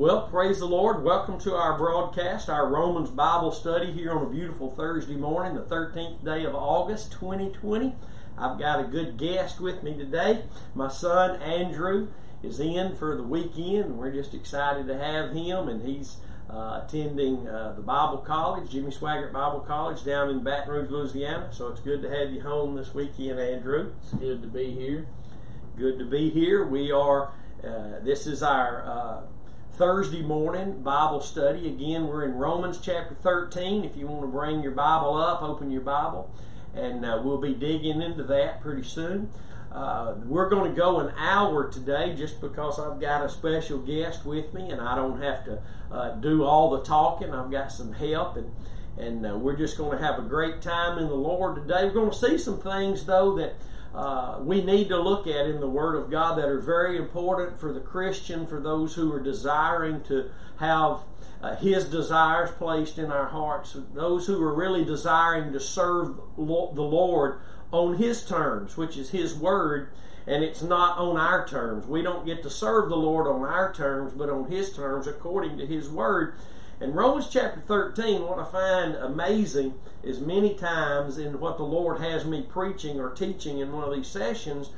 Well, 0.00 0.28
praise 0.28 0.60
the 0.60 0.64
Lord. 0.64 1.04
Welcome 1.04 1.38
to 1.40 1.54
our 1.54 1.76
broadcast, 1.76 2.48
our 2.48 2.66
Romans 2.66 3.10
Bible 3.10 3.52
study 3.52 3.92
here 3.92 4.12
on 4.12 4.24
a 4.24 4.30
beautiful 4.30 4.70
Thursday 4.70 5.14
morning, 5.14 5.54
the 5.54 5.60
13th 5.60 6.24
day 6.24 6.42
of 6.46 6.54
August 6.54 7.12
2020. 7.12 7.94
I've 8.38 8.58
got 8.58 8.80
a 8.80 8.84
good 8.84 9.18
guest 9.18 9.60
with 9.60 9.82
me 9.82 9.92
today. 9.92 10.44
My 10.74 10.88
son 10.88 11.42
Andrew 11.42 12.08
is 12.42 12.58
in 12.58 12.96
for 12.96 13.14
the 13.14 13.22
weekend, 13.22 13.98
we're 13.98 14.10
just 14.10 14.32
excited 14.32 14.86
to 14.86 14.96
have 14.96 15.32
him, 15.32 15.68
and 15.68 15.82
he's 15.82 16.16
uh, 16.48 16.80
attending 16.82 17.46
uh, 17.46 17.74
the 17.76 17.82
Bible 17.82 18.24
College, 18.26 18.70
Jimmy 18.70 18.92
Swaggart 18.92 19.34
Bible 19.34 19.60
College, 19.60 20.02
down 20.02 20.30
in 20.30 20.42
Baton 20.42 20.70
Rouge, 20.70 20.88
Louisiana. 20.88 21.52
So 21.52 21.68
it's 21.68 21.80
good 21.80 22.00
to 22.00 22.08
have 22.08 22.32
you 22.32 22.40
home 22.40 22.74
this 22.74 22.94
weekend, 22.94 23.38
Andrew. 23.38 23.92
It's 24.02 24.14
good 24.14 24.40
to 24.40 24.48
be 24.48 24.70
here. 24.70 25.08
Good 25.76 25.98
to 25.98 26.06
be 26.06 26.30
here. 26.30 26.66
We 26.66 26.90
are, 26.90 27.32
uh, 27.62 28.00
this 28.02 28.26
is 28.26 28.42
our 28.42 28.82
uh, 28.82 29.29
Thursday 29.80 30.20
morning 30.20 30.82
Bible 30.82 31.22
study. 31.22 31.66
Again, 31.66 32.06
we're 32.06 32.26
in 32.26 32.34
Romans 32.34 32.78
chapter 32.82 33.14
13. 33.14 33.82
If 33.82 33.96
you 33.96 34.06
want 34.08 34.20
to 34.20 34.26
bring 34.26 34.62
your 34.62 34.72
Bible 34.72 35.16
up, 35.16 35.40
open 35.40 35.70
your 35.70 35.80
Bible, 35.80 36.30
and 36.74 37.02
uh, 37.02 37.18
we'll 37.24 37.40
be 37.40 37.54
digging 37.54 38.02
into 38.02 38.22
that 38.24 38.60
pretty 38.60 38.82
soon. 38.82 39.30
Uh, 39.72 40.16
we're 40.26 40.50
going 40.50 40.70
to 40.70 40.78
go 40.78 41.00
an 41.00 41.14
hour 41.16 41.72
today 41.72 42.14
just 42.14 42.42
because 42.42 42.78
I've 42.78 43.00
got 43.00 43.24
a 43.24 43.30
special 43.30 43.78
guest 43.78 44.26
with 44.26 44.52
me 44.52 44.70
and 44.70 44.82
I 44.82 44.96
don't 44.96 45.18
have 45.22 45.46
to 45.46 45.62
uh, 45.90 46.10
do 46.10 46.44
all 46.44 46.68
the 46.68 46.82
talking. 46.82 47.32
I've 47.32 47.50
got 47.50 47.72
some 47.72 47.94
help 47.94 48.36
and 48.36 48.52
and 48.98 49.24
uh, 49.24 49.38
we're 49.38 49.56
just 49.56 49.78
going 49.78 49.96
to 49.96 50.04
have 50.04 50.18
a 50.18 50.28
great 50.28 50.60
time 50.60 50.98
in 50.98 51.08
the 51.08 51.14
Lord 51.14 51.56
today. 51.56 51.84
We're 51.84 51.92
going 51.92 52.10
to 52.10 52.16
see 52.16 52.36
some 52.36 52.60
things 52.60 53.06
though 53.06 53.34
that 53.36 53.54
uh, 53.94 54.38
we 54.40 54.62
need 54.62 54.88
to 54.88 55.00
look 55.00 55.26
at 55.26 55.46
in 55.46 55.60
the 55.60 55.68
Word 55.68 55.96
of 55.96 56.10
God 56.10 56.38
that 56.38 56.48
are 56.48 56.60
very 56.60 56.96
important 56.96 57.58
for 57.58 57.72
the 57.72 57.80
Christian, 57.80 58.46
for 58.46 58.60
those 58.60 58.94
who 58.94 59.12
are 59.12 59.20
desiring 59.20 60.02
to 60.04 60.30
have 60.58 61.00
uh, 61.42 61.56
His 61.56 61.86
desires 61.86 62.50
placed 62.52 62.98
in 62.98 63.10
our 63.10 63.28
hearts, 63.28 63.76
those 63.94 64.26
who 64.26 64.40
are 64.42 64.54
really 64.54 64.84
desiring 64.84 65.52
to 65.52 65.60
serve 65.60 66.16
the 66.36 66.42
Lord 66.82 67.40
on 67.72 67.96
His 67.96 68.24
terms, 68.24 68.76
which 68.76 68.96
is 68.96 69.10
His 69.10 69.34
Word, 69.34 69.90
and 70.26 70.44
it's 70.44 70.62
not 70.62 70.98
on 70.98 71.16
our 71.16 71.46
terms. 71.46 71.86
We 71.86 72.02
don't 72.02 72.26
get 72.26 72.42
to 72.44 72.50
serve 72.50 72.90
the 72.90 72.96
Lord 72.96 73.26
on 73.26 73.42
our 73.42 73.72
terms, 73.72 74.12
but 74.12 74.28
on 74.28 74.50
His 74.50 74.72
terms 74.72 75.08
according 75.08 75.58
to 75.58 75.66
His 75.66 75.88
Word. 75.88 76.34
In 76.80 76.94
Romans 76.94 77.28
chapter 77.28 77.60
13, 77.60 78.22
what 78.22 78.38
I 78.38 78.44
find 78.44 78.94
amazing 78.94 79.74
is 80.02 80.18
many 80.18 80.54
times 80.54 81.18
in 81.18 81.38
what 81.38 81.58
the 81.58 81.62
Lord 81.62 82.00
has 82.00 82.24
me 82.24 82.40
preaching 82.40 82.98
or 82.98 83.10
teaching 83.10 83.58
in 83.58 83.70
one 83.70 83.84
of 83.84 83.94
these 83.94 84.06
sessions, 84.06 84.70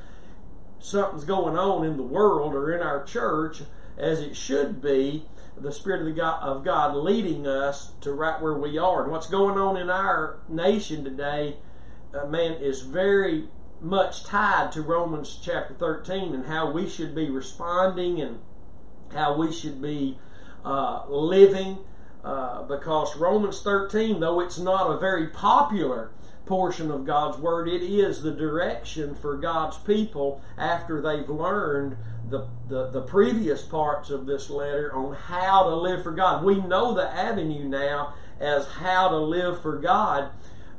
something's 0.80 1.24
going 1.24 1.56
on 1.56 1.86
in 1.86 1.96
the 1.96 2.02
world 2.02 2.54
or 2.54 2.72
in 2.72 2.82
our 2.82 3.04
church 3.04 3.62
as 3.96 4.18
it 4.18 4.36
should 4.36 4.82
be, 4.82 5.26
the 5.56 5.70
Spirit 5.70 6.00
of, 6.00 6.06
the 6.06 6.12
God, 6.12 6.42
of 6.42 6.64
God 6.64 6.96
leading 6.96 7.46
us 7.46 7.92
to 8.00 8.12
right 8.12 8.42
where 8.42 8.58
we 8.58 8.76
are. 8.76 9.04
And 9.04 9.12
what's 9.12 9.28
going 9.28 9.56
on 9.56 9.76
in 9.76 9.88
our 9.88 10.40
nation 10.48 11.04
today, 11.04 11.58
uh, 12.12 12.26
man, 12.26 12.54
is 12.54 12.80
very 12.80 13.44
much 13.80 14.24
tied 14.24 14.72
to 14.72 14.82
Romans 14.82 15.38
chapter 15.40 15.74
13 15.74 16.34
and 16.34 16.46
how 16.46 16.68
we 16.68 16.88
should 16.88 17.14
be 17.14 17.30
responding 17.30 18.20
and 18.20 18.40
how 19.12 19.36
we 19.36 19.52
should 19.52 19.80
be 19.80 20.18
uh, 20.64 21.04
living 21.08 21.78
uh, 22.24 22.62
because 22.62 23.16
Romans 23.16 23.62
13, 23.62 24.20
though 24.20 24.40
it's 24.40 24.58
not 24.58 24.90
a 24.90 24.98
very 24.98 25.28
popular 25.28 26.10
portion 26.46 26.90
of 26.90 27.04
God's 27.04 27.38
Word, 27.38 27.68
it 27.68 27.82
is 27.82 28.22
the 28.22 28.32
direction 28.32 29.14
for 29.14 29.36
God's 29.36 29.78
people 29.78 30.42
after 30.56 31.00
they've 31.00 31.28
learned 31.28 31.96
the, 32.28 32.48
the, 32.68 32.88
the 32.88 33.02
previous 33.02 33.62
parts 33.62 34.10
of 34.10 34.26
this 34.26 34.50
letter 34.50 34.94
on 34.94 35.14
how 35.14 35.64
to 35.64 35.74
live 35.74 36.02
for 36.02 36.12
God. 36.12 36.44
We 36.44 36.60
know 36.60 36.94
the 36.94 37.10
avenue 37.10 37.64
now 37.64 38.14
as 38.40 38.66
how 38.66 39.08
to 39.08 39.18
live 39.18 39.60
for 39.60 39.78
God. 39.78 40.30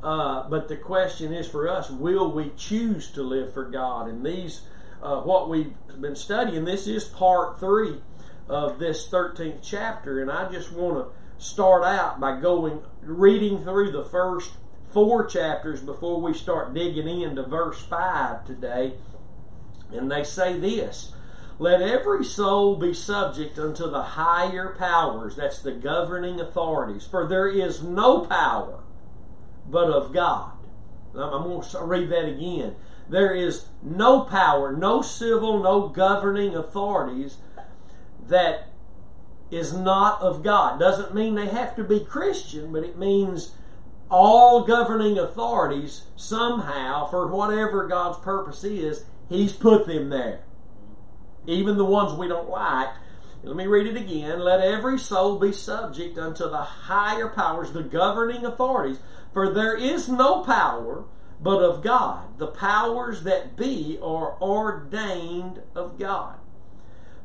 Uh, 0.01 0.49
but 0.49 0.67
the 0.67 0.75
question 0.75 1.31
is 1.31 1.47
for 1.47 1.69
us, 1.69 1.89
will 1.89 2.29
we 2.29 2.51
choose 2.57 3.09
to 3.11 3.23
live 3.23 3.53
for 3.53 3.63
God? 3.63 4.09
And 4.09 4.25
these, 4.25 4.61
uh, 5.01 5.21
what 5.21 5.49
we've 5.49 5.73
been 5.99 6.15
studying, 6.15 6.65
this 6.65 6.87
is 6.87 7.05
part 7.05 7.59
three 7.59 8.01
of 8.49 8.79
this 8.79 9.07
13th 9.07 9.59
chapter. 9.61 10.21
And 10.21 10.29
I 10.29 10.51
just 10.51 10.73
want 10.73 10.97
to 10.97 11.22
start 11.37 11.83
out 11.83 12.19
by 12.19 12.39
going 12.39 12.81
reading 13.01 13.63
through 13.63 13.91
the 13.91 14.03
first 14.03 14.51
four 14.93 15.25
chapters 15.25 15.81
before 15.81 16.21
we 16.21 16.33
start 16.33 16.73
digging 16.73 17.21
into 17.21 17.43
verse 17.43 17.81
5 17.81 18.45
today. 18.45 18.93
And 19.91 20.11
they 20.11 20.23
say 20.23 20.59
this 20.59 21.13
Let 21.59 21.81
every 21.81 22.23
soul 22.23 22.75
be 22.75 22.93
subject 22.93 23.57
unto 23.57 23.89
the 23.89 24.03
higher 24.03 24.75
powers, 24.77 25.35
that's 25.35 25.59
the 25.59 25.71
governing 25.71 26.39
authorities, 26.39 27.05
for 27.05 27.27
there 27.27 27.47
is 27.47 27.83
no 27.83 28.21
power 28.21 28.83
but 29.69 29.89
of 29.89 30.13
God. 30.13 30.51
I'm 31.15 31.43
going 31.43 31.61
to 31.61 31.83
read 31.83 32.09
that 32.09 32.25
again. 32.25 32.75
There 33.07 33.35
is 33.35 33.65
no 33.83 34.21
power, 34.21 34.75
no 34.75 35.01
civil, 35.01 35.61
no 35.61 35.87
governing 35.87 36.55
authorities 36.55 37.37
that 38.27 38.69
is 39.51 39.73
not 39.73 40.21
of 40.21 40.43
God. 40.43 40.79
Doesn't 40.79 41.13
mean 41.13 41.35
they 41.35 41.47
have 41.47 41.75
to 41.75 41.83
be 41.83 41.99
Christian, 41.99 42.71
but 42.71 42.83
it 42.83 42.97
means 42.97 43.51
all 44.09 44.63
governing 44.63 45.17
authorities 45.17 46.03
somehow, 46.15 47.05
for 47.05 47.27
whatever 47.27 47.87
God's 47.87 48.19
purpose 48.19 48.63
is, 48.63 49.05
He's 49.29 49.53
put 49.53 49.87
them 49.87 50.09
there. 50.09 50.43
Even 51.47 51.77
the 51.77 51.85
ones 51.85 52.13
we 52.13 52.27
don't 52.27 52.49
like. 52.49 52.89
Let 53.43 53.55
me 53.55 53.67
read 53.67 53.87
it 53.87 53.97
again. 53.97 54.39
Let 54.39 54.61
every 54.61 54.97
soul 54.97 55.37
be 55.37 55.51
subject 55.51 56.17
unto 56.17 56.49
the 56.49 56.61
higher 56.61 57.27
powers, 57.27 57.71
the 57.71 57.83
governing 57.83 58.45
authorities, 58.45 58.99
for 59.33 59.51
there 59.51 59.75
is 59.75 60.07
no 60.07 60.41
power 60.43 61.05
but 61.41 61.59
of 61.59 61.83
God. 61.83 62.39
The 62.39 62.47
powers 62.47 63.23
that 63.23 63.57
be 63.57 63.99
are 64.01 64.41
ordained 64.41 65.61
of 65.75 65.99
God. 65.99 66.35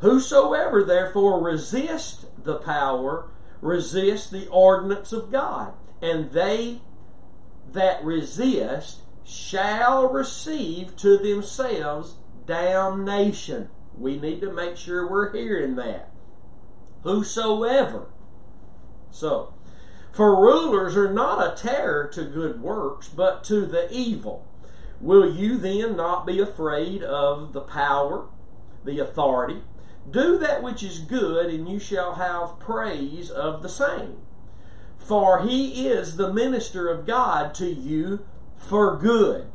Whosoever 0.01 0.85
therefore 0.85 1.43
resist 1.43 2.27
the 2.45 2.57
power 2.57 3.31
resist 3.61 4.31
the 4.31 4.47
ordinance 4.49 5.13
of 5.13 5.33
God, 5.33 5.73
and 6.01 6.31
they 6.31 6.81
that 7.73 8.03
resist 8.05 9.03
shall 9.25 10.09
receive 10.09 10.97
to 10.97 11.19
themselves 11.19 12.15
damnation. 12.47 13.69
We 13.97 14.19
need 14.19 14.41
to 14.41 14.53
make 14.53 14.77
sure 14.77 15.09
we're 15.09 15.33
hearing 15.33 15.77
that. 15.77 16.11
Whosoever. 17.03 18.09
So, 19.11 19.55
for 20.13 20.41
rulers 20.41 20.97
are 20.97 21.13
not 21.13 21.45
a 21.45 21.61
terror 21.61 22.09
to 22.15 22.25
good 22.25 22.63
works, 22.63 23.09
but 23.09 23.45
to 23.45 23.67
the 23.67 23.93
evil. 23.93 24.47
Will 25.01 25.31
you 25.33 25.59
then 25.59 25.97
not 25.97 26.27
be 26.27 26.41
afraid 26.41 27.03
of 27.03 27.53
the 27.53 27.61
power, 27.61 28.29
the 28.85 28.99
authority? 28.99 29.63
Do 30.11 30.39
that 30.39 30.63
which 30.63 30.83
is 30.83 31.01
good, 31.01 31.47
and 31.53 31.69
you 31.69 31.79
shall 31.79 32.15
have 32.15 32.61
praise 32.61 33.31
of 33.31 33.63
the 33.63 33.69
same. 33.69 34.19
For 34.97 35.43
he 35.43 35.89
is 35.89 36.17
the 36.17 36.33
minister 36.33 36.89
of 36.89 37.07
God 37.07 37.55
to 37.55 37.69
you 37.69 38.25
for 38.57 38.97
good. 38.97 39.47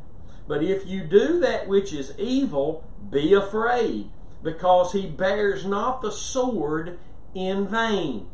But 0.48 0.64
if 0.64 0.86
you 0.86 1.04
do 1.04 1.40
that 1.40 1.68
which 1.68 1.94
is 1.94 2.14
evil, 2.18 2.84
be 3.10 3.34
afraid, 3.34 4.10
because 4.42 4.92
he 4.92 5.06
bears 5.06 5.66
not 5.66 6.02
the 6.02 6.12
sword 6.12 7.00
in 7.34 7.68
vain. 7.68 8.28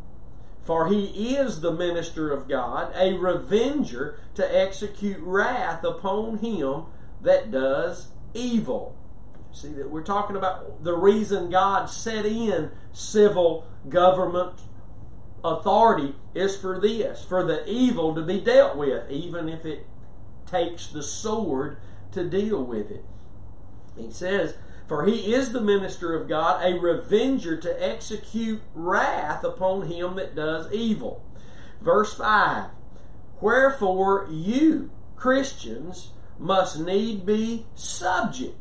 For 0.62 0.88
he 0.88 1.36
is 1.36 1.62
the 1.62 1.72
minister 1.72 2.32
of 2.32 2.48
God, 2.48 2.92
a 2.96 3.14
revenger 3.14 4.20
to 4.36 4.58
execute 4.58 5.20
wrath 5.20 5.84
upon 5.84 6.40
him 6.40 6.86
that 7.22 7.52
does 7.52 8.10
evil. 8.34 8.96
See 9.52 9.70
that 9.70 9.90
we're 9.90 10.04
talking 10.04 10.36
about 10.36 10.84
the 10.84 10.96
reason 10.96 11.50
God 11.50 11.90
set 11.90 12.26
in 12.26 12.72
civil 12.92 13.68
government 13.88 14.62
authority 15.44 16.16
is 16.36 16.56
for 16.58 16.80
this, 16.80 17.24
for 17.24 17.44
the 17.44 17.68
evil 17.68 18.14
to 18.16 18.22
be 18.22 18.40
dealt 18.40 18.78
with, 18.78 19.10
even 19.10 19.50
if 19.50 19.66
it 19.66 19.88
takes 20.46 20.88
the 20.88 21.04
sword 21.04 21.78
to 22.12 22.28
deal 22.28 22.64
with 22.64 22.92
it. 22.92 23.06
He 23.98 24.12
says, 24.12 24.56
For 24.88 25.06
he 25.06 25.34
is 25.34 25.52
the 25.52 25.62
minister 25.62 26.14
of 26.14 26.28
God, 26.28 26.64
a 26.64 26.80
revenger 26.80 27.58
to 27.58 27.84
execute 27.84 28.62
wrath 28.74 29.44
upon 29.44 29.88
him 29.88 30.16
that 30.16 30.36
does 30.36 30.72
evil. 30.72 31.24
Verse 31.82 32.14
5 32.14 32.70
Wherefore 33.42 34.28
you, 34.30 34.92
Christians, 35.16 36.12
must 36.38 36.80
need 36.80 37.26
be 37.26 37.66
subject 37.76 38.56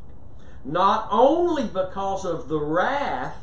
not 0.68 1.08
only 1.10 1.64
because 1.64 2.26
of 2.26 2.48
the 2.48 2.60
wrath 2.60 3.38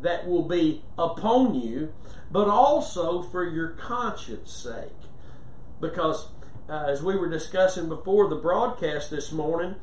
that 0.00 0.26
will 0.26 0.42
be 0.42 0.82
upon 0.98 1.54
you, 1.54 1.94
but 2.32 2.48
also 2.48 3.22
for 3.22 3.48
your 3.48 3.68
conscience 3.68 4.52
sake. 4.52 4.90
Because, 5.80 6.28
uh, 6.68 6.86
as 6.88 7.00
we 7.00 7.16
were 7.16 7.30
discussing 7.30 7.88
before 7.88 8.28
the 8.28 8.34
broadcast 8.34 9.08
this 9.08 9.30
morning, 9.30 9.76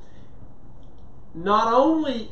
not 1.34 1.72
only 1.74 2.32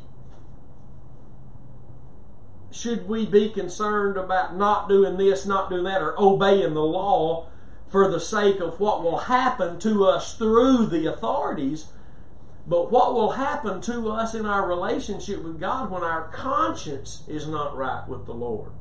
should 2.69 3.07
we 3.07 3.25
be 3.25 3.49
concerned 3.49 4.17
about 4.17 4.57
not 4.57 4.89
doing 4.89 5.15
this, 5.15 5.45
not 5.45 5.69
doing 5.69 5.85
that, 5.85 6.01
or 6.01 6.19
obeying 6.19 6.73
the 6.73 6.83
law 6.83 7.47
for 7.87 8.11
the 8.11 8.19
sake 8.19 8.59
of 8.59 8.77
what 8.81 9.01
will 9.01 9.19
happen 9.19 9.79
to 9.79 10.03
us 10.03 10.37
through 10.37 10.85
the 10.87 11.05
authorities? 11.05 11.87
But 12.67 12.91
what 12.91 13.13
will 13.13 13.31
happen 13.31 13.79
to 13.81 14.09
us 14.09 14.33
in 14.33 14.45
our 14.45 14.67
relationship 14.67 15.41
with 15.41 15.59
God 15.59 15.89
when 15.89 16.03
our 16.03 16.27
conscience 16.27 17.23
is 17.27 17.47
not 17.47 17.77
right 17.77 18.05
with 18.07 18.25
the 18.25 18.33
Lord? 18.33 18.71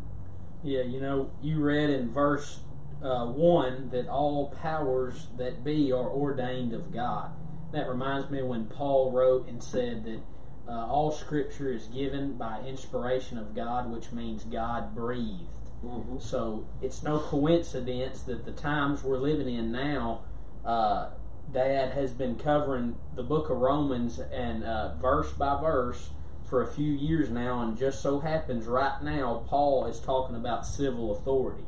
Yeah, 0.65 0.83
you 0.83 1.01
know, 1.01 1.31
you 1.41 1.63
read 1.63 1.91
in 1.91 2.11
verse 2.11 2.61
uh, 3.01 3.27
1 3.27 3.91
that 3.91 4.09
all 4.09 4.51
powers 4.61 5.29
that 5.37 5.63
be 5.63 5.93
are 5.93 6.11
ordained 6.11 6.73
of 6.73 6.93
God. 6.93 7.31
That 7.73 7.89
reminds 7.89 8.29
me 8.29 8.43
when 8.43 8.67
Paul 8.67 9.13
wrote 9.13 9.47
and 9.47 9.63
said 9.63 10.05
that 10.05 10.21
uh, 10.69 10.87
all 10.87 11.13
scripture 11.13 11.73
is 11.73 11.87
given 11.87 12.37
by 12.37 12.61
inspiration 12.67 13.39
of 13.39 13.55
God, 13.55 13.91
which 13.91 14.11
means 14.11 14.43
God 14.43 14.97
breathed. 14.97 15.53
Mm-hmm. 15.85 16.19
So 16.19 16.67
it's 16.83 17.03
no 17.03 17.21
coincidence 17.21 18.23
that 18.23 18.45
the 18.45 18.53
times 18.53 19.05
we're 19.05 19.19
living 19.19 19.53
in 19.53 19.71
now, 19.71 20.23
uh, 20.65 21.11
Dad 21.53 21.93
has 21.93 22.13
been 22.13 22.37
covering 22.37 22.97
the 23.15 23.23
book 23.23 23.51
of 23.51 23.59
Romans 23.59 24.19
and 24.19 24.65
uh, 24.65 24.95
verse 24.97 25.33
by 25.33 25.61
verse 25.61 26.11
for 26.45 26.63
a 26.63 26.67
few 26.67 26.93
years 26.93 27.31
now, 27.31 27.61
and 27.61 27.77
just 27.77 28.01
so 28.01 28.21
happens 28.21 28.67
right 28.67 29.03
now 29.03 29.45
Paul 29.47 29.87
is 29.87 30.01
talking 30.01 30.37
about 30.37 30.67
civil 30.67 31.13
authority. 31.13 31.65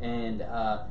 And 0.00 0.42
uh, 0.42 0.84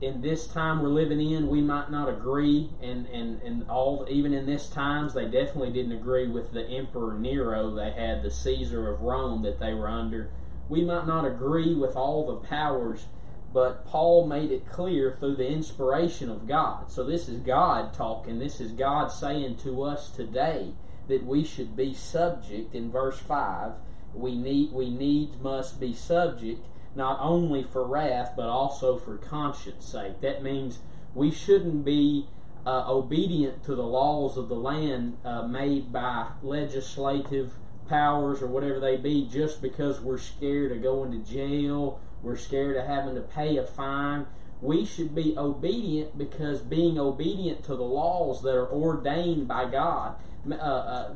in 0.00 0.20
this 0.20 0.46
time 0.46 0.82
we're 0.82 0.88
living 0.88 1.20
in, 1.20 1.48
we 1.48 1.60
might 1.60 1.90
not 1.90 2.08
agree, 2.08 2.70
and, 2.82 3.06
and, 3.06 3.42
and 3.42 3.68
all 3.68 4.06
even 4.08 4.32
in 4.32 4.46
this 4.46 4.68
times, 4.68 5.14
they 5.14 5.24
definitely 5.24 5.72
didn't 5.72 5.92
agree 5.92 6.28
with 6.28 6.52
the 6.52 6.66
Emperor 6.68 7.18
Nero. 7.18 7.74
They 7.74 7.90
had 7.90 8.22
the 8.22 8.30
Caesar 8.30 8.92
of 8.92 9.00
Rome 9.00 9.42
that 9.42 9.58
they 9.58 9.74
were 9.74 9.88
under. 9.88 10.30
We 10.68 10.82
might 10.84 11.06
not 11.06 11.24
agree 11.24 11.74
with 11.74 11.96
all 11.96 12.26
the 12.26 12.46
powers, 12.46 13.06
but 13.52 13.86
Paul 13.86 14.26
made 14.26 14.50
it 14.50 14.68
clear 14.68 15.12
through 15.12 15.36
the 15.36 15.48
inspiration 15.48 16.28
of 16.30 16.46
God. 16.46 16.90
So 16.90 17.02
this 17.02 17.28
is 17.28 17.40
God 17.40 17.94
talking. 17.94 18.38
This 18.38 18.60
is 18.60 18.72
God 18.72 19.08
saying 19.08 19.56
to 19.58 19.82
us 19.82 20.10
today 20.10 20.72
that 21.08 21.24
we 21.24 21.44
should 21.44 21.74
be 21.74 21.94
subject. 21.94 22.74
In 22.74 22.90
verse 22.90 23.18
five, 23.18 23.74
we 24.14 24.36
need 24.36 24.72
we 24.72 24.90
needs 24.90 25.38
must 25.38 25.80
be 25.80 25.94
subject 25.94 26.66
not 26.94 27.18
only 27.20 27.62
for 27.62 27.86
wrath, 27.86 28.32
but 28.36 28.48
also 28.48 28.96
for 28.98 29.16
conscience 29.16 29.86
sake. 29.86 30.20
That 30.20 30.42
means 30.42 30.80
we 31.14 31.30
shouldn't 31.30 31.84
be 31.84 32.26
uh, 32.66 32.84
obedient 32.86 33.64
to 33.64 33.74
the 33.74 33.86
laws 33.86 34.36
of 34.36 34.48
the 34.48 34.56
land 34.56 35.16
uh, 35.24 35.42
made 35.42 35.92
by 35.92 36.32
legislative 36.42 37.54
powers 37.88 38.42
or 38.42 38.46
whatever 38.46 38.78
they 38.78 38.96
be 38.96 39.26
just 39.26 39.62
because 39.62 40.00
we're 40.00 40.18
scared 40.18 40.72
of 40.72 40.82
going 40.82 41.12
to 41.12 41.30
jail, 41.30 42.00
we're 42.22 42.36
scared 42.36 42.76
of 42.76 42.86
having 42.86 43.14
to 43.14 43.20
pay 43.20 43.56
a 43.56 43.64
fine. 43.64 44.26
We 44.60 44.84
should 44.84 45.14
be 45.14 45.36
obedient 45.36 46.18
because 46.18 46.60
being 46.60 46.98
obedient 46.98 47.64
to 47.64 47.76
the 47.76 47.84
laws 47.84 48.42
that 48.42 48.54
are 48.54 48.70
ordained 48.70 49.46
by 49.46 49.70
God, 49.70 50.16
uh, 50.50 50.54
uh 50.54 51.14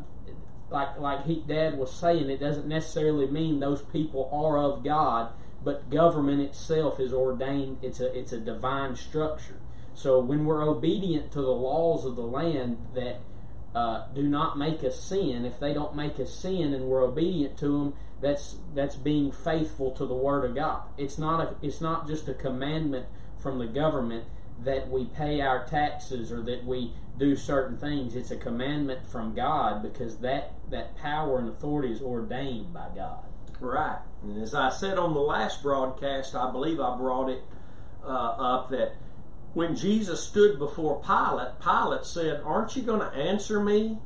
like 0.70 0.99
like 0.99 1.26
he, 1.26 1.43
Dad 1.46 1.76
was 1.76 1.93
saying, 1.93 2.31
it 2.31 2.40
doesn't 2.40 2.66
necessarily 2.66 3.26
mean 3.26 3.60
those 3.60 3.82
people 3.82 4.31
are 4.32 4.58
of 4.58 4.84
God 4.84 5.32
but 5.64 5.90
government 5.90 6.40
itself 6.40 6.99
is 6.99 7.12
ordained 7.12 7.78
it's 7.82 8.00
a 8.00 8.19
it's 8.19 8.32
a 8.32 8.38
divine 8.38 8.96
structure 8.96 9.60
so 9.94 10.19
when 10.19 10.44
we're 10.44 10.66
obedient 10.66 11.31
to 11.32 11.40
the 11.40 11.52
laws 11.52 12.05
of 12.05 12.16
the 12.16 12.22
land 12.22 12.78
that 12.94 13.20
uh, 13.75 14.06
do 14.14 14.22
not 14.22 14.58
make 14.58 14.84
us 14.84 15.00
sin 15.00 15.44
if 15.44 15.58
they 15.58 15.72
don't 15.72 15.94
make 15.96 16.19
us 16.20 16.34
sin 16.34 16.75
and 16.75 16.84
we're 16.87 17.02
obedient 17.02 17.56
to 17.56 17.66
them 17.66 17.94
that's 18.22 18.56
that's 18.74 18.96
being 18.96 19.32
faithful 19.32 19.90
to 19.90 20.06
the 20.06 20.14
word 20.14 20.48
of 20.48 20.54
god. 20.54 20.84
It's 20.96 21.19
not 21.19 21.40
a 21.40 21.56
it's 21.60 21.80
not 21.80 22.06
just 22.06 22.28
a 22.28 22.34
commandment 22.34 23.06
from 23.42 23.58
the 23.58 23.66
government 23.66 24.24
that 24.64 24.88
we 24.88 25.06
pay 25.06 25.40
our 25.40 25.66
taxes 25.66 26.30
or 26.30 26.40
that 26.42 26.64
we 26.64 26.94
do 27.19 27.36
certain 27.36 27.76
things. 27.76 28.14
It's 28.14 28.30
a 28.30 28.36
commandment 28.36 29.06
from 29.06 29.34
god 29.34 29.82
because 29.82 30.19
that 30.19 30.54
that 30.70 30.96
power 30.96 31.38
and 31.38 31.48
authority 31.48 31.92
is 31.92 32.00
ordained 32.00 32.72
by 32.72 32.88
god. 32.94 33.24
Right. 33.60 33.98
And 34.22 34.40
as 34.40 34.54
I 34.54 34.70
said 34.70 34.98
on 34.98 35.14
the 35.14 35.20
last 35.20 35.62
broadcast, 35.62 36.34
I 36.34 36.50
believe 36.50 36.80
I 36.80 36.96
brought 36.96 37.28
it 37.28 37.42
uh, 38.04 38.08
up 38.08 38.70
that 38.70 38.94
when 39.52 39.76
Jesus 39.76 40.22
stood 40.22 40.58
before 40.58 41.02
Pilate, 41.02 41.60
Pilate 41.60 42.04
said, 42.04 42.40
Aren't 42.44 42.76
you 42.76 42.82
going 42.82 43.00
to 43.00 43.16
answer 43.16 43.60
me 43.60 43.98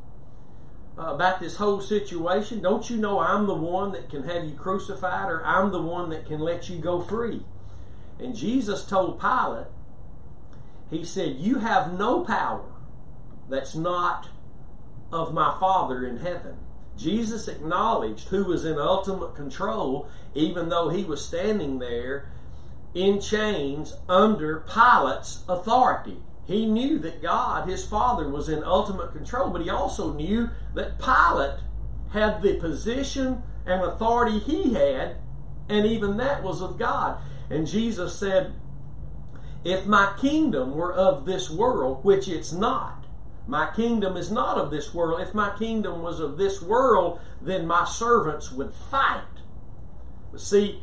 uh, 0.99 1.15
about 1.15 1.41
this 1.41 1.57
whole 1.57 1.81
situation? 1.81 2.61
Don't 2.61 2.89
you 2.91 2.97
know 2.97 3.19
I'm 3.21 3.47
the 3.47 3.55
one 3.55 3.93
that 3.93 4.09
can 4.09 4.25
have 4.25 4.45
you 4.45 4.55
crucified, 4.55 5.31
or 5.31 5.45
I'm 5.45 5.71
the 5.73 5.83
one 5.83 6.11
that 6.11 6.27
can 6.27 6.41
let 6.41 6.69
you 6.69 6.79
go 6.79 7.01
free? 7.01 7.45
And 8.19 8.35
Jesus 8.35 8.85
told 8.85 9.21
Pilate, 9.21 9.67
He 10.91 11.05
said, 11.05 11.37
You 11.37 11.59
have 11.59 11.99
no 11.99 12.25
power 12.25 12.65
that's 13.49 13.75
not 13.75 14.29
of 15.13 15.33
my 15.33 15.57
Father 15.61 16.07
in 16.07 16.19
heaven. 16.19 16.57
Jesus 16.97 17.47
acknowledged 17.47 18.29
who 18.29 18.45
was 18.45 18.65
in 18.65 18.79
ultimate 18.79 19.35
control, 19.35 20.09
even 20.35 20.69
though 20.69 20.89
he 20.89 21.05
was 21.05 21.25
standing 21.25 21.79
there 21.79 22.31
in 22.95 23.21
chains 23.21 23.95
under 24.09 24.61
Pilate's 24.61 25.45
authority. 25.49 26.23
He 26.47 26.65
knew 26.65 26.99
that 27.01 27.23
God, 27.23 27.69
his 27.69 27.85
Father, 27.85 28.29
was 28.29 28.49
in 28.49 28.63
ultimate 28.63 29.13
control, 29.13 29.51
but 29.51 29.63
he 29.63 29.71
also 29.71 30.13
knew 30.13 30.51
that 30.75 30.99
Pilate 30.99 31.61
had 32.13 32.41
the 32.41 32.55
position 32.55 33.43
and 33.67 33.83
authority 33.83 34.39
he 34.39 34.75
had, 34.75 35.17
and 35.69 35.85
even 35.85 36.17
that 36.19 36.45
was 36.45 36.63
of 36.63 36.79
God. 36.79 37.19
And 37.51 37.67
Jesus 37.67 38.17
said, 38.17 38.55
If 39.65 39.87
my 39.87 40.15
kingdom 40.21 40.75
were 40.77 40.93
of 40.93 41.25
this 41.25 41.51
world, 41.51 42.05
which 42.05 42.29
it's 42.29 42.53
not, 42.53 43.07
my 43.49 43.71
kingdom 43.75 44.17
is 44.17 44.31
not 44.31 44.59
of 44.59 44.71
this 44.71 44.93
world. 44.93 45.21
If 45.21 45.35
my 45.35 45.57
kingdom 45.57 46.03
was 46.03 46.19
of 46.19 46.37
this 46.37 46.61
world, 46.61 47.21
then 47.41 47.67
my 47.67 47.85
servants 47.85 48.51
would 48.51 48.73
fight. 48.73 49.23
But 50.33 50.41
see, 50.41 50.83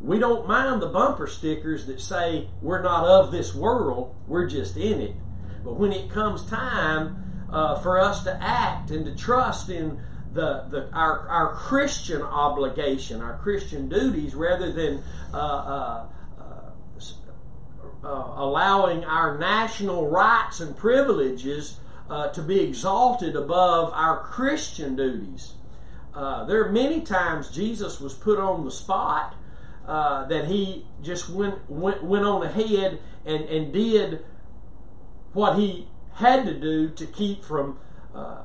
we 0.00 0.18
don't 0.18 0.46
mind 0.46 0.80
the 0.80 0.86
bumper 0.86 1.26
stickers 1.26 1.86
that 1.86 2.00
say 2.00 2.48
we're 2.62 2.82
not 2.82 3.04
of 3.04 3.32
this 3.32 3.54
world, 3.54 4.14
we're 4.26 4.48
just 4.48 4.76
in 4.76 5.00
it. 5.00 5.14
But 5.64 5.74
when 5.74 5.92
it 5.92 6.10
comes 6.10 6.44
time 6.44 7.46
uh, 7.50 7.78
for 7.80 7.98
us 7.98 8.22
to 8.24 8.42
act 8.42 8.90
and 8.90 9.04
to 9.06 9.14
trust 9.16 9.70
in 9.70 10.00
the, 10.32 10.66
the 10.70 10.90
our, 10.92 11.26
our 11.28 11.54
Christian 11.54 12.22
obligation, 12.22 13.20
our 13.20 13.38
Christian 13.38 13.88
duties, 13.88 14.34
rather 14.34 14.70
than 14.70 15.02
uh, 15.32 15.36
uh, 15.36 16.06
uh, 16.38 18.06
uh 18.06 18.32
allowing 18.36 19.04
our 19.04 19.36
national 19.36 20.08
rights 20.08 20.60
and 20.60 20.76
privileges 20.76 21.80
uh, 22.08 22.28
to 22.28 22.42
be 22.42 22.60
exalted 22.60 23.34
above 23.34 23.92
our 23.94 24.22
Christian 24.22 24.94
duties. 24.94 25.54
There 26.14 26.64
are 26.64 26.72
many 26.72 27.00
times 27.00 27.50
Jesus 27.50 28.00
was 28.00 28.12
put 28.14 28.38
on 28.38 28.64
the 28.64 28.72
spot 28.72 29.36
uh, 29.88 30.26
that 30.26 30.44
he 30.48 30.84
just 31.02 31.30
went, 31.30 31.68
went, 31.68 32.04
went 32.04 32.26
on 32.26 32.42
ahead 32.42 33.00
and, 33.24 33.44
and 33.46 33.72
did 33.72 34.22
what 35.32 35.58
he 35.58 35.88
had 36.16 36.44
to 36.44 36.52
do 36.52 36.90
to 36.90 37.06
keep 37.06 37.42
from 37.42 37.78
uh, 38.14 38.42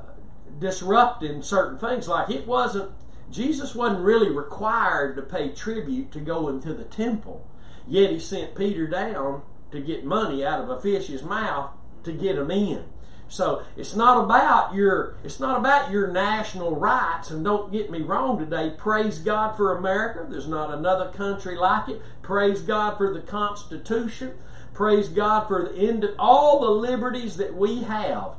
disrupting 0.58 1.42
certain 1.42 1.78
things. 1.78 2.08
Like 2.08 2.30
it 2.30 2.46
wasn't, 2.46 2.92
Jesus 3.30 3.74
wasn't 3.74 4.00
really 4.00 4.30
required 4.30 5.16
to 5.16 5.22
pay 5.22 5.50
tribute 5.50 6.10
to 6.12 6.20
go 6.20 6.48
into 6.48 6.72
the 6.72 6.84
temple, 6.84 7.46
yet 7.86 8.10
he 8.10 8.18
sent 8.18 8.54
Peter 8.54 8.86
down 8.86 9.42
to 9.70 9.80
get 9.80 10.02
money 10.02 10.46
out 10.46 10.62
of 10.62 10.70
a 10.70 10.80
fish's 10.80 11.22
mouth 11.22 11.72
to 12.04 12.12
get 12.12 12.38
him 12.38 12.50
in. 12.50 12.84
So 13.34 13.64
it's 13.76 13.96
not 13.96 14.24
about 14.24 14.74
your 14.74 15.16
it's 15.24 15.40
not 15.40 15.58
about 15.58 15.90
your 15.90 16.06
national 16.06 16.76
rights. 16.76 17.32
And 17.32 17.44
don't 17.44 17.72
get 17.72 17.90
me 17.90 18.00
wrong 18.00 18.38
today. 18.38 18.72
Praise 18.78 19.18
God 19.18 19.56
for 19.56 19.76
America. 19.76 20.24
There's 20.30 20.46
not 20.46 20.72
another 20.72 21.08
country 21.10 21.56
like 21.56 21.88
it. 21.88 22.00
Praise 22.22 22.62
God 22.62 22.96
for 22.96 23.12
the 23.12 23.20
Constitution. 23.20 24.34
Praise 24.72 25.08
God 25.08 25.48
for 25.48 25.64
the 25.64 25.76
end 25.76 26.04
of 26.04 26.14
all 26.16 26.60
the 26.60 26.70
liberties 26.70 27.36
that 27.38 27.56
we 27.56 27.82
have. 27.82 28.36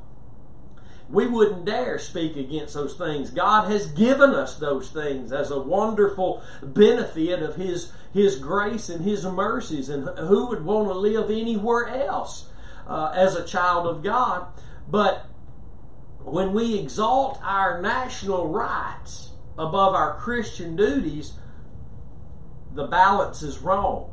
We 1.09 1.27
wouldn't 1.27 1.65
dare 1.65 1.99
speak 1.99 2.37
against 2.37 2.73
those 2.73 2.95
things. 2.95 3.31
God 3.31 3.69
has 3.69 3.87
given 3.87 4.31
us 4.31 4.57
those 4.57 4.89
things 4.89 5.33
as 5.33 5.51
a 5.51 5.59
wonderful 5.59 6.41
benefit 6.63 7.43
of 7.43 7.57
His 7.57 7.91
His 8.13 8.37
grace 8.37 8.87
and 8.87 9.03
His 9.03 9.25
mercies. 9.25 9.89
And 9.89 10.07
who 10.17 10.47
would 10.47 10.63
want 10.63 10.87
to 10.87 10.93
live 10.93 11.29
anywhere 11.29 11.85
else 11.89 12.47
uh, 12.87 13.11
as 13.13 13.35
a 13.35 13.43
child 13.43 13.87
of 13.87 14.01
God? 14.01 14.47
But 14.87 15.27
when 16.19 16.53
we 16.53 16.77
exalt 16.79 17.39
our 17.43 17.81
national 17.81 18.47
rights 18.47 19.31
above 19.57 19.93
our 19.93 20.15
Christian 20.17 20.75
duties, 20.75 21.33
the 22.73 22.87
balance 22.87 23.41
is 23.41 23.59
wrong. 23.59 24.11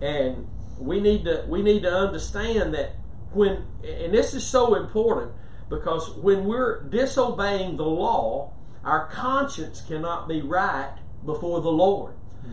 And 0.00 0.48
we 0.78 1.00
need 1.00 1.24
to 1.24 1.44
we 1.48 1.62
need 1.62 1.82
to 1.82 1.92
understand 1.92 2.72
that 2.74 2.92
when 3.32 3.64
and 3.82 4.14
this 4.14 4.34
is 4.34 4.46
so 4.46 4.74
important 4.74 5.32
because 5.68 6.10
when 6.10 6.44
we're 6.44 6.82
disobeying 6.84 7.76
the 7.76 7.84
law, 7.84 8.52
our 8.84 9.06
conscience 9.06 9.80
cannot 9.80 10.28
be 10.28 10.40
right 10.40 10.96
before 11.24 11.60
the 11.60 11.72
Lord. 11.72 12.14
Hmm. 12.42 12.52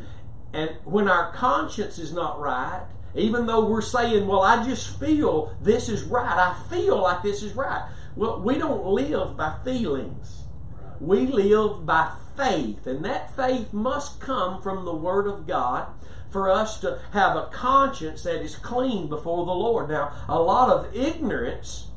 And 0.53 0.71
when 0.83 1.07
our 1.07 1.31
conscience 1.31 1.99
is 1.99 2.11
not 2.11 2.39
right, 2.39 2.87
even 3.15 3.45
though 3.45 3.65
we're 3.65 3.81
saying, 3.81 4.27
well, 4.27 4.41
I 4.41 4.65
just 4.65 4.99
feel 4.99 5.55
this 5.61 5.89
is 5.89 6.03
right, 6.03 6.37
I 6.37 6.61
feel 6.69 7.01
like 7.01 7.23
this 7.23 7.41
is 7.41 7.53
right. 7.53 7.89
Well, 8.15 8.41
we 8.41 8.57
don't 8.57 8.85
live 8.85 9.35
by 9.37 9.57
feelings. 9.63 10.43
We 10.99 11.27
live 11.27 11.85
by 11.85 12.15
faith, 12.37 12.87
and 12.87 13.03
that 13.05 13.35
faith 13.35 13.73
must 13.73 14.19
come 14.19 14.61
from 14.61 14.85
the 14.85 14.95
Word 14.95 15.27
of 15.27 15.47
God 15.47 15.87
for 16.31 16.49
us 16.49 16.79
to 16.81 16.99
have 17.11 17.35
a 17.35 17.49
conscience 17.51 18.23
that 18.23 18.41
is 18.41 18.55
clean 18.55 19.07
before 19.07 19.45
the 19.45 19.53
Lord. 19.53 19.89
Now, 19.89 20.13
a 20.27 20.39
lot 20.39 20.69
of 20.69 20.95
ignorance 20.95 21.87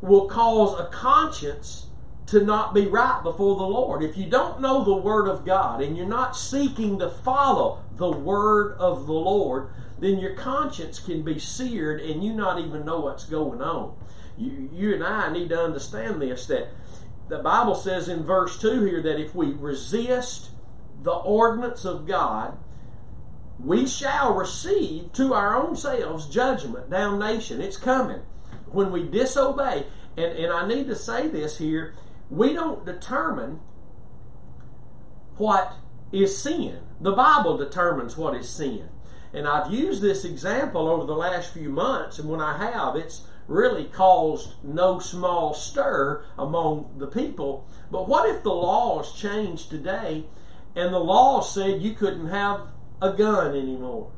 will 0.00 0.28
cause 0.28 0.78
a 0.78 0.86
conscience 0.86 1.86
to 2.26 2.42
not 2.42 2.72
be 2.72 2.86
right 2.86 3.22
before 3.22 3.56
the 3.56 3.66
Lord. 3.66 4.02
If 4.02 4.16
you 4.16 4.26
don't 4.26 4.60
know 4.60 4.82
the 4.82 4.96
Word 4.96 5.28
of 5.28 5.44
God 5.44 5.82
and 5.82 5.96
you're 5.96 6.06
not 6.06 6.36
seeking 6.36 6.98
to 6.98 7.10
follow 7.10 7.82
the 7.96 8.10
Word 8.10 8.76
of 8.78 9.06
the 9.06 9.12
Lord, 9.12 9.68
then 9.98 10.18
your 10.18 10.34
conscience 10.34 10.98
can 10.98 11.22
be 11.22 11.38
seared 11.38 12.00
and 12.00 12.24
you 12.24 12.32
not 12.32 12.58
even 12.58 12.84
know 12.84 13.00
what's 13.00 13.24
going 13.24 13.60
on. 13.60 13.96
You, 14.36 14.70
you 14.72 14.94
and 14.94 15.04
I 15.04 15.32
need 15.32 15.50
to 15.50 15.60
understand 15.60 16.20
this 16.20 16.46
that 16.46 16.68
the 17.28 17.38
Bible 17.38 17.74
says 17.74 18.08
in 18.08 18.24
verse 18.24 18.60
2 18.60 18.84
here 18.84 19.02
that 19.02 19.20
if 19.20 19.34
we 19.34 19.52
resist 19.52 20.50
the 21.02 21.12
ordinance 21.12 21.84
of 21.84 22.06
God, 22.06 22.58
we 23.58 23.86
shall 23.86 24.34
receive 24.34 25.12
to 25.12 25.32
our 25.32 25.54
own 25.54 25.76
selves 25.76 26.26
judgment, 26.26 26.90
damnation. 26.90 27.60
It's 27.60 27.76
coming. 27.76 28.20
When 28.66 28.90
we 28.90 29.04
disobey, 29.04 29.86
and, 30.16 30.32
and 30.32 30.52
I 30.52 30.66
need 30.66 30.88
to 30.88 30.96
say 30.96 31.28
this 31.28 31.58
here, 31.58 31.94
we 32.36 32.52
don't 32.52 32.84
determine 32.84 33.60
what 35.36 35.74
is 36.12 36.36
sin. 36.36 36.80
The 37.00 37.12
Bible 37.12 37.56
determines 37.56 38.16
what 38.16 38.34
is 38.34 38.48
sin. 38.48 38.88
And 39.32 39.48
I've 39.48 39.72
used 39.72 40.00
this 40.00 40.24
example 40.24 40.88
over 40.88 41.04
the 41.04 41.16
last 41.16 41.52
few 41.52 41.68
months, 41.68 42.18
and 42.18 42.28
when 42.28 42.40
I 42.40 42.58
have, 42.58 42.94
it's 42.94 43.26
really 43.48 43.84
caused 43.84 44.54
no 44.62 44.98
small 45.00 45.54
stir 45.54 46.24
among 46.38 46.94
the 46.98 47.06
people. 47.06 47.68
But 47.90 48.08
what 48.08 48.28
if 48.28 48.42
the 48.42 48.54
laws 48.54 49.12
changed 49.12 49.70
today 49.70 50.24
and 50.74 50.94
the 50.94 51.00
law 51.00 51.40
said 51.40 51.82
you 51.82 51.94
couldn't 51.94 52.28
have 52.28 52.68
a 53.02 53.12
gun 53.12 53.56
anymore? 53.56 54.12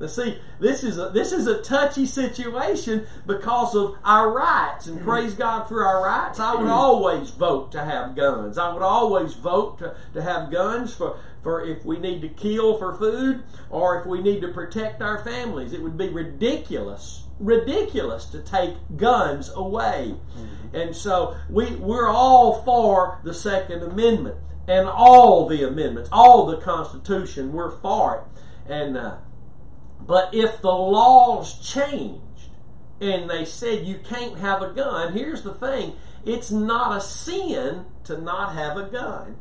Now, 0.00 0.08
see, 0.08 0.38
this 0.58 0.82
is 0.82 0.98
a, 0.98 1.10
this 1.10 1.30
is 1.30 1.46
a 1.46 1.62
touchy 1.62 2.06
situation 2.06 3.06
because 3.26 3.74
of 3.76 3.96
our 4.04 4.32
rights, 4.32 4.86
and 4.88 5.00
praise 5.00 5.34
God 5.34 5.68
for 5.68 5.84
our 5.84 6.04
rights. 6.04 6.40
I 6.40 6.56
would 6.56 6.68
always 6.68 7.30
vote 7.30 7.70
to 7.72 7.84
have 7.84 8.16
guns. 8.16 8.58
I 8.58 8.72
would 8.72 8.82
always 8.82 9.34
vote 9.34 9.78
to, 9.78 9.94
to 10.14 10.22
have 10.22 10.50
guns 10.50 10.92
for, 10.94 11.18
for 11.42 11.64
if 11.64 11.84
we 11.84 11.98
need 11.98 12.20
to 12.22 12.28
kill 12.28 12.78
for 12.78 12.96
food 12.96 13.44
or 13.70 14.00
if 14.00 14.06
we 14.06 14.20
need 14.20 14.40
to 14.40 14.48
protect 14.48 15.00
our 15.00 15.22
families. 15.22 15.72
It 15.72 15.82
would 15.82 15.96
be 15.96 16.08
ridiculous, 16.08 17.24
ridiculous 17.38 18.24
to 18.26 18.42
take 18.42 18.74
guns 18.96 19.50
away. 19.54 20.16
Mm-hmm. 20.36 20.76
And 20.76 20.96
so 20.96 21.36
we, 21.48 21.76
we're 21.76 22.08
all 22.08 22.62
for 22.62 23.20
the 23.22 23.34
Second 23.34 23.82
Amendment 23.82 24.38
and 24.66 24.88
all 24.88 25.48
the 25.48 25.66
amendments, 25.66 26.08
all 26.12 26.46
the 26.46 26.56
Constitution. 26.56 27.52
We're 27.52 27.70
for 27.70 28.16
it. 28.16 28.72
And 28.72 28.96
uh, 28.96 29.16
but 30.06 30.34
if 30.34 30.60
the 30.60 30.72
laws 30.72 31.58
changed 31.58 32.48
and 33.00 33.28
they 33.28 33.44
said 33.44 33.86
you 33.86 33.98
can't 33.98 34.38
have 34.38 34.62
a 34.62 34.72
gun, 34.72 35.12
here's 35.12 35.42
the 35.42 35.54
thing 35.54 35.94
it's 36.24 36.50
not 36.50 36.96
a 36.96 37.00
sin 37.00 37.86
to 38.04 38.20
not 38.20 38.54
have 38.54 38.76
a 38.76 38.84
gun. 38.84 39.36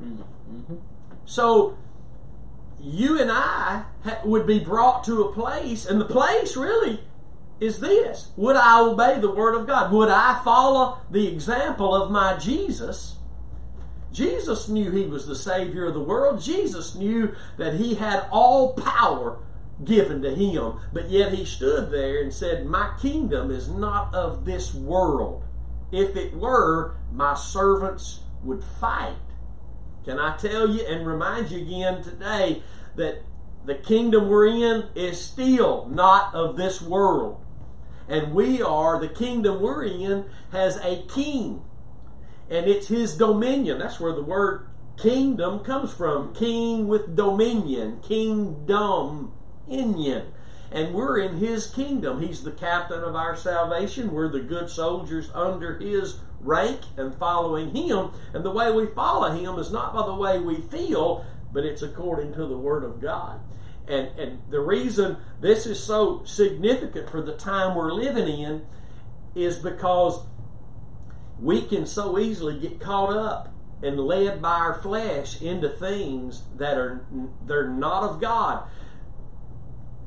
Mm-hmm. 0.00 0.76
So 1.24 1.76
you 2.80 3.20
and 3.20 3.30
I 3.30 3.84
would 4.24 4.46
be 4.46 4.58
brought 4.58 5.04
to 5.04 5.22
a 5.22 5.32
place, 5.32 5.86
and 5.86 6.00
the 6.00 6.04
place 6.04 6.56
really 6.56 7.00
is 7.60 7.78
this 7.78 8.32
Would 8.36 8.56
I 8.56 8.80
obey 8.80 9.20
the 9.20 9.30
Word 9.30 9.54
of 9.54 9.66
God? 9.66 9.92
Would 9.92 10.08
I 10.08 10.42
follow 10.44 10.98
the 11.10 11.28
example 11.28 11.94
of 11.94 12.10
my 12.10 12.36
Jesus? 12.36 13.16
Jesus 14.12 14.68
knew 14.68 14.90
he 14.90 15.06
was 15.06 15.26
the 15.26 15.34
Savior 15.34 15.86
of 15.86 15.94
the 15.94 16.00
world. 16.00 16.40
Jesus 16.40 16.94
knew 16.94 17.34
that 17.56 17.74
he 17.74 17.94
had 17.94 18.26
all 18.30 18.74
power 18.74 19.38
given 19.84 20.22
to 20.22 20.34
him. 20.34 20.78
But 20.92 21.10
yet 21.10 21.32
he 21.32 21.44
stood 21.44 21.90
there 21.90 22.22
and 22.22 22.32
said, 22.32 22.66
My 22.66 22.94
kingdom 23.00 23.50
is 23.50 23.68
not 23.68 24.14
of 24.14 24.44
this 24.44 24.74
world. 24.74 25.44
If 25.90 26.16
it 26.16 26.34
were, 26.34 26.96
my 27.10 27.34
servants 27.34 28.20
would 28.42 28.62
fight. 28.62 29.16
Can 30.04 30.18
I 30.18 30.36
tell 30.36 30.68
you 30.68 30.84
and 30.86 31.06
remind 31.06 31.50
you 31.50 31.62
again 31.62 32.02
today 32.02 32.62
that 32.96 33.22
the 33.64 33.74
kingdom 33.74 34.28
we're 34.28 34.46
in 34.46 34.88
is 34.94 35.20
still 35.20 35.86
not 35.88 36.34
of 36.34 36.56
this 36.56 36.82
world. 36.82 37.40
And 38.08 38.34
we 38.34 38.60
are, 38.60 38.98
the 38.98 39.08
kingdom 39.08 39.60
we're 39.60 39.84
in 39.84 40.24
has 40.50 40.76
a 40.78 41.02
king 41.06 41.62
and 42.50 42.66
it's 42.66 42.88
his 42.88 43.16
dominion. 43.16 43.78
That's 43.78 44.00
where 44.00 44.14
the 44.14 44.22
word 44.22 44.68
kingdom 44.96 45.60
comes 45.60 45.92
from. 45.92 46.34
King 46.34 46.86
with 46.88 47.16
dominion, 47.16 48.00
kingdom, 48.00 49.32
Indian. 49.68 50.32
And 50.70 50.94
we're 50.94 51.18
in 51.18 51.36
his 51.36 51.66
kingdom. 51.66 52.20
He's 52.20 52.44
the 52.44 52.50
captain 52.50 53.02
of 53.02 53.14
our 53.14 53.36
salvation. 53.36 54.12
We're 54.12 54.30
the 54.30 54.40
good 54.40 54.70
soldiers 54.70 55.30
under 55.34 55.78
his 55.78 56.20
rank 56.40 56.80
and 56.96 57.14
following 57.14 57.74
him. 57.74 58.10
And 58.32 58.44
the 58.44 58.50
way 58.50 58.72
we 58.72 58.86
follow 58.86 59.30
him 59.30 59.58
is 59.58 59.70
not 59.70 59.94
by 59.94 60.06
the 60.06 60.14
way 60.14 60.38
we 60.38 60.56
feel, 60.56 61.26
but 61.52 61.64
it's 61.64 61.82
according 61.82 62.32
to 62.34 62.46
the 62.46 62.56
word 62.56 62.84
of 62.84 63.00
God. 63.00 63.40
And, 63.86 64.08
and 64.18 64.42
the 64.48 64.60
reason 64.60 65.18
this 65.40 65.66
is 65.66 65.82
so 65.82 66.22
significant 66.24 67.10
for 67.10 67.20
the 67.20 67.36
time 67.36 67.74
we're 67.74 67.92
living 67.92 68.28
in 68.40 68.62
is 69.34 69.58
because 69.58 70.20
we 71.40 71.62
can 71.62 71.86
so 71.86 72.18
easily 72.18 72.58
get 72.58 72.80
caught 72.80 73.16
up 73.16 73.52
and 73.82 73.98
led 73.98 74.40
by 74.40 74.54
our 74.54 74.80
flesh 74.80 75.40
into 75.42 75.68
things 75.68 76.44
that 76.56 76.78
are 76.78 77.04
they're 77.44 77.68
not 77.68 78.04
of 78.04 78.20
God. 78.20 78.64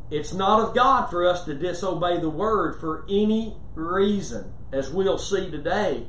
It's 0.10 0.34
not 0.34 0.60
of 0.60 0.76
God 0.76 1.08
for 1.08 1.28
us 1.28 1.44
to 1.46 1.54
disobey 1.54 2.20
the 2.20 2.30
word 2.30 2.80
for 2.80 3.06
any 3.10 3.58
reason, 3.74 4.54
as 4.72 4.90
we'll 4.92 5.18
see 5.18 5.50
today. 5.50 6.06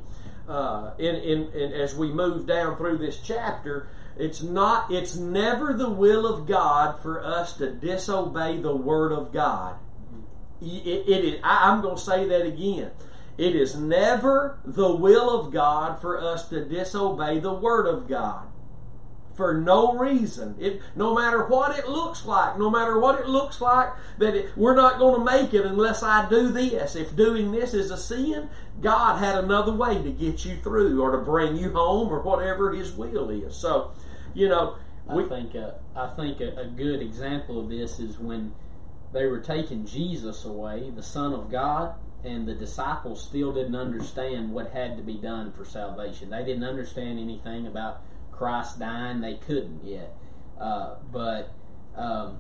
Uh, 0.49 0.93
in, 0.99 1.17
in, 1.17 1.53
in, 1.53 1.73
as 1.73 1.97
we 1.97 2.13
move 2.13 2.47
down 2.47 2.77
through 2.77 2.99
this 2.99 3.19
chapter, 3.21 3.89
it's 4.17 4.43
not. 4.43 4.93
It's 4.93 5.17
never 5.17 5.73
the 5.73 5.91
will 5.91 6.25
of 6.25 6.47
God 6.47 7.03
for 7.03 7.25
us 7.25 7.55
to 7.55 7.73
disobey 7.73 8.59
the 8.59 8.77
word 8.77 9.13
of 9.13 9.33
God. 9.33 9.77
It, 10.61 10.87
it, 10.87 11.25
it 11.25 11.41
I, 11.43 11.71
I'm 11.71 11.83
going 11.83 11.97
to 11.97 12.03
say 12.03 12.29
that 12.29 12.47
again. 12.47 12.93
It 13.39 13.55
is 13.55 13.77
never 13.77 14.59
the 14.65 14.95
will 14.95 15.39
of 15.39 15.53
God 15.53 16.01
for 16.01 16.21
us 16.21 16.49
to 16.49 16.65
disobey 16.65 17.39
the 17.39 17.53
Word 17.53 17.87
of 17.87 18.09
God 18.09 18.49
for 19.37 19.55
no 19.55 19.95
reason. 19.95 20.57
It, 20.59 20.81
no 20.97 21.15
matter 21.15 21.47
what 21.47 21.79
it 21.79 21.89
looks 21.89 22.25
like, 22.25 22.59
no 22.59 22.71
matter 22.71 22.99
what 22.99 23.21
it 23.21 23.29
looks 23.29 23.61
like, 23.61 23.91
that 24.19 24.35
it, 24.35 24.57
we're 24.57 24.75
not 24.75 24.99
going 24.99 25.19
to 25.19 25.25
make 25.25 25.53
it 25.53 25.67
unless 25.67 26.03
I 26.03 26.29
do 26.29 26.51
this. 26.51 26.97
If 26.97 27.15
doing 27.15 27.53
this 27.53 27.75
is 27.75 27.91
a 27.91 27.99
sin, 27.99 28.49
God 28.81 29.19
had 29.19 29.37
another 29.37 29.73
way 29.73 30.03
to 30.03 30.11
get 30.11 30.45
you 30.45 30.57
through 30.57 31.03
or 31.03 31.13
to 31.13 31.19
bring 31.19 31.57
you 31.57 31.73
home 31.73 32.09
or 32.09 32.23
whatever 32.23 32.73
His 32.73 32.93
will 32.93 33.29
is. 33.31 33.55
So, 33.55 33.93
you 34.35 34.49
know, 34.49 34.77
we, 35.07 35.25
I 35.25 35.29
think 35.29 35.55
uh, 35.55 35.73
I 35.95 36.09
think 36.09 36.41
a, 36.41 36.57
a 36.57 36.67
good 36.67 37.01
example 37.01 37.61
of 37.61 37.69
this 37.69 38.01
is 38.01 38.19
when 38.19 38.55
they 39.13 39.27
were 39.27 39.41
taking 39.41 39.85
Jesus 39.85 40.45
away, 40.45 40.91
the 40.91 41.03
Son 41.03 41.33
of 41.33 41.51
God 41.51 41.95
and 42.25 42.47
the 42.47 42.55
disciples 42.55 43.23
still 43.23 43.53
didn't 43.53 43.77
understand 43.77 44.53
what 44.53 44.73
had 44.73 44.97
to 44.97 45.03
be 45.03 45.15
done 45.15 45.53
for 45.53 45.65
salvation. 45.65 46.31
They 46.31 46.45
didn't 46.45 46.65
understand 46.65 47.19
anything 47.19 47.67
about 47.67 48.03
Christ 48.33 48.79
dying. 48.79 49.21
They 49.21 49.35
couldn't 49.35 49.85
yet. 49.85 50.15
Uh, 50.61 50.97
but, 51.13 51.53
um, 51.95 52.39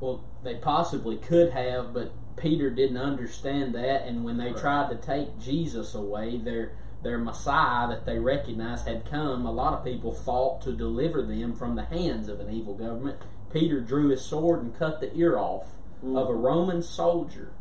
well, 0.00 0.24
they 0.42 0.54
possibly 0.54 1.16
could 1.16 1.50
have, 1.50 1.92
but 1.92 2.12
Peter 2.36 2.70
didn't 2.70 2.96
understand 2.98 3.74
that. 3.74 4.06
And 4.06 4.24
when 4.24 4.36
they 4.38 4.52
right. 4.52 4.56
tried 4.56 4.90
to 4.90 4.96
take 4.96 5.38
Jesus 5.38 5.94
away, 5.94 6.38
their 6.38 6.72
their 7.02 7.18
Messiah 7.18 7.86
that 7.88 8.04
they 8.04 8.18
recognized 8.18 8.88
had 8.88 9.08
come, 9.08 9.46
a 9.46 9.52
lot 9.52 9.74
of 9.74 9.84
people 9.84 10.12
fought 10.12 10.60
to 10.62 10.72
deliver 10.72 11.22
them 11.22 11.54
from 11.54 11.76
the 11.76 11.84
hands 11.84 12.28
of 12.28 12.40
an 12.40 12.50
evil 12.50 12.74
government. 12.74 13.18
Peter 13.52 13.80
drew 13.80 14.08
his 14.08 14.22
sword 14.22 14.62
and 14.62 14.76
cut 14.76 15.00
the 15.00 15.14
ear 15.14 15.38
off 15.38 15.66
mm-hmm. 15.98 16.16
of 16.16 16.28
a 16.28 16.34
Roman 16.34 16.82
soldier. 16.82 17.52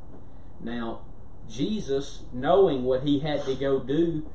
Now, 0.60 1.04
Jesus, 1.49 2.23
knowing 2.33 2.83
what 2.83 3.03
he 3.03 3.19
had 3.19 3.43
to 3.45 3.55
go 3.55 3.79
do 3.79 4.25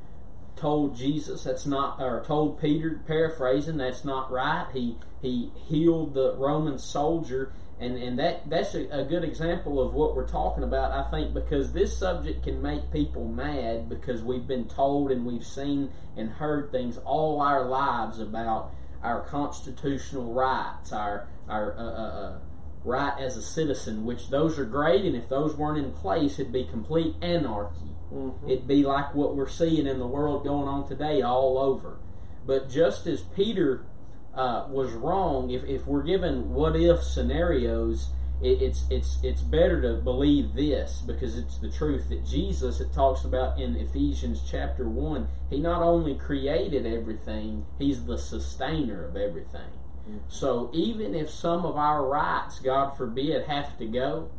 told 0.55 0.95
Jesus 0.95 1.43
that's 1.43 1.65
not, 1.65 1.99
or 1.99 2.23
told 2.25 2.61
Peter, 2.61 3.01
paraphrasing, 3.07 3.77
that's 3.77 4.05
not 4.05 4.31
right. 4.31 4.67
He 4.73 4.97
he 5.21 5.51
healed 5.67 6.13
the 6.13 6.35
Roman 6.35 6.77
soldier, 6.77 7.51
and 7.79 7.97
and 7.97 8.19
that 8.19 8.49
that's 8.49 8.75
a, 8.75 8.87
a 8.89 9.03
good 9.03 9.23
example 9.23 9.81
of 9.81 9.93
what 9.93 10.15
we're 10.15 10.27
talking 10.27 10.63
about. 10.63 10.91
I 10.91 11.09
think 11.09 11.33
because 11.33 11.73
this 11.73 11.97
subject 11.97 12.43
can 12.43 12.61
make 12.61 12.91
people 12.91 13.27
mad 13.27 13.89
because 13.89 14.21
we've 14.21 14.47
been 14.47 14.67
told 14.67 15.11
and 15.11 15.25
we've 15.25 15.45
seen 15.45 15.89
and 16.15 16.29
heard 16.33 16.71
things 16.71 16.97
all 17.05 17.41
our 17.41 17.65
lives 17.65 18.19
about 18.19 18.71
our 19.03 19.21
constitutional 19.21 20.31
rights, 20.31 20.93
our 20.93 21.27
our 21.49 21.73
uh, 21.75 21.81
uh, 21.81 22.27
uh 22.27 22.39
right 22.83 23.17
as 23.19 23.37
a 23.37 23.41
citizen, 23.41 24.05
which 24.05 24.29
those 24.29 24.57
are 24.57 24.65
great, 24.65 25.05
and 25.05 25.15
if 25.15 25.29
those 25.29 25.55
weren't 25.55 25.77
in 25.77 25.91
place, 25.91 26.39
it'd 26.39 26.51
be 26.51 26.63
complete 26.63 27.15
anarchy. 27.21 27.95
Mm-hmm. 28.11 28.49
It'd 28.49 28.67
be 28.67 28.83
like 28.83 29.15
what 29.15 29.35
we're 29.35 29.47
seeing 29.47 29.87
in 29.87 29.99
the 29.99 30.07
world 30.07 30.43
going 30.43 30.67
on 30.67 30.87
today 30.87 31.21
all 31.21 31.57
over. 31.57 31.99
But 32.45 32.69
just 32.69 33.07
as 33.07 33.21
Peter 33.21 33.85
uh, 34.33 34.65
was 34.69 34.91
wrong, 34.91 35.51
if, 35.51 35.63
if 35.63 35.85
we're 35.85 36.03
given 36.03 36.53
what 36.53 36.75
if 36.75 37.03
scenarios, 37.03 38.09
it, 38.41 38.61
it's 38.61 38.85
it's 38.89 39.19
it's 39.23 39.41
better 39.41 39.81
to 39.81 40.01
believe 40.01 40.53
this 40.53 41.03
because 41.05 41.37
it's 41.37 41.57
the 41.59 41.69
truth 41.69 42.09
that 42.09 42.25
Jesus 42.25 42.79
it 42.79 42.91
talks 42.91 43.23
about 43.23 43.59
in 43.59 43.75
Ephesians 43.75 44.41
chapter 44.49 44.89
one. 44.89 45.27
He 45.49 45.59
not 45.59 45.81
only 45.81 46.15
created 46.15 46.85
everything, 46.85 47.65
he's 47.77 48.05
the 48.05 48.17
sustainer 48.17 49.05
of 49.05 49.15
everything. 49.15 49.69
So 50.27 50.69
even 50.73 51.13
if 51.15 51.29
some 51.29 51.65
of 51.65 51.75
our 51.75 52.05
rights, 52.05 52.59
God 52.59 52.97
forbid, 52.97 53.45
have 53.45 53.77
to 53.77 53.85
go, 53.85 54.31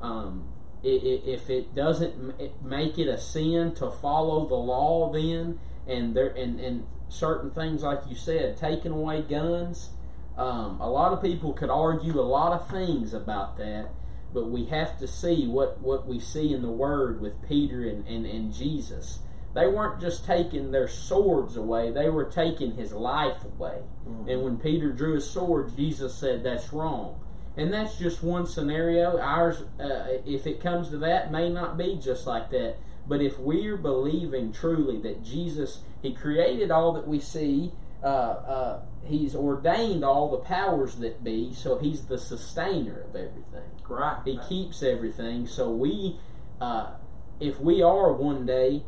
um, 0.00 0.48
if 0.82 1.50
it 1.50 1.74
doesn't 1.74 2.64
make 2.64 2.98
it 2.98 3.08
a 3.08 3.18
sin 3.18 3.74
to 3.74 3.90
follow 3.90 4.46
the 4.46 4.54
law, 4.54 5.12
then 5.12 5.58
and 5.86 6.14
there 6.14 6.28
and, 6.28 6.60
and 6.60 6.86
certain 7.08 7.50
things 7.50 7.82
like 7.82 8.00
you 8.08 8.14
said, 8.14 8.56
taking 8.56 8.92
away 8.92 9.22
guns. 9.22 9.90
Um, 10.38 10.80
a 10.80 10.88
lot 10.88 11.12
of 11.12 11.20
people 11.22 11.52
could 11.52 11.70
argue 11.70 12.18
a 12.18 12.22
lot 12.22 12.52
of 12.52 12.70
things 12.70 13.12
about 13.12 13.58
that, 13.58 13.90
but 14.32 14.46
we 14.46 14.66
have 14.66 14.98
to 14.98 15.06
see 15.06 15.46
what, 15.46 15.80
what 15.80 16.06
we 16.06 16.18
see 16.18 16.54
in 16.54 16.62
the 16.62 16.70
Word 16.70 17.20
with 17.20 17.46
Peter 17.46 17.82
and, 17.82 18.06
and, 18.06 18.24
and 18.24 18.54
Jesus. 18.54 19.18
They 19.54 19.66
weren't 19.66 20.00
just 20.00 20.24
taking 20.24 20.70
their 20.70 20.88
swords 20.88 21.56
away, 21.56 21.90
they 21.90 22.08
were 22.08 22.24
taking 22.24 22.76
his 22.76 22.92
life 22.92 23.44
away. 23.44 23.82
Mm-hmm. 24.08 24.28
And 24.28 24.42
when 24.42 24.56
Peter 24.58 24.92
drew 24.92 25.14
his 25.14 25.28
sword, 25.28 25.76
Jesus 25.76 26.14
said, 26.14 26.44
That's 26.44 26.72
wrong. 26.72 27.20
And 27.56 27.72
that's 27.72 27.98
just 27.98 28.22
one 28.22 28.46
scenario. 28.46 29.18
Ours, 29.18 29.62
uh, 29.80 30.18
if 30.24 30.46
it 30.46 30.60
comes 30.60 30.88
to 30.90 30.98
that, 30.98 31.32
may 31.32 31.48
not 31.50 31.76
be 31.76 31.98
just 32.00 32.26
like 32.26 32.50
that. 32.50 32.76
But 33.06 33.20
if 33.20 33.38
we're 33.38 33.76
believing 33.76 34.52
truly 34.52 34.98
that 35.02 35.24
Jesus, 35.24 35.80
He 36.00 36.12
created 36.14 36.70
all 36.70 36.92
that 36.92 37.08
we 37.08 37.18
see, 37.18 37.72
uh, 38.02 38.06
uh, 38.06 38.82
He's 39.04 39.34
ordained 39.34 40.04
all 40.04 40.30
the 40.30 40.38
powers 40.38 40.96
that 40.96 41.24
be, 41.24 41.52
so 41.52 41.78
He's 41.78 42.06
the 42.06 42.18
sustainer 42.18 43.00
of 43.00 43.16
everything. 43.16 43.70
Right. 43.88 44.20
He 44.24 44.38
keeps 44.48 44.84
everything. 44.84 45.48
So 45.48 45.70
we, 45.70 46.20
uh, 46.60 46.92
if 47.40 47.58
we 47.58 47.82
are 47.82 48.12
one 48.12 48.46
day, 48.46 48.84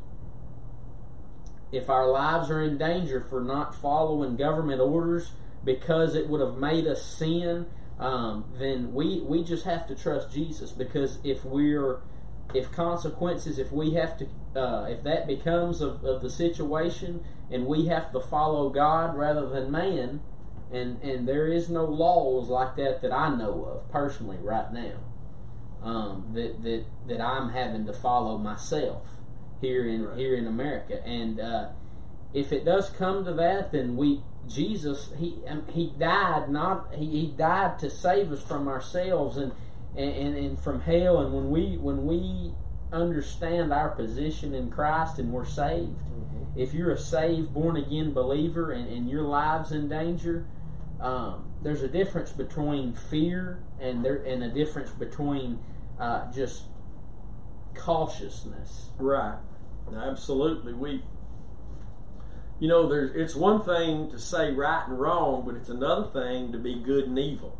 if 1.72 1.88
our 1.88 2.08
lives 2.08 2.50
are 2.50 2.62
in 2.62 2.78
danger 2.78 3.20
for 3.20 3.40
not 3.40 3.74
following 3.74 4.36
government 4.36 4.80
orders 4.80 5.32
because 5.64 6.14
it 6.14 6.28
would 6.28 6.40
have 6.40 6.56
made 6.56 6.86
us 6.86 7.04
sin, 7.04 7.66
um, 7.98 8.44
then 8.58 8.92
we 8.92 9.20
we 9.20 9.42
just 9.42 9.64
have 9.64 9.86
to 9.88 9.94
trust 9.94 10.32
Jesus. 10.32 10.70
Because 10.70 11.18
if 11.24 11.44
we're 11.44 12.00
if 12.54 12.70
consequences, 12.70 13.58
if 13.58 13.72
we 13.72 13.94
have 13.94 14.18
to, 14.18 14.26
uh, 14.58 14.84
if 14.84 15.02
that 15.02 15.26
becomes 15.26 15.80
of, 15.80 16.04
of 16.04 16.22
the 16.22 16.30
situation 16.30 17.24
and 17.50 17.66
we 17.66 17.86
have 17.86 18.12
to 18.12 18.20
follow 18.20 18.68
God 18.68 19.16
rather 19.16 19.48
than 19.48 19.70
man, 19.70 20.20
and, 20.70 21.02
and 21.02 21.28
there 21.28 21.46
is 21.46 21.68
no 21.68 21.84
laws 21.84 22.48
like 22.48 22.76
that 22.76 23.02
that 23.02 23.12
I 23.12 23.34
know 23.34 23.64
of 23.64 23.90
personally 23.90 24.38
right 24.38 24.72
now, 24.72 24.98
um, 25.82 26.32
that, 26.34 26.62
that, 26.62 26.84
that 27.08 27.20
I'm 27.20 27.50
having 27.50 27.86
to 27.86 27.92
follow 27.92 28.38
myself 28.38 29.06
here 29.62 29.88
in, 29.88 30.04
right. 30.04 30.18
here 30.18 30.34
in 30.34 30.46
America. 30.46 31.02
And, 31.06 31.40
uh, 31.40 31.68
if 32.34 32.52
it 32.52 32.64
does 32.64 32.90
come 32.90 33.24
to 33.24 33.32
that, 33.34 33.72
then 33.72 33.96
we, 33.96 34.22
Jesus, 34.48 35.10
he, 35.18 35.38
um, 35.46 35.66
he 35.68 35.92
died 35.98 36.48
not, 36.48 36.94
he, 36.94 37.06
he 37.06 37.26
died 37.26 37.78
to 37.80 37.90
save 37.90 38.32
us 38.32 38.42
from 38.42 38.68
ourselves 38.68 39.36
and, 39.36 39.52
and, 39.96 40.14
and, 40.14 40.36
and 40.36 40.58
from 40.58 40.80
hell. 40.82 41.18
And 41.18 41.34
when 41.34 41.50
we 41.50 41.76
when 41.76 42.06
we 42.06 42.54
understand 42.90 43.72
our 43.72 43.90
position 43.90 44.54
in 44.54 44.70
Christ 44.70 45.18
and 45.18 45.32
we're 45.32 45.44
saved, 45.44 45.98
mm-hmm. 45.98 46.58
if 46.58 46.72
you're 46.72 46.90
a 46.90 46.98
saved, 46.98 47.52
born 47.52 47.76
again 47.76 48.12
believer 48.12 48.70
and, 48.70 48.88
and 48.88 49.08
your 49.08 49.22
life's 49.22 49.70
in 49.70 49.88
danger, 49.88 50.46
um, 51.00 51.50
there's 51.62 51.82
a 51.82 51.88
difference 51.88 52.32
between 52.32 52.94
fear 52.94 53.62
and 53.78 54.04
there 54.04 54.22
and 54.22 54.42
a 54.42 54.48
difference 54.48 54.90
between 54.90 55.58
uh, 56.00 56.32
just 56.32 56.64
cautiousness. 57.74 58.90
Right. 58.98 59.38
Absolutely. 59.94 60.72
We 60.72 61.02
you 62.62 62.68
know, 62.68 62.88
there's 62.88 63.10
it's 63.16 63.34
one 63.34 63.64
thing 63.64 64.08
to 64.10 64.18
say 64.20 64.52
right 64.52 64.86
and 64.86 65.00
wrong, 65.00 65.42
but 65.44 65.56
it's 65.56 65.68
another 65.68 66.04
thing 66.04 66.52
to 66.52 66.58
be 66.58 66.76
good 66.76 67.04
and 67.06 67.18
evil 67.18 67.58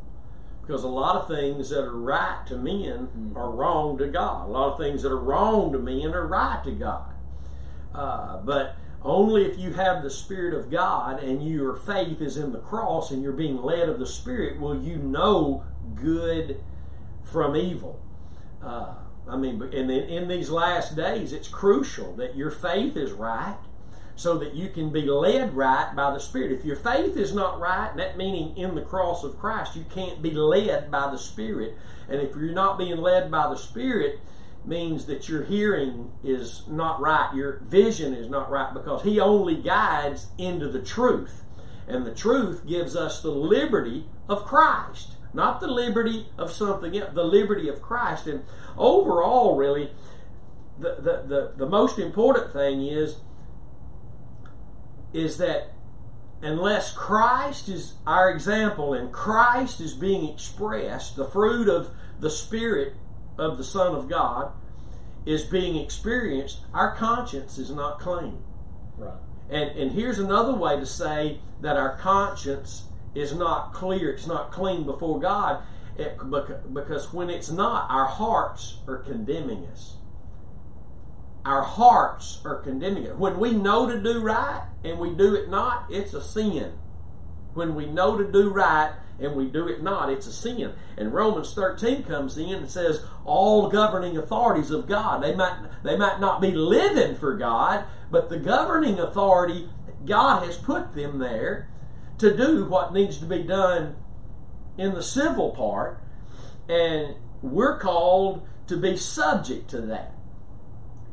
because 0.61 0.85
a 0.85 0.88
lot 0.88 1.16
of 1.16 1.27
things 1.27 1.71
that 1.71 1.83
are 1.83 1.99
right 1.99 2.47
to 2.47 2.57
men 2.57 3.09
mm-hmm. 3.09 3.37
are 3.37 3.51
wrong 3.51 3.99
to 3.99 4.07
God. 4.07 4.49
A 4.49 4.53
lot 4.53 4.73
of 4.75 4.79
things 4.79 5.03
that 5.03 5.11
are 5.11 5.18
wrong 5.18 5.73
to 5.73 5.79
men 5.81 6.14
are 6.14 6.25
right 6.25 6.62
to 6.62 6.71
God. 6.71 7.14
Uh, 7.92 8.38
but 8.42 8.77
only 9.03 9.45
if 9.45 9.59
you 9.59 9.73
have 9.73 10.05
the 10.05 10.11
Spirit 10.11 10.55
of 10.55 10.71
God 10.71 11.21
and 11.21 11.45
your 11.45 11.75
faith 11.75 12.21
is 12.21 12.37
in 12.37 12.53
the 12.53 12.61
cross 12.61 13.11
and 13.11 13.25
you're 13.25 13.33
being 13.33 13.61
led 13.61 13.88
of 13.88 13.99
the 13.99 14.07
Spirit 14.07 14.61
will 14.61 14.81
you 14.81 14.99
know 14.99 15.64
good 15.97 16.62
from 17.25 17.57
evil. 17.57 18.01
Uh, 18.62 18.95
I 19.29 19.37
mean, 19.37 19.63
and 19.63 19.91
in, 19.91 19.91
in 19.91 20.29
these 20.29 20.51
last 20.51 20.97
days, 20.97 21.33
it's 21.33 21.49
crucial 21.49 22.15
that 22.17 22.37
your 22.37 22.51
faith 22.51 22.97
is 22.97 23.13
right 23.13 23.57
so 24.15 24.37
that 24.39 24.55
you 24.55 24.69
can 24.69 24.91
be 24.91 25.03
led 25.03 25.55
right 25.55 25.95
by 25.95 26.13
the 26.13 26.21
Spirit. 26.21 26.53
If 26.53 26.65
your 26.65 26.77
faith 26.77 27.17
is 27.17 27.35
not 27.35 27.59
right, 27.59 27.97
that 27.97 28.17
meaning 28.17 28.57
in 28.57 28.75
the 28.75 28.83
cross 28.83 29.25
of 29.25 29.39
Christ, 29.39 29.75
you 29.75 29.85
can't 29.89 30.23
be 30.23 30.33
led 30.33 30.91
by 30.91 31.11
the 31.11 31.19
Spirit. 31.19 31.77
And 32.09 32.21
if 32.21 32.37
you're 32.37 32.53
not 32.53 32.79
being 32.79 32.99
led 32.99 33.31
by 33.31 33.49
the 33.49 33.57
Spirit, 33.57 34.21
means 34.65 35.07
that 35.07 35.29
your 35.29 35.45
hearing 35.45 36.13
is 36.23 36.63
not 36.69 37.01
right, 37.01 37.35
your 37.35 37.59
vision 37.65 38.15
is 38.15 38.29
not 38.29 38.51
right, 38.51 38.73
because 38.73 39.03
He 39.03 39.19
only 39.19 39.57
guides 39.57 40.29
into 40.39 40.69
the 40.69 40.83
truth. 40.83 41.43
And 41.89 42.07
the 42.07 42.15
truth 42.15 42.67
gives 42.67 42.95
us 42.95 43.21
the 43.21 43.31
liberty 43.31 44.07
of 44.29 44.45
Christ, 44.45 45.17
not 45.35 45.61
the 45.61 45.66
liberty 45.66 46.27
of 46.37 46.53
something 46.53 46.97
else, 46.97 47.14
the 47.14 47.25
liberty 47.25 47.68
of 47.68 47.81
Christ. 47.81 48.27
And 48.27 48.45
overall, 48.77 49.57
really, 49.57 49.90
the, 50.79 50.97
the, 50.97 51.23
the, 51.27 51.53
the 51.57 51.66
most 51.66 51.99
important 51.99 52.53
thing 52.53 52.87
is 52.87 53.16
is 55.12 55.37
that 55.37 55.73
unless 56.40 56.92
Christ 56.92 57.68
is 57.68 57.95
our 58.07 58.31
example 58.31 58.95
and 58.95 59.12
Christ 59.12 59.81
is 59.81 59.92
being 59.92 60.29
expressed, 60.29 61.16
the 61.16 61.27
fruit 61.27 61.68
of 61.68 61.90
the 62.18 62.31
Spirit 62.31 62.95
of 63.38 63.59
the 63.59 63.64
Son 63.64 63.95
of 63.95 64.09
God 64.09 64.53
is 65.27 65.45
being 65.45 65.77
experienced, 65.77 66.61
our 66.73 66.97
conscience 66.97 67.59
is 67.59 67.71
not 67.71 68.01
clean. 68.01 68.42
Right. 68.97 69.18
And 69.51 69.71
and 69.79 69.92
here's 69.92 70.18
another 70.18 70.55
way 70.55 70.77
to 70.77 70.87
say 70.87 71.40
that 71.61 71.77
our 71.77 71.97
conscience 71.97 72.85
is 73.14 73.35
not 73.35 73.72
clear, 73.72 74.11
it's 74.11 74.27
not 74.27 74.53
clean 74.53 74.85
before 74.85 75.20
God, 75.20 75.62
it, 75.96 76.18
because 76.72 77.12
when 77.12 77.29
it's 77.29 77.51
not, 77.51 77.90
our 77.90 78.07
hearts 78.07 78.79
are 78.88 78.98
condemning 78.98 79.66
us 79.66 79.96
our 81.44 81.62
hearts 81.62 82.40
are 82.44 82.57
condemning 82.57 83.05
it. 83.05 83.18
When 83.18 83.38
we 83.38 83.53
know 83.53 83.88
to 83.88 84.01
do 84.01 84.20
right 84.20 84.64
and 84.85 84.98
we 84.98 85.11
do 85.11 85.35
it 85.35 85.48
not, 85.48 85.87
it's 85.90 86.14
a 86.14 86.22
sin. 86.22 86.75
When 87.55 87.75
we 87.75 87.87
know 87.87 88.16
to 88.16 88.31
do 88.31 88.51
right 88.51 88.92
and 89.18 89.35
we 89.35 89.46
do 89.46 89.68
it 89.68 89.83
not, 89.83 90.09
it's 90.09 90.27
a 90.27 90.33
sin. 90.33 90.72
And 90.96 91.12
Romans 91.12 91.53
13 91.53 92.05
comes 92.05 92.38
in 92.38 92.55
and 92.55 92.70
says 92.70 93.05
all 93.25 93.68
governing 93.68 94.16
authorities 94.16 94.70
of 94.70 94.87
God, 94.87 95.22
they 95.22 95.35
might 95.35 95.59
they 95.83 95.96
might 95.96 96.20
not 96.20 96.40
be 96.40 96.53
living 96.53 97.16
for 97.16 97.37
God, 97.37 97.85
but 98.11 98.29
the 98.29 98.38
governing 98.38 98.98
authority, 98.98 99.68
God 100.05 100.46
has 100.46 100.57
put 100.57 100.94
them 100.94 101.18
there 101.18 101.68
to 102.23 102.37
do 102.37 102.65
what 102.65 102.95
needs 102.95 103.19
to 103.19 103.27
be 103.27 103.43
done 103.43 103.97
in 104.79 104.95
the 104.95 105.03
civil 105.03 105.51
part, 105.51 106.01
and 106.69 107.17
we're 107.43 107.79
called 107.79 108.47
to 108.69 108.77
be 108.77 108.97
subject 108.97 109.69
to 109.71 109.81
that. 109.83 110.15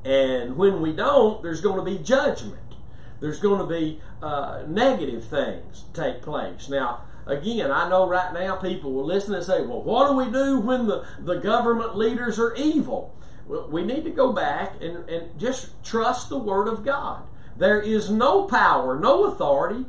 And 0.05 0.55
when 0.55 0.81
we 0.81 0.93
don't, 0.93 1.43
there's 1.43 1.61
going 1.61 1.77
to 1.77 1.83
be 1.83 2.01
judgment. 2.01 2.75
There's 3.19 3.39
going 3.39 3.59
to 3.59 3.65
be 3.65 3.99
uh, 4.21 4.63
negative 4.67 5.25
things 5.25 5.85
take 5.93 6.21
place. 6.21 6.69
Now, 6.69 7.01
again, 7.25 7.69
I 7.69 7.89
know 7.89 8.07
right 8.07 8.33
now 8.33 8.55
people 8.55 8.93
will 8.93 9.05
listen 9.05 9.33
and 9.33 9.43
say, 9.43 9.61
well, 9.61 9.81
what 9.81 10.07
do 10.07 10.15
we 10.15 10.31
do 10.31 10.59
when 10.59 10.87
the, 10.87 11.05
the 11.19 11.35
government 11.35 11.97
leaders 11.97 12.39
are 12.39 12.55
evil? 12.55 13.13
Well, 13.47 13.67
we 13.67 13.83
need 13.83 14.03
to 14.05 14.11
go 14.11 14.31
back 14.31 14.81
and, 14.81 15.09
and 15.09 15.37
just 15.39 15.83
trust 15.83 16.29
the 16.29 16.37
Word 16.37 16.67
of 16.67 16.85
God. 16.85 17.23
there 17.57 17.81
is 17.81 18.09
no 18.09 18.43
power, 18.43 18.97
no 18.97 19.25
authority, 19.25 19.85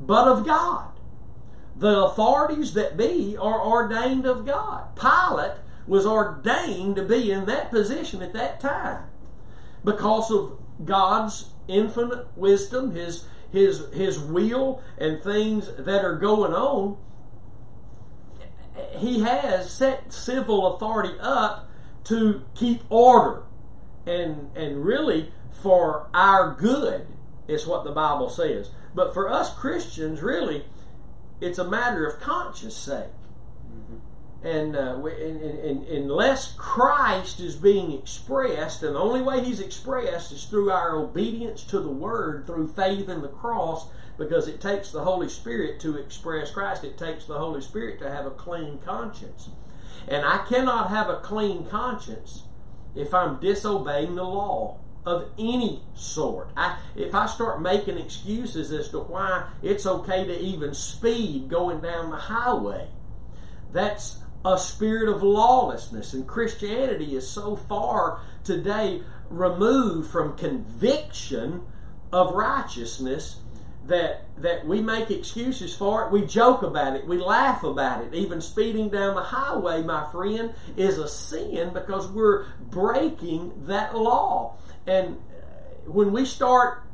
but 0.00 0.26
of 0.26 0.46
God. 0.46 0.88
The 1.76 2.04
authorities 2.04 2.74
that 2.74 2.96
be 2.96 3.36
are 3.36 3.64
ordained 3.64 4.26
of 4.26 4.44
God. 4.44 4.96
Pilate 4.96 5.58
was 5.86 6.06
ordained 6.06 6.96
to 6.96 7.04
be 7.04 7.30
in 7.32 7.46
that 7.46 7.70
position 7.70 8.22
at 8.22 8.32
that 8.32 8.60
time 8.60 9.04
because 9.84 10.30
of 10.30 10.58
God's 10.84 11.50
infinite 11.68 12.26
wisdom, 12.36 12.94
his 12.94 13.26
his 13.50 13.86
his 13.92 14.18
will 14.18 14.82
and 14.98 15.22
things 15.22 15.70
that 15.76 16.04
are 16.04 16.16
going 16.16 16.52
on. 16.52 16.96
He 18.96 19.20
has 19.20 19.70
set 19.70 20.12
civil 20.12 20.74
authority 20.74 21.18
up 21.20 21.68
to 22.04 22.44
keep 22.54 22.82
order 22.88 23.42
and 24.06 24.54
and 24.56 24.84
really 24.84 25.32
for 25.50 26.08
our 26.14 26.54
good 26.54 27.06
is 27.48 27.66
what 27.66 27.84
the 27.84 27.90
Bible 27.90 28.30
says. 28.30 28.70
But 28.94 29.14
for 29.14 29.30
us 29.30 29.54
Christians, 29.54 30.22
really, 30.22 30.64
it's 31.40 31.58
a 31.58 31.68
matter 31.68 32.06
of 32.06 32.20
conscience 32.20 32.76
sake. 32.76 33.08
And, 34.42 34.74
uh, 34.74 34.96
and, 35.04 35.42
and, 35.42 35.86
unless 35.86 36.54
Christ 36.54 37.40
is 37.40 37.56
being 37.56 37.92
expressed, 37.92 38.82
and 38.82 38.94
the 38.94 38.98
only 38.98 39.20
way 39.20 39.44
He's 39.44 39.60
expressed 39.60 40.32
is 40.32 40.44
through 40.44 40.70
our 40.70 40.96
obedience 40.96 41.62
to 41.64 41.78
the 41.78 41.90
Word, 41.90 42.46
through 42.46 42.68
faith 42.68 43.10
in 43.10 43.20
the 43.20 43.28
cross, 43.28 43.88
because 44.16 44.48
it 44.48 44.58
takes 44.58 44.90
the 44.90 45.04
Holy 45.04 45.28
Spirit 45.28 45.78
to 45.80 45.96
express 45.96 46.52
Christ. 46.52 46.84
It 46.84 46.96
takes 46.96 47.26
the 47.26 47.38
Holy 47.38 47.60
Spirit 47.60 47.98
to 47.98 48.10
have 48.10 48.24
a 48.24 48.30
clean 48.30 48.78
conscience. 48.78 49.50
And 50.08 50.24
I 50.24 50.38
cannot 50.48 50.88
have 50.88 51.10
a 51.10 51.20
clean 51.20 51.66
conscience 51.66 52.44
if 52.94 53.12
I'm 53.12 53.40
disobeying 53.40 54.14
the 54.14 54.24
law 54.24 54.78
of 55.04 55.30
any 55.38 55.82
sort. 55.94 56.50
I, 56.56 56.78
if 56.94 57.14
I 57.14 57.26
start 57.26 57.62
making 57.62 57.98
excuses 57.98 58.70
as 58.72 58.88
to 58.90 59.00
why 59.00 59.48
it's 59.62 59.86
okay 59.86 60.24
to 60.24 60.38
even 60.38 60.74
speed 60.74 61.48
going 61.48 61.80
down 61.80 62.10
the 62.10 62.16
highway, 62.16 62.88
that's 63.72 64.18
a 64.44 64.58
spirit 64.58 65.08
of 65.08 65.22
lawlessness. 65.22 66.12
And 66.12 66.26
Christianity 66.26 67.14
is 67.14 67.28
so 67.28 67.56
far 67.56 68.20
today 68.44 69.02
removed 69.28 70.10
from 70.10 70.36
conviction 70.36 71.62
of 72.12 72.34
righteousness 72.34 73.40
that 73.86 74.24
that 74.36 74.66
we 74.66 74.80
make 74.80 75.10
excuses 75.10 75.74
for 75.74 76.04
it. 76.04 76.12
We 76.12 76.24
joke 76.24 76.62
about 76.62 76.96
it. 76.96 77.06
We 77.06 77.18
laugh 77.18 77.62
about 77.62 78.04
it. 78.04 78.14
Even 78.14 78.40
speeding 78.40 78.88
down 78.88 79.14
the 79.14 79.22
highway, 79.22 79.82
my 79.82 80.10
friend, 80.10 80.54
is 80.76 80.98
a 80.98 81.08
sin 81.08 81.72
because 81.72 82.08
we're 82.08 82.46
breaking 82.60 83.52
that 83.66 83.96
law. 83.96 84.56
And 84.86 85.18
when 85.86 86.12
we 86.12 86.24
start 86.24 86.84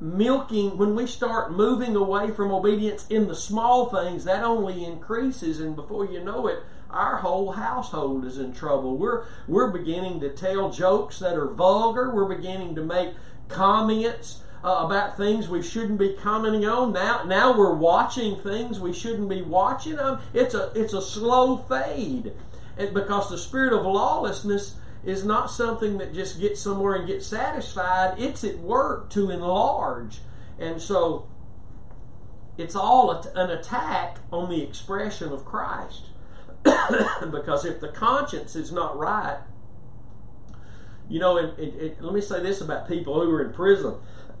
milking, 0.00 0.76
when 0.76 0.94
we 0.94 1.06
start 1.06 1.52
moving 1.52 1.96
away 1.96 2.30
from 2.30 2.50
obedience 2.50 3.06
in 3.08 3.28
the 3.28 3.34
small 3.34 3.88
things, 3.88 4.24
that 4.24 4.42
only 4.42 4.84
increases, 4.84 5.60
and 5.60 5.74
before 5.76 6.04
you 6.04 6.22
know 6.22 6.46
it, 6.46 6.60
our 6.90 7.18
whole 7.18 7.52
household 7.52 8.24
is 8.24 8.38
in 8.38 8.52
trouble. 8.52 8.96
We're 8.96 9.24
we're 9.48 9.70
beginning 9.70 10.20
to 10.20 10.30
tell 10.30 10.70
jokes 10.70 11.18
that 11.18 11.36
are 11.36 11.48
vulgar. 11.48 12.14
We're 12.14 12.34
beginning 12.34 12.74
to 12.76 12.82
make 12.82 13.14
comments 13.48 14.42
uh, 14.64 14.84
about 14.86 15.16
things 15.16 15.48
we 15.48 15.62
shouldn't 15.62 15.98
be 15.98 16.14
commenting 16.14 16.64
on. 16.64 16.92
Now 16.92 17.24
now 17.24 17.56
we're 17.56 17.74
watching 17.74 18.36
things 18.36 18.78
we 18.78 18.92
shouldn't 18.92 19.28
be 19.28 19.42
watching. 19.42 19.98
Um, 19.98 20.20
it's 20.32 20.54
a 20.54 20.72
it's 20.74 20.92
a 20.92 21.02
slow 21.02 21.56
fade, 21.56 22.32
and 22.76 22.94
because 22.94 23.28
the 23.28 23.38
spirit 23.38 23.72
of 23.72 23.84
lawlessness 23.84 24.76
is 25.06 25.24
not 25.24 25.50
something 25.50 25.98
that 25.98 26.14
just 26.14 26.40
gets 26.40 26.60
somewhere 26.60 26.94
and 26.94 27.06
gets 27.06 27.26
satisfied. 27.26 28.18
It's 28.18 28.44
at 28.44 28.58
work 28.58 29.10
to 29.10 29.30
enlarge. 29.30 30.20
And 30.58 30.80
so 30.80 31.28
it's 32.56 32.74
all 32.74 33.10
an 33.10 33.50
attack 33.50 34.18
on 34.32 34.48
the 34.48 34.62
expression 34.62 35.32
of 35.32 35.44
Christ. 35.44 36.06
because 36.64 37.64
if 37.64 37.80
the 37.80 37.88
conscience 37.88 38.56
is 38.56 38.72
not 38.72 38.96
right, 38.96 39.40
you 41.08 41.20
know, 41.20 41.36
it, 41.36 41.58
it, 41.58 41.74
it, 41.74 42.02
let 42.02 42.14
me 42.14 42.20
say 42.20 42.42
this 42.42 42.60
about 42.60 42.88
people 42.88 43.22
who 43.22 43.30
are 43.30 43.44
in 43.44 43.52
prison. 43.52 43.96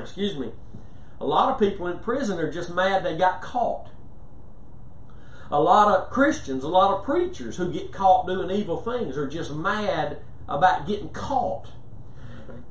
Excuse 0.00 0.36
me. 0.38 0.52
A 1.20 1.26
lot 1.26 1.52
of 1.52 1.58
people 1.58 1.86
in 1.88 1.98
prison 1.98 2.38
are 2.38 2.50
just 2.50 2.72
mad 2.72 3.04
they 3.04 3.16
got 3.16 3.42
caught 3.42 3.88
a 5.52 5.60
lot 5.60 5.94
of 5.94 6.08
Christians, 6.08 6.64
a 6.64 6.68
lot 6.68 6.96
of 6.96 7.04
preachers 7.04 7.58
who 7.58 7.70
get 7.70 7.92
caught 7.92 8.26
doing 8.26 8.50
evil 8.50 8.78
things 8.78 9.18
are 9.18 9.28
just 9.28 9.54
mad 9.54 10.18
about 10.48 10.86
getting 10.86 11.10
caught. 11.10 11.68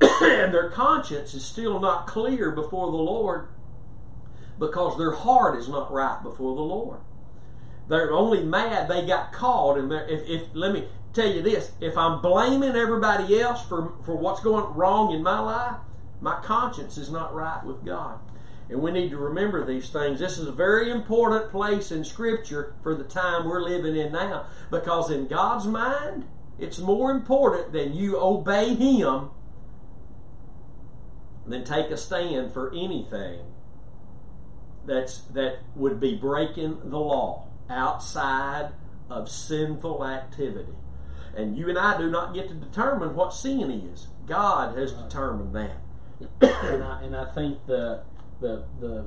and 0.00 0.52
their 0.52 0.68
conscience 0.68 1.32
is 1.32 1.44
still 1.44 1.78
not 1.78 2.08
clear 2.08 2.50
before 2.50 2.90
the 2.90 2.96
Lord 2.96 3.46
because 4.58 4.98
their 4.98 5.12
heart 5.12 5.56
is 5.56 5.68
not 5.68 5.92
right 5.92 6.20
before 6.24 6.56
the 6.56 6.62
Lord. 6.62 6.98
They're 7.88 8.12
only 8.12 8.42
mad 8.42 8.88
they 8.88 9.06
got 9.06 9.32
caught. 9.32 9.78
And 9.78 9.92
if, 9.92 10.28
if 10.28 10.48
let 10.52 10.72
me 10.72 10.88
tell 11.12 11.30
you 11.30 11.40
this: 11.40 11.72
if 11.80 11.96
I'm 11.96 12.20
blaming 12.20 12.74
everybody 12.74 13.40
else 13.40 13.64
for 13.64 13.92
for 14.04 14.16
what's 14.16 14.42
going 14.42 14.74
wrong 14.74 15.12
in 15.12 15.22
my 15.22 15.38
life, 15.38 15.76
my 16.20 16.40
conscience 16.42 16.98
is 16.98 17.10
not 17.10 17.32
right 17.32 17.64
with 17.64 17.84
God. 17.84 18.18
And 18.72 18.80
we 18.80 18.90
need 18.90 19.10
to 19.10 19.18
remember 19.18 19.66
these 19.66 19.90
things. 19.90 20.18
This 20.18 20.38
is 20.38 20.48
a 20.48 20.52
very 20.52 20.90
important 20.90 21.50
place 21.50 21.92
in 21.92 22.04
Scripture 22.04 22.74
for 22.82 22.94
the 22.94 23.04
time 23.04 23.44
we're 23.44 23.62
living 23.62 23.94
in 23.94 24.12
now. 24.12 24.46
Because 24.70 25.10
in 25.10 25.26
God's 25.26 25.66
mind, 25.66 26.24
it's 26.58 26.78
more 26.78 27.10
important 27.10 27.72
that 27.72 27.90
you 27.90 28.18
obey 28.18 28.74
Him 28.74 29.30
than 31.46 31.64
take 31.64 31.90
a 31.90 31.98
stand 31.98 32.54
for 32.54 32.72
anything 32.72 33.40
that's 34.86 35.18
that 35.20 35.58
would 35.76 36.00
be 36.00 36.16
breaking 36.16 36.78
the 36.84 36.98
law 36.98 37.48
outside 37.68 38.70
of 39.10 39.28
sinful 39.28 40.06
activity. 40.06 40.72
And 41.36 41.58
you 41.58 41.68
and 41.68 41.78
I 41.78 41.98
do 41.98 42.10
not 42.10 42.32
get 42.32 42.48
to 42.48 42.54
determine 42.54 43.14
what 43.14 43.34
sin 43.34 43.70
is. 43.70 44.08
God 44.26 44.78
has 44.78 44.92
determined 44.92 45.54
that. 45.54 45.76
and, 46.40 46.84
I, 46.84 47.02
and 47.02 47.16
I 47.16 47.26
think 47.34 47.66
the 47.66 48.02
the 48.42 48.64
the 48.80 49.06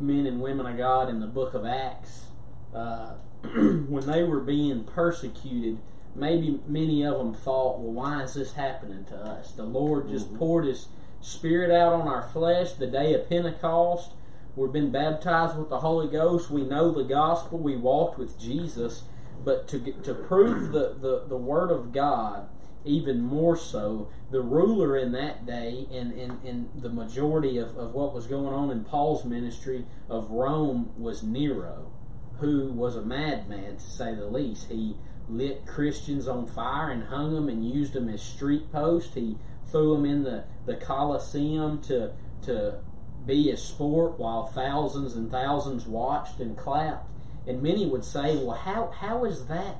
men 0.00 0.26
and 0.26 0.40
women 0.40 0.66
of 0.66 0.76
God 0.76 1.08
in 1.08 1.20
the 1.20 1.26
book 1.26 1.54
of 1.54 1.64
Acts, 1.64 2.26
uh, 2.74 3.14
when 3.42 4.06
they 4.06 4.22
were 4.22 4.40
being 4.40 4.84
persecuted, 4.84 5.78
maybe 6.14 6.60
many 6.66 7.04
of 7.04 7.18
them 7.18 7.34
thought, 7.34 7.78
well, 7.78 7.92
why 7.92 8.22
is 8.22 8.34
this 8.34 8.54
happening 8.54 9.04
to 9.06 9.16
us? 9.16 9.52
The 9.52 9.64
Lord 9.64 10.08
just 10.08 10.28
mm-hmm. 10.28 10.38
poured 10.38 10.66
His 10.66 10.88
Spirit 11.20 11.70
out 11.70 11.92
on 11.92 12.08
our 12.08 12.22
flesh 12.22 12.72
the 12.72 12.86
day 12.86 13.14
of 13.14 13.28
Pentecost. 13.28 14.12
We've 14.56 14.72
been 14.72 14.90
baptized 14.90 15.56
with 15.56 15.70
the 15.70 15.80
Holy 15.80 16.08
Ghost. 16.08 16.50
We 16.50 16.62
know 16.62 16.90
the 16.90 17.04
gospel. 17.04 17.58
We 17.58 17.76
walked 17.76 18.18
with 18.18 18.38
Jesus. 18.38 19.04
But 19.44 19.66
to, 19.68 19.78
to 19.78 20.14
prove 20.14 20.72
the, 20.72 20.94
the, 20.94 21.24
the 21.28 21.36
Word 21.36 21.70
of 21.70 21.92
God, 21.92 22.48
even 22.84 23.20
more 23.20 23.56
so, 23.56 24.08
the 24.30 24.40
ruler 24.40 24.96
in 24.96 25.12
that 25.12 25.46
day 25.46 25.86
and 25.92 26.12
in, 26.12 26.38
in, 26.44 26.68
the 26.76 26.88
majority 26.88 27.58
of, 27.58 27.76
of 27.76 27.94
what 27.94 28.14
was 28.14 28.26
going 28.26 28.52
on 28.52 28.70
in 28.70 28.84
Paul's 28.84 29.24
ministry 29.24 29.86
of 30.08 30.30
Rome 30.30 30.92
was 30.96 31.22
Nero, 31.22 31.92
who 32.38 32.72
was 32.72 32.96
a 32.96 33.02
madman 33.02 33.76
to 33.76 33.82
say 33.82 34.14
the 34.14 34.26
least. 34.26 34.68
He 34.68 34.96
lit 35.28 35.66
Christians 35.66 36.26
on 36.26 36.46
fire 36.46 36.90
and 36.90 37.04
hung 37.04 37.34
them 37.34 37.48
and 37.48 37.68
used 37.68 37.92
them 37.92 38.08
as 38.08 38.22
street 38.22 38.72
posts. 38.72 39.14
He 39.14 39.36
threw 39.70 39.94
them 39.94 40.04
in 40.04 40.24
the, 40.24 40.44
the 40.66 40.74
Colosseum 40.74 41.80
to, 41.82 42.12
to 42.44 42.78
be 43.26 43.50
a 43.50 43.56
sport 43.56 44.18
while 44.18 44.46
thousands 44.46 45.14
and 45.14 45.30
thousands 45.30 45.86
watched 45.86 46.40
and 46.40 46.56
clapped. 46.56 47.08
And 47.46 47.62
many 47.62 47.86
would 47.86 48.04
say, 48.04 48.36
well, 48.36 48.56
how, 48.56 48.92
how 48.98 49.24
is 49.24 49.46
that 49.46 49.76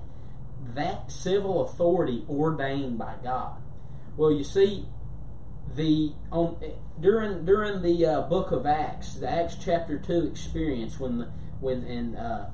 that 0.75 1.11
civil 1.11 1.65
authority 1.65 2.25
ordained 2.29 2.99
by 2.99 3.15
God. 3.23 3.61
Well, 4.17 4.31
you 4.33 4.45
see, 4.45 4.87
the 5.75 6.13
on 6.31 6.57
during 7.01 7.45
during 7.45 7.83
the 7.83 8.07
uh, 8.07 8.21
book 8.23 8.53
of 8.53 8.67
Acts, 8.67 9.15
the 9.15 9.29
Acts 9.29 9.57
chapter 9.63 9.99
two 9.99 10.27
experience 10.27 11.01
when 11.01 11.19
the, 11.19 11.31
when 11.61 11.85
and 11.85 12.17
uh, 12.17 12.47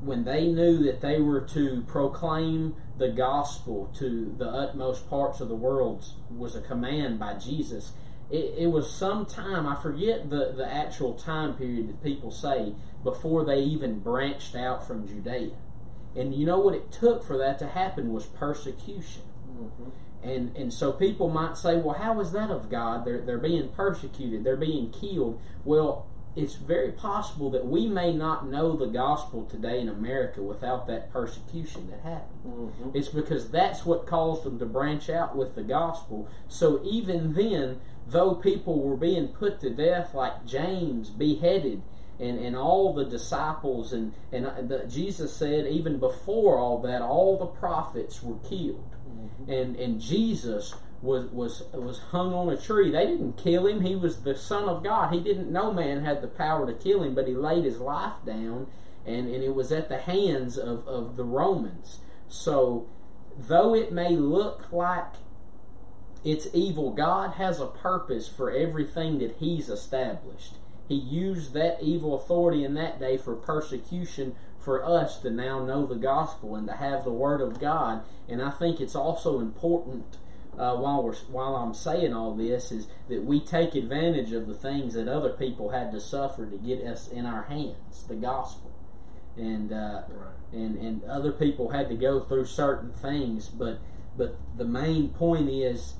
when 0.00 0.24
they 0.24 0.46
knew 0.46 0.78
that 0.84 1.00
they 1.00 1.20
were 1.20 1.40
to 1.40 1.82
proclaim 1.86 2.76
the 2.98 3.08
gospel 3.08 3.90
to 3.98 4.34
the 4.38 4.48
utmost 4.48 5.08
parts 5.08 5.40
of 5.40 5.48
the 5.48 5.54
world 5.54 6.04
was 6.30 6.54
a 6.54 6.60
command 6.60 7.18
by 7.18 7.34
Jesus. 7.34 7.92
It, 8.30 8.54
it 8.58 8.66
was 8.66 8.92
some 8.92 9.24
time 9.24 9.66
I 9.66 9.74
forget 9.74 10.28
the 10.28 10.52
the 10.52 10.70
actual 10.70 11.14
time 11.14 11.54
period 11.54 11.88
that 11.88 12.02
people 12.02 12.30
say 12.30 12.74
before 13.02 13.44
they 13.44 13.60
even 13.60 14.00
branched 14.00 14.54
out 14.54 14.86
from 14.86 15.06
Judea 15.06 15.52
and 16.16 16.34
you 16.34 16.46
know 16.46 16.58
what 16.58 16.74
it 16.74 16.90
took 16.90 17.24
for 17.24 17.36
that 17.38 17.58
to 17.60 17.68
happen 17.68 18.12
was 18.12 18.26
persecution. 18.26 19.22
Mm-hmm. 19.50 19.90
And 20.22 20.56
and 20.56 20.72
so 20.72 20.92
people 20.92 21.28
might 21.28 21.56
say, 21.56 21.76
well, 21.76 21.94
how 21.94 22.20
is 22.20 22.32
that 22.32 22.50
of 22.50 22.68
God? 22.70 23.04
They're 23.04 23.20
they're 23.20 23.38
being 23.38 23.68
persecuted, 23.68 24.44
they're 24.44 24.56
being 24.56 24.90
killed. 24.90 25.40
Well, 25.64 26.06
it's 26.36 26.54
very 26.54 26.92
possible 26.92 27.50
that 27.50 27.66
we 27.66 27.88
may 27.88 28.12
not 28.12 28.48
know 28.48 28.76
the 28.76 28.86
gospel 28.86 29.44
today 29.44 29.80
in 29.80 29.88
America 29.88 30.40
without 30.42 30.86
that 30.86 31.12
persecution 31.12 31.90
that 31.90 32.00
happened. 32.00 32.44
Mhm. 32.46 32.94
It's 32.94 33.08
because 33.08 33.50
that's 33.50 33.84
what 33.84 34.06
caused 34.06 34.44
them 34.44 34.58
to 34.58 34.66
branch 34.66 35.10
out 35.10 35.36
with 35.36 35.56
the 35.56 35.64
gospel. 35.64 36.28
So 36.46 36.80
even 36.84 37.32
then, 37.32 37.80
though 38.06 38.34
people 38.34 38.80
were 38.80 38.96
being 38.96 39.28
put 39.28 39.58
to 39.60 39.70
death, 39.70 40.14
like 40.14 40.44
James 40.44 41.10
beheaded, 41.10 41.82
and, 42.20 42.38
and 42.38 42.56
all 42.56 42.92
the 42.92 43.04
disciples, 43.04 43.92
and, 43.92 44.12
and 44.32 44.46
uh, 44.46 44.62
the, 44.62 44.86
Jesus 44.88 45.34
said, 45.34 45.66
even 45.66 45.98
before 45.98 46.58
all 46.58 46.80
that, 46.82 47.00
all 47.00 47.38
the 47.38 47.46
prophets 47.46 48.22
were 48.22 48.38
killed. 48.48 48.96
And, 49.46 49.76
and 49.76 50.00
Jesus 50.00 50.74
was, 51.00 51.26
was, 51.26 51.62
was 51.72 52.00
hung 52.10 52.34
on 52.34 52.48
a 52.48 52.56
tree. 52.56 52.90
They 52.90 53.06
didn't 53.06 53.36
kill 53.36 53.66
him. 53.66 53.82
He 53.82 53.94
was 53.94 54.22
the 54.22 54.34
Son 54.34 54.68
of 54.68 54.82
God. 54.82 55.12
He 55.12 55.20
didn't 55.20 55.52
know 55.52 55.72
man 55.72 56.04
had 56.04 56.22
the 56.22 56.28
power 56.28 56.66
to 56.66 56.72
kill 56.72 57.02
him, 57.02 57.14
but 57.14 57.28
he 57.28 57.34
laid 57.34 57.64
his 57.64 57.78
life 57.78 58.14
down, 58.26 58.66
and, 59.06 59.28
and 59.28 59.42
it 59.42 59.54
was 59.54 59.70
at 59.70 59.88
the 59.88 59.98
hands 59.98 60.58
of, 60.58 60.86
of 60.88 61.16
the 61.16 61.24
Romans. 61.24 62.00
So, 62.28 62.88
though 63.38 63.74
it 63.74 63.92
may 63.92 64.10
look 64.10 64.72
like 64.72 65.14
it's 66.24 66.48
evil, 66.52 66.90
God 66.90 67.34
has 67.34 67.60
a 67.60 67.66
purpose 67.66 68.28
for 68.28 68.50
everything 68.50 69.18
that 69.18 69.36
He's 69.38 69.68
established. 69.68 70.57
He 70.88 70.94
used 70.94 71.52
that 71.52 71.82
evil 71.82 72.14
authority 72.14 72.64
in 72.64 72.74
that 72.74 72.98
day 72.98 73.16
for 73.18 73.36
persecution 73.36 74.34
for 74.58 74.84
us 74.84 75.18
to 75.20 75.30
now 75.30 75.64
know 75.64 75.86
the 75.86 75.94
gospel 75.94 76.56
and 76.56 76.66
to 76.66 76.74
have 76.74 77.04
the 77.04 77.12
Word 77.12 77.40
of 77.40 77.60
God. 77.60 78.02
And 78.28 78.42
I 78.42 78.50
think 78.50 78.80
it's 78.80 78.96
also 78.96 79.38
important 79.40 80.16
uh, 80.58 80.74
while 80.74 81.02
we're 81.02 81.14
while 81.30 81.54
I'm 81.54 81.72
saying 81.74 82.12
all 82.12 82.34
this 82.34 82.72
is 82.72 82.88
that 83.08 83.24
we 83.24 83.38
take 83.38 83.74
advantage 83.76 84.32
of 84.32 84.46
the 84.46 84.54
things 84.54 84.94
that 84.94 85.06
other 85.06 85.30
people 85.30 85.70
had 85.70 85.92
to 85.92 86.00
suffer 86.00 86.46
to 86.46 86.56
get 86.56 86.82
us 86.82 87.06
in 87.08 87.26
our 87.26 87.44
hands, 87.44 88.04
the 88.08 88.16
gospel, 88.16 88.72
and 89.36 89.72
uh, 89.72 90.02
Right. 90.08 90.34
and 90.52 90.76
and 90.78 91.04
other 91.04 91.30
people 91.30 91.70
had 91.70 91.88
to 91.90 91.94
go 91.94 92.18
through 92.18 92.46
certain 92.46 92.92
things, 92.92 93.48
but 93.48 93.78
but 94.16 94.36
the 94.56 94.64
main 94.64 95.10
point 95.10 95.48
is 95.48 95.94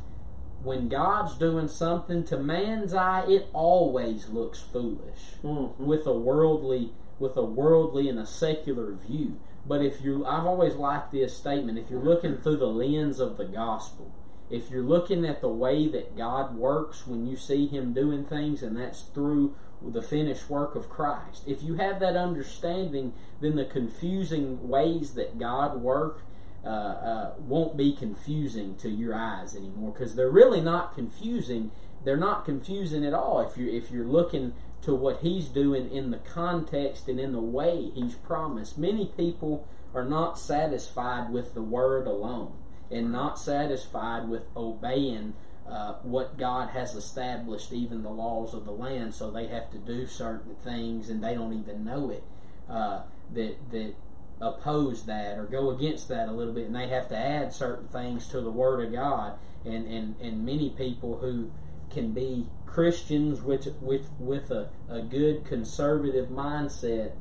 when 0.62 0.88
God's 0.88 1.35
doing 1.35 1.68
something 1.68 2.25
to 2.25 2.37
man's 2.38 2.92
eye, 2.94 3.25
it 3.29 3.49
always 3.53 4.29
looks 4.29 4.61
foolish 4.61 5.37
Mhm. 5.42 5.79
with 5.79 6.07
a 6.07 6.18
worldly 6.18 6.94
with 7.21 7.37
a 7.37 7.44
worldly 7.44 8.09
and 8.09 8.18
a 8.18 8.27
secular 8.27 8.92
view. 8.92 9.38
But 9.66 9.83
if 9.83 10.05
you 10.05 10.25
I've 10.25 10.47
always 10.47 10.77
liked 10.77 11.12
this 11.12 11.37
statement, 11.37 11.79
if 11.79 11.90
you're 11.90 12.03
looking 12.03 12.37
through 12.37 12.59
the 12.59 12.66
lens 12.68 13.18
of 13.18 13.37
the 13.37 13.44
gospel, 13.44 14.12
if 14.51 14.71
you're 14.71 14.85
looking 14.85 15.27
at 15.27 15.40
the 15.40 15.49
way 15.49 15.88
that 15.88 16.16
God 16.16 16.57
works 16.57 17.07
when 17.07 17.27
you 17.27 17.37
see 17.37 17.66
him 17.66 17.92
doing 17.92 18.25
things 18.25 18.62
and 18.62 18.77
that's 18.77 19.03
through 19.03 19.55
the 19.83 20.03
finished 20.03 20.51
work 20.51 20.75
of 20.75 20.88
Christ. 20.88 21.44
If 21.47 21.62
you 21.62 21.75
have 21.75 22.01
that 22.01 22.16
understanding, 22.16 23.12
then 23.40 23.57
the 23.57 23.64
confusing 23.64 24.68
ways 24.68 25.14
that 25.14 25.38
God 25.38 25.81
work 25.81 26.23
uh, 26.64 26.68
uh, 26.68 27.35
won't 27.38 27.77
be 27.77 27.92
confusing 27.92 28.77
to 28.77 28.88
your 28.88 29.14
eyes 29.14 29.55
anymore 29.55 29.92
because 29.92 30.16
they're 30.16 30.31
really 30.31 30.61
not 30.61 30.94
confusing. 30.94 31.71
They're 32.05 32.16
not 32.16 32.44
confusing 32.44 33.05
at 33.05 33.14
all 33.14 33.40
if 33.40 33.57
you 33.57 33.68
if 33.71 33.90
you're 33.90 34.07
looking 34.07 34.55
to 34.83 34.94
what 34.94 35.21
He's 35.21 35.49
doing 35.49 35.90
in 35.90 36.11
the 36.11 36.18
context 36.18 37.09
and 37.09 37.18
in 37.18 37.33
the 37.33 37.40
way 37.40 37.90
He's 37.94 38.14
promised. 38.14 38.79
Many 38.79 39.12
people 39.16 39.68
are 39.94 40.05
not 40.05 40.38
satisfied 40.38 41.31
with 41.31 41.55
the 41.55 41.62
Word 41.62 42.07
alone 42.07 42.53
and 42.90 43.12
not 43.12 43.38
satisfied 43.38 44.29
with 44.29 44.49
obeying 44.57 45.35
uh, 45.68 45.94
what 46.03 46.38
God 46.38 46.71
has 46.71 46.94
established, 46.94 47.73
even 47.73 48.03
the 48.03 48.11
laws 48.11 48.55
of 48.55 48.64
the 48.64 48.73
land. 48.73 49.14
So 49.14 49.31
they 49.31 49.47
have 49.49 49.71
to 49.73 49.79
do 49.79 50.07
certain 50.07 50.55
things 50.57 51.11
and 51.11 51.23
they 51.23 51.35
don't 51.35 51.53
even 51.53 51.85
know 51.85 52.11
it. 52.11 52.25
Uh, 52.68 53.03
that 53.33 53.71
that 53.71 53.94
oppose 54.40 55.05
that 55.07 55.38
or 55.38 55.44
go 55.44 55.70
against 55.70 56.09
that 56.09 56.29
a 56.29 56.33
little 56.33 56.53
bit, 56.53 56.66
and 56.66 56.77
they 56.77 56.88
have 56.88 57.09
to 57.09 57.16
add 57.16 57.53
certain 57.53 57.88
things 57.88 58.29
to 58.29 58.40
the 58.40 58.51
Word 58.51 58.85
of 58.85 58.92
God. 58.92 59.38
And 59.64 59.87
and, 59.87 60.20
and 60.20 60.44
many 60.44 60.70
people 60.70 61.18
who 61.18 61.51
can 61.90 62.12
be 62.12 62.46
Christians 62.66 63.40
with 63.40 63.66
with 63.81 64.09
with 64.18 64.51
a, 64.51 64.70
a 64.88 65.03
good 65.03 65.44
conservative 65.44 66.29
mindset 66.29 67.12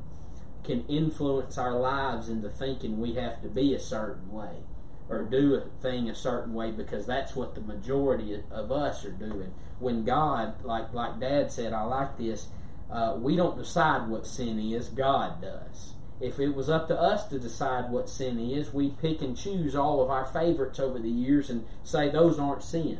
can 0.64 0.86
influence 0.86 1.56
our 1.56 1.78
lives 1.78 2.28
into 2.28 2.48
thinking 2.48 2.98
we 2.98 3.14
have 3.14 3.40
to 3.42 3.48
be 3.48 3.74
a 3.74 3.80
certain 3.80 4.30
way 4.30 4.58
or 5.08 5.24
do 5.24 5.54
a 5.54 5.62
thing 5.80 6.08
a 6.08 6.14
certain 6.14 6.52
way 6.52 6.70
because 6.70 7.06
that's 7.06 7.34
what 7.34 7.54
the 7.54 7.60
majority 7.60 8.42
of 8.50 8.70
us 8.70 9.04
are 9.04 9.10
doing. 9.10 9.54
When 9.78 10.04
God, 10.04 10.62
like 10.64 10.92
like 10.92 11.20
Dad 11.20 11.50
said, 11.50 11.72
I 11.72 11.82
like 11.82 12.18
this. 12.18 12.48
Uh, 12.90 13.16
we 13.18 13.36
don't 13.36 13.58
decide 13.58 14.08
what 14.08 14.26
sin 14.26 14.58
is; 14.58 14.88
God 14.88 15.42
does. 15.42 15.94
If 16.20 16.40
it 16.40 16.54
was 16.54 16.68
up 16.68 16.88
to 16.88 17.00
us 17.00 17.26
to 17.28 17.38
decide 17.38 17.90
what 17.90 18.08
sin 18.08 18.40
is, 18.40 18.72
we'd 18.72 18.98
pick 18.98 19.22
and 19.22 19.36
choose 19.36 19.76
all 19.76 20.02
of 20.02 20.10
our 20.10 20.24
favorites 20.24 20.80
over 20.80 20.98
the 20.98 21.10
years 21.10 21.48
and 21.48 21.64
say 21.84 22.08
those 22.08 22.38
aren't 22.38 22.64
sin. 22.64 22.98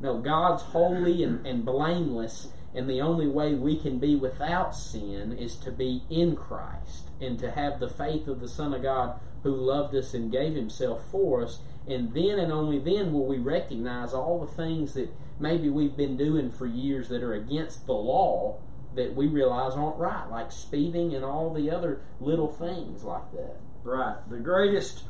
No, 0.00 0.18
God's 0.18 0.62
holy 0.62 1.22
and, 1.22 1.46
and 1.46 1.64
blameless, 1.64 2.48
and 2.74 2.88
the 2.88 3.00
only 3.00 3.26
way 3.26 3.54
we 3.54 3.76
can 3.76 3.98
be 3.98 4.14
without 4.14 4.74
sin 4.74 5.32
is 5.32 5.56
to 5.56 5.72
be 5.72 6.02
in 6.10 6.36
Christ 6.36 7.10
and 7.20 7.38
to 7.38 7.50
have 7.52 7.80
the 7.80 7.88
faith 7.88 8.28
of 8.28 8.40
the 8.40 8.48
Son 8.48 8.74
of 8.74 8.82
God 8.82 9.18
who 9.42 9.50
loved 9.50 9.94
us 9.94 10.14
and 10.14 10.30
gave 10.30 10.54
Himself 10.54 11.10
for 11.10 11.42
us. 11.42 11.60
And 11.86 12.12
then 12.12 12.38
and 12.38 12.52
only 12.52 12.78
then 12.78 13.12
will 13.12 13.26
we 13.26 13.38
recognize 13.38 14.12
all 14.12 14.40
the 14.40 14.52
things 14.52 14.94
that 14.94 15.10
maybe 15.40 15.68
we've 15.68 15.96
been 15.96 16.16
doing 16.16 16.50
for 16.50 16.66
years 16.66 17.08
that 17.08 17.22
are 17.22 17.34
against 17.34 17.86
the 17.86 17.94
law 17.94 18.58
that 18.94 19.14
we 19.14 19.26
realize 19.26 19.74
aren't 19.74 19.96
right, 19.96 20.28
like 20.30 20.52
speeding 20.52 21.14
and 21.14 21.24
all 21.24 21.52
the 21.52 21.70
other 21.70 22.02
little 22.20 22.48
things 22.48 23.04
like 23.04 23.30
that. 23.32 23.56
Right. 23.84 24.16
The 24.28 24.38
greatest 24.38 25.04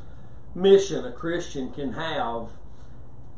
mission 0.54 1.04
a 1.04 1.12
Christian 1.12 1.72
can 1.72 1.94
have 1.94 2.50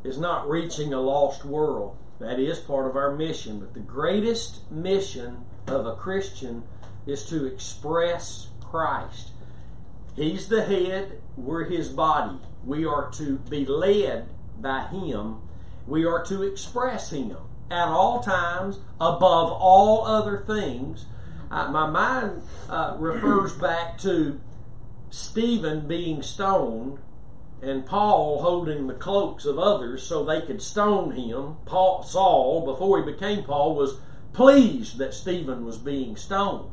is 0.03 0.19
not 0.19 0.49
reaching 0.49 0.93
a 0.93 1.01
lost 1.01 1.45
world. 1.45 1.97
That 2.19 2.39
is 2.39 2.59
part 2.59 2.87
of 2.87 2.97
our 2.97 3.15
mission. 3.15 3.61
But 3.61 3.75
the 3.75 3.81
greatest 3.81 4.71
mission 4.71 5.45
of 5.67 5.87
a 5.87 5.95
Christian 5.95 6.65
is 7.07 7.25
to 7.27 7.47
express 7.47 8.49
Christ. 8.61 9.31
He's 10.17 10.49
the 10.49 10.65
head, 10.65 11.21
we're 11.37 11.65
his 11.65 11.89
body. 11.89 12.39
We 12.65 12.85
are 12.85 13.11
to 13.13 13.37
be 13.39 13.65
led 13.65 14.29
by 14.61 14.87
him, 14.89 15.41
we 15.87 16.05
are 16.05 16.23
to 16.27 16.43
express 16.43 17.11
him 17.11 17.37
at 17.71 17.89
all 17.89 18.21
times, 18.21 18.79
above 19.01 19.51
all 19.53 20.07
other 20.07 20.39
things. 20.47 21.07
Uh, 21.51 21.71
my 21.71 21.89
mind 21.89 22.43
uh, 22.69 22.97
refers 22.99 23.53
back 23.61 23.99
to 23.99 24.41
Stephen 25.11 25.87
being 25.87 26.23
stoned 26.23 26.99
and 27.63 27.85
Paul 27.85 28.41
holding 28.43 28.87
the 28.87 28.95
cloaks 28.95 29.45
of 29.45 29.59
others 29.59 30.03
so 30.03 30.25
they 30.25 30.41
could 30.41 30.63
stone 30.63 31.13
him. 31.13 31.57
Paul, 31.67 32.03
Saul, 32.03 32.65
before 32.65 33.05
he 33.05 33.13
became 33.13 33.45
Paul, 33.45 33.75
was 33.75 33.99
pleased 34.33 34.99
that 34.99 35.13
Stephen 35.13 35.65
was 35.65 35.79
being 35.79 36.17
stoned. 36.17 36.71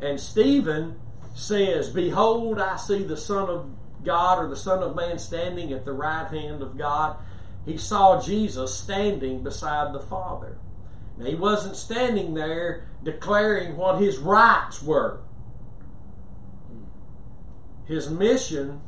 And 0.00 0.18
Stephen 0.18 0.98
says, 1.34 1.88
Behold, 1.88 2.58
I 2.58 2.76
see 2.76 3.04
the 3.04 3.16
Son 3.16 3.48
of 3.48 3.70
God 4.04 4.38
or 4.38 4.48
the 4.48 4.56
Son 4.56 4.82
of 4.82 4.96
Man 4.96 5.18
standing 5.18 5.72
at 5.72 5.84
the 5.84 5.92
right 5.92 6.26
hand 6.28 6.62
of 6.62 6.76
God. 6.76 7.16
He 7.64 7.76
saw 7.76 8.20
Jesus 8.20 8.74
standing 8.74 9.42
beside 9.42 9.92
the 9.92 10.00
Father. 10.00 10.58
Now, 11.16 11.26
he 11.26 11.34
wasn't 11.34 11.76
standing 11.76 12.34
there 12.34 12.88
declaring 13.04 13.76
what 13.76 14.00
his 14.00 14.18
rights 14.18 14.82
were. 14.82 15.20
His 17.86 18.10
mission 18.10 18.80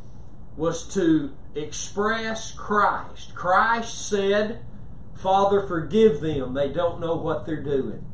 was 0.57 0.85
to 0.95 1.33
express 1.55 2.53
Christ. 2.53 3.35
Christ 3.35 4.09
said, 4.09 4.65
Father, 5.15 5.67
forgive 5.67 6.21
them. 6.21 6.55
They 6.55 6.73
don't 6.73 7.01
know 7.01 7.15
what 7.15 7.47
they're 7.47 7.63
doing. 7.63 8.05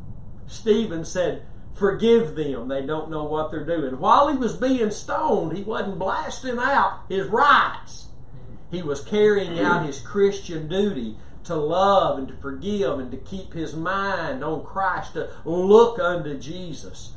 Stephen 0.47 1.05
said, 1.05 1.47
Forgive 1.73 2.35
them. 2.35 2.69
They 2.69 2.85
don't 2.85 3.11
know 3.11 3.25
what 3.25 3.51
they're 3.51 3.65
doing. 3.65 3.99
While 3.99 4.29
he 4.29 4.37
was 4.37 4.55
being 4.55 4.91
stoned, 4.91 5.57
he 5.57 5.63
wasn't 5.63 5.99
blasting 5.99 6.59
out 6.59 7.05
his 7.09 7.27
rights. 7.29 8.09
He 8.71 8.83
was 8.83 9.03
carrying 9.03 9.59
out 9.59 9.87
his 9.87 10.01
Christian 10.01 10.69
duty 10.69 11.17
to 11.45 11.57
love 11.57 12.19
and 12.19 12.29
to 12.29 12.35
forgive 12.35 12.99
and 12.99 13.11
to 13.11 13.17
keep 13.17 13.55
his 13.55 13.75
mind 13.75 14.45
on 14.45 14.65
Christ, 14.65 15.15
to 15.15 15.31
look 15.45 15.99
unto 15.99 16.39
Jesus. 16.39 17.13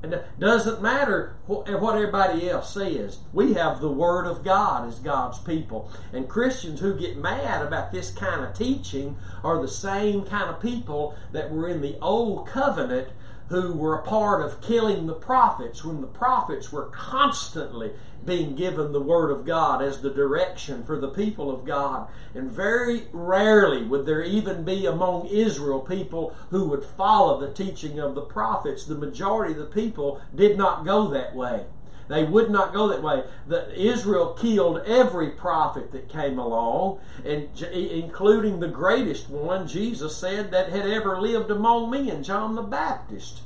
And 0.00 0.14
it 0.14 0.26
doesn't 0.38 0.80
matter 0.80 1.36
what 1.46 1.68
everybody 1.68 2.48
else 2.48 2.74
says. 2.74 3.18
We 3.32 3.54
have 3.54 3.80
the 3.80 3.90
Word 3.90 4.26
of 4.26 4.44
God 4.44 4.86
as 4.86 5.00
God's 5.00 5.40
people. 5.40 5.90
And 6.12 6.28
Christians 6.28 6.80
who 6.80 6.96
get 6.96 7.16
mad 7.16 7.66
about 7.66 7.90
this 7.90 8.12
kind 8.12 8.44
of 8.44 8.54
teaching 8.54 9.16
are 9.42 9.60
the 9.60 9.66
same 9.66 10.24
kind 10.24 10.50
of 10.50 10.62
people 10.62 11.16
that 11.32 11.50
were 11.50 11.68
in 11.68 11.80
the 11.80 11.98
Old 12.00 12.46
Covenant 12.46 13.08
who 13.48 13.72
were 13.72 13.94
a 13.94 14.02
part 14.02 14.44
of 14.44 14.60
killing 14.60 15.06
the 15.06 15.14
prophets 15.14 15.84
when 15.84 16.00
the 16.00 16.06
prophets 16.06 16.70
were 16.70 16.84
constantly 16.86 17.90
being 18.28 18.54
given 18.54 18.92
the 18.92 19.00
Word 19.00 19.30
of 19.30 19.44
God 19.44 19.82
as 19.82 20.00
the 20.00 20.10
direction 20.10 20.84
for 20.84 21.00
the 21.00 21.08
people 21.08 21.50
of 21.50 21.64
God. 21.64 22.08
And 22.34 22.50
very 22.50 23.06
rarely 23.12 23.82
would 23.82 24.06
there 24.06 24.22
even 24.22 24.64
be 24.64 24.86
among 24.86 25.26
Israel 25.26 25.80
people 25.80 26.36
who 26.50 26.68
would 26.68 26.84
follow 26.84 27.40
the 27.40 27.52
teaching 27.52 27.98
of 27.98 28.14
the 28.14 28.22
prophets. 28.22 28.84
The 28.84 28.94
majority 28.94 29.54
of 29.54 29.58
the 29.58 29.64
people 29.64 30.20
did 30.34 30.56
not 30.56 30.84
go 30.84 31.08
that 31.08 31.34
way. 31.34 31.64
They 32.08 32.24
would 32.24 32.50
not 32.50 32.72
go 32.72 32.88
that 32.88 33.02
way. 33.02 33.24
The, 33.46 33.70
Israel 33.78 34.32
killed 34.32 34.82
every 34.86 35.30
prophet 35.30 35.92
that 35.92 36.08
came 36.08 36.38
along, 36.38 37.00
and 37.24 37.48
including 37.60 38.60
the 38.60 38.68
greatest 38.68 39.28
one, 39.28 39.68
Jesus 39.68 40.16
said, 40.16 40.50
that 40.50 40.70
had 40.70 40.86
ever 40.86 41.20
lived 41.20 41.50
among 41.50 41.90
men, 41.90 42.22
John 42.22 42.54
the 42.54 42.62
Baptist. 42.62 43.42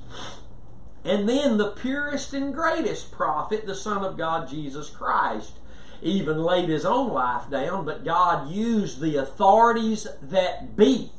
And 1.05 1.29
then 1.29 1.59
the 1.59 1.71
purest 1.71 2.33
and 2.33 2.55
greatest 2.55 3.11
prophet, 3.11 3.67
the 3.67 3.75
Son 3.75 4.05
of 4.05 4.17
God, 4.17 4.49
Jesus 4.49 4.88
Christ, 4.88 5.59
even 6.01 6.43
laid 6.43 6.69
his 6.69 6.85
own 6.85 7.12
life 7.12 7.51
down, 7.51 7.85
but 7.85 8.05
God 8.05 8.51
used 8.51 9.01
the 9.01 9.17
authorities 9.17 10.07
that 10.21 10.77
be. 10.77 11.12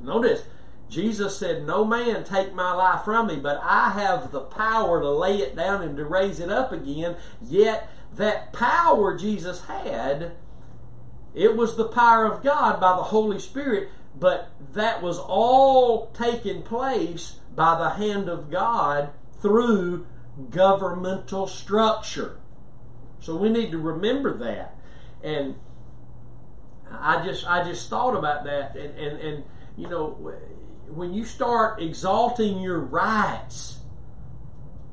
Notice, 0.00 0.44
Jesus 0.88 1.36
said, 1.36 1.66
No 1.66 1.84
man 1.84 2.24
take 2.24 2.54
my 2.54 2.72
life 2.72 3.04
from 3.04 3.28
me, 3.28 3.36
but 3.36 3.60
I 3.62 3.90
have 3.90 4.30
the 4.30 4.40
power 4.40 5.00
to 5.00 5.10
lay 5.10 5.38
it 5.38 5.56
down 5.56 5.82
and 5.82 5.96
to 5.96 6.04
raise 6.04 6.38
it 6.38 6.50
up 6.50 6.70
again. 6.70 7.16
Yet 7.40 7.88
that 8.16 8.52
power 8.52 9.16
Jesus 9.16 9.62
had, 9.64 10.32
it 11.34 11.56
was 11.56 11.76
the 11.76 11.88
power 11.88 12.26
of 12.26 12.42
God 12.44 12.80
by 12.80 12.96
the 12.96 13.04
Holy 13.04 13.38
Spirit, 13.38 13.88
but 14.18 14.50
that 14.74 15.02
was 15.02 15.18
all 15.18 16.08
taking 16.08 16.62
place 16.62 17.36
by 17.54 17.78
the 17.78 17.90
hand 17.90 18.28
of 18.28 18.50
God 18.50 19.10
through 19.40 20.06
governmental 20.50 21.46
structure. 21.46 22.38
So 23.20 23.36
we 23.36 23.48
need 23.48 23.70
to 23.72 23.78
remember 23.78 24.36
that. 24.38 24.76
And 25.22 25.56
I 26.90 27.24
just 27.24 27.46
I 27.46 27.64
just 27.64 27.88
thought 27.88 28.16
about 28.16 28.44
that 28.44 28.76
and, 28.76 28.98
and, 28.98 29.20
and 29.20 29.44
you 29.76 29.88
know 29.88 30.34
when 30.88 31.14
you 31.14 31.24
start 31.24 31.80
exalting 31.80 32.60
your 32.60 32.78
rights, 32.78 33.78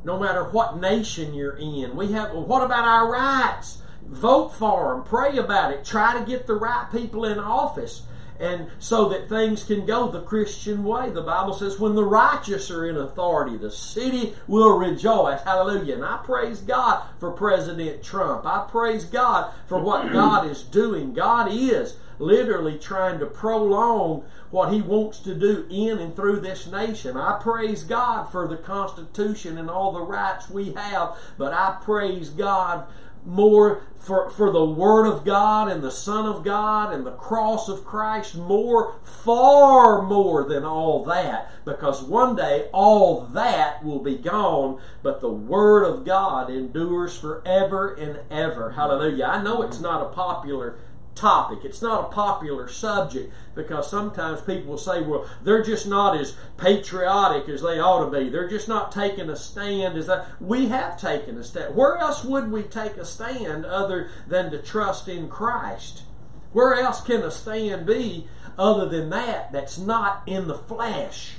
no 0.04 0.17
matter 0.19 0.43
what 0.45 0.80
nation 0.80 1.34
you're 1.34 1.58
in, 1.58 1.95
we 1.95 2.12
have, 2.13 2.32
well, 2.32 2.45
what 2.45 2.63
about 2.63 2.86
our 2.86 3.12
rights? 3.12 3.82
Vote 4.06 4.50
for 4.50 4.93
them, 4.93 5.04
pray 5.04 5.38
about 5.38 5.72
it, 5.72 5.86
try 5.86 6.17
to 6.17 6.26
get 6.26 6.48
the 6.48 6.56
right 6.56 6.88
people 6.91 7.26
in 7.26 7.38
office 7.38 8.04
and 8.39 8.67
so 8.80 9.10
that 9.10 9.28
things 9.28 9.63
can 9.63 9.86
go 9.86 10.10
the 10.10 10.21
Christian 10.21 10.84
way. 10.84 11.10
The 11.10 11.21
Bible 11.21 11.54
says, 11.54 11.80
when 11.80 11.95
the 11.95 12.06
righteous 12.06 12.71
are 12.71 12.86
in 12.86 12.95
authority, 12.95 13.58
the 13.58 13.71
city 13.71 14.34
will 14.47 14.78
rejoice. 14.78 15.41
Hallelujah. 15.41 15.95
And 15.95 16.06
I 16.06 16.21
praise 16.23 16.62
God 16.62 17.04
for 17.19 17.32
President 17.32 18.02
Trump. 18.02 18.45
I 18.45 18.65
praise 18.69 19.04
God 19.04 19.54
for 19.67 19.82
what 19.82 20.12
God 20.13 20.49
is 20.49 20.63
doing. 20.63 21.13
God 21.13 21.52
is 21.52 21.97
literally 22.17 22.78
trying 22.78 23.19
to 23.19 23.25
prolong 23.25 24.23
what 24.52 24.73
he 24.73 24.82
wants 24.82 25.19
to 25.19 25.34
do 25.34 25.65
in 25.69 25.99
and 25.99 26.15
through 26.15 26.39
this 26.39 26.67
nation. 26.67 27.15
I 27.15 27.39
praise 27.41 27.84
God 27.84 28.25
for 28.25 28.47
the 28.47 28.58
Constitution 28.58 29.58
and 29.58 29.69
all 29.69 29.91
the 29.91 30.02
rights 30.02 30.49
we 30.49 30.73
have, 30.73 31.15
but 31.38 31.54
I 31.54 31.78
praise 31.82 32.30
God 32.30 32.86
more 33.26 33.84
for, 34.00 34.30
for 34.30 34.52
the 34.52 34.66
Word 34.66 35.06
of 35.06 35.26
God 35.26 35.70
and 35.70 35.84
the 35.84 35.92
Son 35.92 36.26
of 36.26 36.44
God 36.44 36.94
and 36.94 37.06
the 37.06 37.12
cross 37.12 37.68
of 37.68 37.84
Christ, 37.84 38.36
more, 38.36 38.96
far 39.04 40.02
more 40.02 40.44
than 40.48 40.64
all 40.64 41.04
that, 41.06 41.52
because 41.66 42.02
one 42.02 42.36
day 42.36 42.70
all 42.72 43.22
that 43.22 43.84
will 43.84 44.00
be 44.00 44.18
gone, 44.18 44.80
but 45.04 45.22
the 45.22 45.30
Word 45.30 45.84
of 45.84 46.06
God 46.06 46.50
endures 46.50 47.18
forever 47.18 47.94
and 47.94 48.20
ever. 48.32 48.72
Hallelujah. 48.72 49.26
I 49.26 49.44
know 49.44 49.62
it's 49.62 49.82
not 49.82 50.02
a 50.02 50.10
popular 50.10 50.78
topic. 51.20 51.60
It's 51.64 51.82
not 51.82 52.06
a 52.06 52.14
popular 52.14 52.68
subject 52.68 53.34
because 53.54 53.90
sometimes 53.90 54.42
people 54.42 54.72
will 54.72 54.78
say, 54.78 55.02
well, 55.02 55.30
they're 55.44 55.64
just 55.64 55.86
not 55.86 56.18
as 56.18 56.36
patriotic 56.58 57.50
as 57.50 57.62
they 57.62 57.80
ought 57.80 58.06
to 58.06 58.12
be. 58.12 58.30
They're 58.30 58.50
just 58.50 58.68
not 58.68 58.92
taking 58.92 59.30
a 59.30 59.36
stand 59.36 59.98
as 59.98 60.08
that. 60.08 60.28
We 60.42 60.68
have 60.68 61.00
taken 61.00 61.38
a 61.38 61.44
stand. 61.44 61.76
Where 61.76 61.98
else 61.98 62.24
would 62.24 62.52
we 62.52 62.64
take 62.64 62.98
a 62.98 63.06
stand 63.06 63.66
other 63.66 64.10
than 64.28 64.52
to 64.52 64.60
trust 64.60 65.08
in 65.08 65.28
Christ? 65.28 66.04
Where 66.52 66.74
else 66.74 67.02
can 67.02 67.22
a 67.22 67.32
stand 67.32 67.86
be 67.86 68.28
other 68.58 68.88
than 68.88 69.10
that 69.10 69.52
that's 69.52 69.78
not 69.78 70.24
in 70.26 70.48
the 70.48 70.56
flesh? 70.56 71.34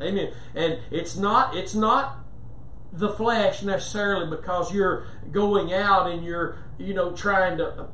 Amen. 0.00 0.32
And 0.54 0.78
it's 0.90 1.16
not 1.16 1.56
it's 1.56 1.74
not 1.74 2.18
the 2.92 3.08
flesh 3.08 3.62
necessarily 3.62 4.28
because 4.28 4.72
you're 4.72 5.06
going 5.30 5.72
out 5.72 6.10
and 6.10 6.24
you're 6.24 6.58
you 6.78 6.94
know 6.94 7.12
trying 7.12 7.58
to 7.58 7.88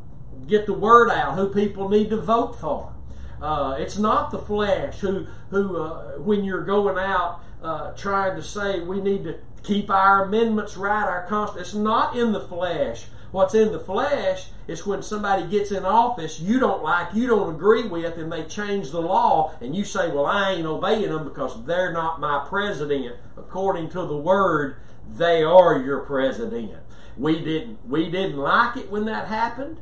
get 0.46 0.66
the 0.66 0.72
word 0.72 1.10
out 1.10 1.36
who 1.36 1.48
people 1.48 1.88
need 1.88 2.10
to 2.10 2.20
vote 2.20 2.58
for. 2.58 2.92
Uh, 3.40 3.76
it's 3.78 3.98
not 3.98 4.30
the 4.30 4.38
flesh 4.38 5.00
who, 5.00 5.26
who 5.50 5.76
uh, 5.76 6.18
when 6.18 6.44
you're 6.44 6.64
going 6.64 6.98
out 6.98 7.40
uh, 7.62 7.92
trying 7.92 8.36
to 8.36 8.42
say 8.42 8.80
we 8.80 9.00
need 9.00 9.24
to 9.24 9.38
keep 9.62 9.90
our 9.90 10.24
amendments 10.24 10.76
right, 10.76 11.04
our 11.04 11.26
constitution. 11.26 11.60
It's 11.60 11.74
not 11.74 12.16
in 12.16 12.32
the 12.32 12.40
flesh. 12.40 13.06
What's 13.32 13.54
in 13.54 13.72
the 13.72 13.80
flesh 13.80 14.50
is 14.68 14.86
when 14.86 15.02
somebody 15.02 15.46
gets 15.46 15.72
in 15.72 15.84
office 15.84 16.38
you 16.38 16.60
don't 16.60 16.84
like, 16.84 17.14
you 17.14 17.26
don't 17.26 17.54
agree 17.54 17.86
with, 17.86 18.16
and 18.16 18.30
they 18.30 18.44
change 18.44 18.92
the 18.92 19.00
law, 19.00 19.52
and 19.60 19.74
you 19.74 19.84
say, 19.84 20.08
Well, 20.08 20.26
I 20.26 20.52
ain't 20.52 20.66
obeying 20.66 21.10
them 21.10 21.24
because 21.24 21.64
they're 21.66 21.92
not 21.92 22.20
my 22.20 22.46
president. 22.48 23.16
According 23.36 23.90
to 23.90 24.06
the 24.06 24.16
word, 24.16 24.76
they 25.08 25.42
are 25.42 25.78
your 25.78 26.00
president. 26.00 26.74
We 27.16 27.42
didn't 27.42 27.78
we 27.88 28.08
didn't 28.08 28.38
like 28.38 28.76
it 28.76 28.90
when 28.90 29.04
that 29.06 29.28
happened 29.28 29.78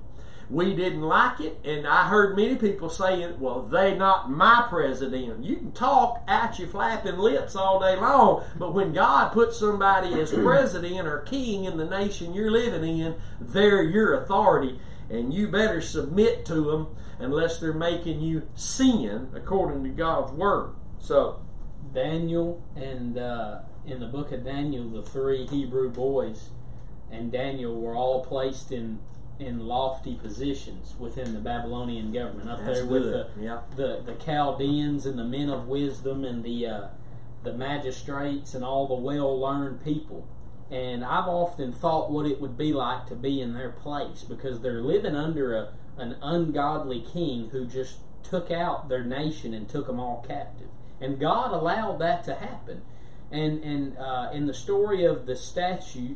we 0.53 0.77
didn't 0.77 1.01
like 1.01 1.41
it, 1.41 1.59
and 1.65 1.87
I 1.87 2.09
heard 2.09 2.37
many 2.37 2.57
people 2.57 2.91
saying, 2.91 3.41
"Well, 3.41 3.63
they 3.63 3.97
not 3.97 4.31
my 4.31 4.67
president." 4.69 5.43
You 5.43 5.57
can 5.57 5.73
talk 5.73 6.23
at 6.29 6.59
your 6.59 6.69
flapping 6.69 7.17
lips 7.17 7.57
all 7.57 7.81
day 7.81 7.99
long, 7.99 8.43
but 8.59 8.75
when 8.75 8.93
God 8.93 9.33
puts 9.33 9.57
somebody 9.57 10.21
as 10.21 10.31
president 10.33 11.09
or 11.09 11.21
king 11.21 11.65
in 11.65 11.79
the 11.79 11.87
nation 11.87 12.35
you're 12.35 12.51
living 12.51 12.99
in, 12.99 13.15
they're 13.41 13.83
your 13.83 14.13
authority, 14.13 14.79
and 15.09 15.33
you 15.33 15.49
better 15.49 15.81
submit 15.81 16.45
to 16.47 16.61
them 16.61 16.89
unless 17.19 17.59
they're 17.59 17.73
making 17.73 18.21
you 18.21 18.47
sin 18.55 19.31
according 19.35 19.85
to 19.85 19.91
God's 19.91 20.33
word. 20.33 20.75
So, 20.99 21.41
Daniel 21.95 22.63
and 22.77 23.17
uh, 23.17 23.61
in 23.87 24.01
the 24.01 24.07
book 24.07 24.33
of 24.33 24.45
Daniel, 24.45 24.87
the 24.91 25.03
three 25.03 25.47
Hebrew 25.47 25.89
boys 25.89 26.51
and 27.11 27.33
Daniel 27.33 27.81
were 27.81 27.95
all 27.95 28.23
placed 28.23 28.71
in 28.71 29.01
in 29.43 29.67
lofty 29.67 30.15
positions 30.15 30.95
within 30.99 31.35
the 31.35 31.41
Babylonian 31.41 32.13
government. 32.13 32.49
Up 32.49 32.65
That's 32.65 32.81
there 32.81 32.87
with 32.87 33.05
the, 33.05 33.29
yeah. 33.39 33.61
the 33.77 34.03
the 34.05 34.15
Chaldeans 34.15 35.07
and 35.07 35.19
the 35.19 35.25
men 35.25 35.49
of 35.49 35.67
wisdom 35.67 36.25
and 36.25 36.45
the 36.45 36.67
uh, 36.67 36.87
the 37.43 37.53
magistrates 37.53 38.55
and 38.55 38.65
all 38.65 38.87
the 38.87 38.95
well 38.95 39.39
learned 39.39 39.85
people. 39.85 40.29
And 40.71 41.05
I've 41.05 41.29
often 41.29 41.73
thought 41.73 42.11
what 42.11 42.25
it 42.25 42.41
would 42.41 42.57
be 42.57 42.73
like 42.73 43.07
to 43.09 43.15
be 43.15 43.41
in 43.41 43.53
their 43.53 43.71
place 43.71 44.23
because 44.23 44.61
they're 44.61 44.81
living 44.81 45.15
under 45.15 45.55
a, 45.55 45.75
an 45.99 46.17
ungodly 46.23 47.05
king 47.13 47.51
who 47.51 47.67
just 47.67 47.99
took 48.23 48.51
out 48.51 48.89
their 48.89 49.05
nation 49.05 49.53
and 49.53 49.69
took 49.69 49.87
them 49.87 50.01
all 50.01 50.25
captive. 50.27 50.69
And 50.99 51.21
God 51.21 51.53
allowed 51.53 51.99
that 51.99 52.25
to 52.25 52.35
happen. 52.35 52.83
And 53.31 53.63
and 53.63 53.99
uh, 53.99 54.31
in 54.33 54.47
the 54.47 54.55
story 54.55 55.05
of 55.05 55.27
the 55.27 55.37
statue 55.37 56.15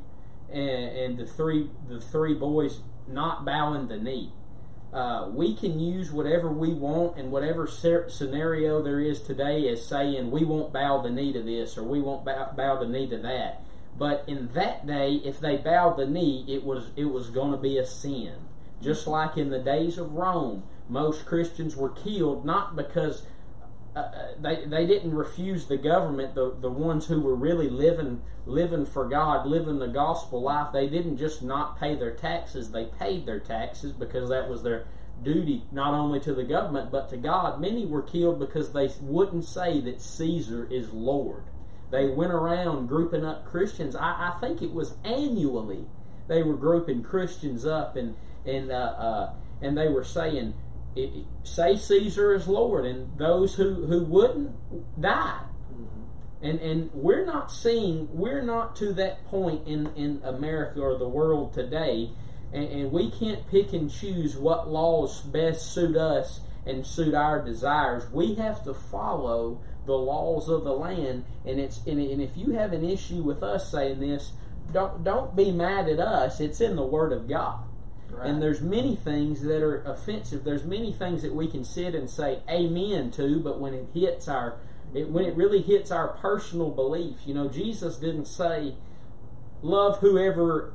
and, 0.50 0.96
and 0.96 1.18
the 1.18 1.26
three 1.26 1.70
the 1.88 2.00
three 2.00 2.34
boys 2.34 2.80
not 3.08 3.44
bowing 3.44 3.88
the 3.88 3.96
knee. 3.96 4.32
Uh, 4.92 5.28
we 5.30 5.54
can 5.54 5.78
use 5.78 6.10
whatever 6.10 6.48
we 6.50 6.72
want 6.72 7.16
and 7.18 7.30
whatever 7.30 7.66
scenario 7.66 8.82
there 8.82 9.00
is 9.00 9.20
today 9.20 9.68
as 9.68 9.84
saying 9.84 10.30
we 10.30 10.44
won't 10.44 10.72
bow 10.72 11.02
the 11.02 11.10
knee 11.10 11.32
to 11.32 11.42
this 11.42 11.76
or 11.76 11.82
we 11.82 12.00
won't 12.00 12.24
bow, 12.24 12.52
bow 12.56 12.78
the 12.78 12.88
knee 12.88 13.08
to 13.08 13.18
that. 13.18 13.62
But 13.98 14.24
in 14.26 14.48
that 14.54 14.86
day, 14.86 15.14
if 15.24 15.40
they 15.40 15.56
bowed 15.56 15.96
the 15.96 16.06
knee, 16.06 16.44
it 16.48 16.64
was 16.64 16.90
it 16.96 17.06
was 17.06 17.30
going 17.30 17.52
to 17.52 17.58
be 17.58 17.78
a 17.78 17.86
sin. 17.86 18.34
Just 18.80 19.06
like 19.06 19.36
in 19.36 19.50
the 19.50 19.58
days 19.58 19.96
of 19.98 20.12
Rome, 20.12 20.64
most 20.88 21.24
Christians 21.24 21.74
were 21.76 21.88
killed 21.88 22.44
not 22.44 22.76
because 22.76 23.22
uh, 23.96 24.10
they 24.38 24.66
they 24.66 24.86
didn't 24.86 25.14
refuse 25.14 25.66
the 25.66 25.78
government. 25.78 26.34
The 26.34 26.54
the 26.60 26.70
ones 26.70 27.06
who 27.06 27.20
were 27.20 27.34
really 27.34 27.70
living 27.70 28.22
living 28.44 28.84
for 28.84 29.08
God, 29.08 29.46
living 29.46 29.78
the 29.78 29.88
gospel 29.88 30.42
life, 30.42 30.72
they 30.72 30.86
didn't 30.86 31.16
just 31.16 31.42
not 31.42 31.80
pay 31.80 31.94
their 31.94 32.12
taxes. 32.12 32.70
They 32.70 32.84
paid 32.84 33.24
their 33.24 33.40
taxes 33.40 33.92
because 33.92 34.28
that 34.28 34.48
was 34.48 34.62
their 34.62 34.86
duty 35.22 35.64
not 35.72 35.94
only 35.94 36.20
to 36.20 36.34
the 36.34 36.44
government 36.44 36.92
but 36.92 37.08
to 37.08 37.16
God. 37.16 37.58
Many 37.58 37.86
were 37.86 38.02
killed 38.02 38.38
because 38.38 38.74
they 38.74 38.90
wouldn't 39.00 39.46
say 39.46 39.80
that 39.80 40.02
Caesar 40.02 40.68
is 40.70 40.92
Lord. 40.92 41.44
They 41.90 42.06
went 42.06 42.32
around 42.32 42.88
grouping 42.88 43.24
up 43.24 43.46
Christians. 43.46 43.96
I, 43.96 44.34
I 44.34 44.38
think 44.40 44.60
it 44.60 44.74
was 44.74 44.96
annually 45.04 45.86
they 46.28 46.42
were 46.42 46.56
grouping 46.56 47.02
Christians 47.02 47.64
up 47.64 47.96
and 47.96 48.16
and 48.44 48.70
uh, 48.70 48.74
uh, 48.74 49.34
and 49.62 49.76
they 49.76 49.88
were 49.88 50.04
saying 50.04 50.54
say 51.44 51.76
Caesar 51.76 52.34
is 52.34 52.48
Lord, 52.48 52.86
and 52.86 53.16
those 53.18 53.54
who, 53.54 53.86
who 53.86 54.04
wouldn't 54.04 55.00
die. 55.00 55.42
Mm-hmm. 55.72 56.02
And 56.42 56.60
and 56.60 56.90
we're 56.92 57.24
not 57.24 57.52
seeing 57.52 58.08
we're 58.12 58.42
not 58.42 58.76
to 58.76 58.92
that 58.94 59.24
point 59.26 59.66
in, 59.66 59.92
in 59.94 60.20
America 60.24 60.80
or 60.80 60.98
the 60.98 61.08
world 61.08 61.52
today 61.52 62.10
and, 62.52 62.68
and 62.70 62.92
we 62.92 63.10
can't 63.10 63.48
pick 63.50 63.72
and 63.72 63.90
choose 63.90 64.36
what 64.36 64.68
laws 64.68 65.20
best 65.20 65.72
suit 65.72 65.96
us 65.96 66.40
and 66.64 66.86
suit 66.86 67.14
our 67.14 67.44
desires. 67.44 68.10
We 68.10 68.34
have 68.36 68.64
to 68.64 68.74
follow 68.74 69.60
the 69.84 69.94
laws 69.94 70.48
of 70.48 70.64
the 70.64 70.72
land 70.72 71.24
and 71.44 71.60
it's 71.60 71.84
and, 71.86 72.00
and 72.00 72.20
if 72.20 72.36
you 72.36 72.52
have 72.52 72.72
an 72.72 72.84
issue 72.84 73.22
with 73.22 73.42
us 73.42 73.70
saying 73.70 74.00
this, 74.00 74.32
don't 74.72 75.04
don't 75.04 75.36
be 75.36 75.52
mad 75.52 75.88
at 75.88 76.00
us. 76.00 76.40
It's 76.40 76.60
in 76.60 76.76
the 76.76 76.86
Word 76.86 77.12
of 77.12 77.28
God. 77.28 77.60
Right. 78.10 78.28
And 78.28 78.40
there's 78.40 78.60
many 78.60 78.96
things 78.96 79.42
that 79.42 79.62
are 79.62 79.82
offensive. 79.82 80.44
There's 80.44 80.64
many 80.64 80.92
things 80.92 81.22
that 81.22 81.34
we 81.34 81.48
can 81.48 81.64
sit 81.64 81.94
and 81.94 82.08
say 82.08 82.40
amen 82.48 83.10
to, 83.12 83.40
but 83.40 83.60
when 83.60 83.74
it 83.74 83.88
hits 83.92 84.28
our 84.28 84.58
it, 84.94 85.10
when 85.10 85.24
it 85.24 85.34
really 85.36 85.60
hits 85.60 85.90
our 85.90 86.08
personal 86.08 86.70
belief, 86.70 87.16
you 87.26 87.34
know, 87.34 87.48
Jesus 87.48 87.96
didn't 87.96 88.26
say 88.26 88.74
love 89.60 89.98
whoever 89.98 90.72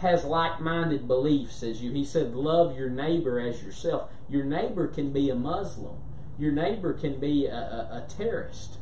has 0.00 0.24
like-minded 0.24 1.06
beliefs 1.06 1.62
as 1.62 1.82
you. 1.82 1.92
He 1.92 2.04
said 2.04 2.34
love 2.34 2.76
your 2.76 2.90
neighbor 2.90 3.38
as 3.38 3.62
yourself. 3.62 4.10
Your 4.28 4.44
neighbor 4.44 4.86
can 4.88 5.12
be 5.12 5.30
a 5.30 5.34
Muslim. 5.34 5.98
Your 6.38 6.52
neighbor 6.52 6.92
can 6.92 7.18
be 7.18 7.46
a, 7.46 7.54
a, 7.54 8.04
a 8.04 8.06
terrorist. 8.08 8.78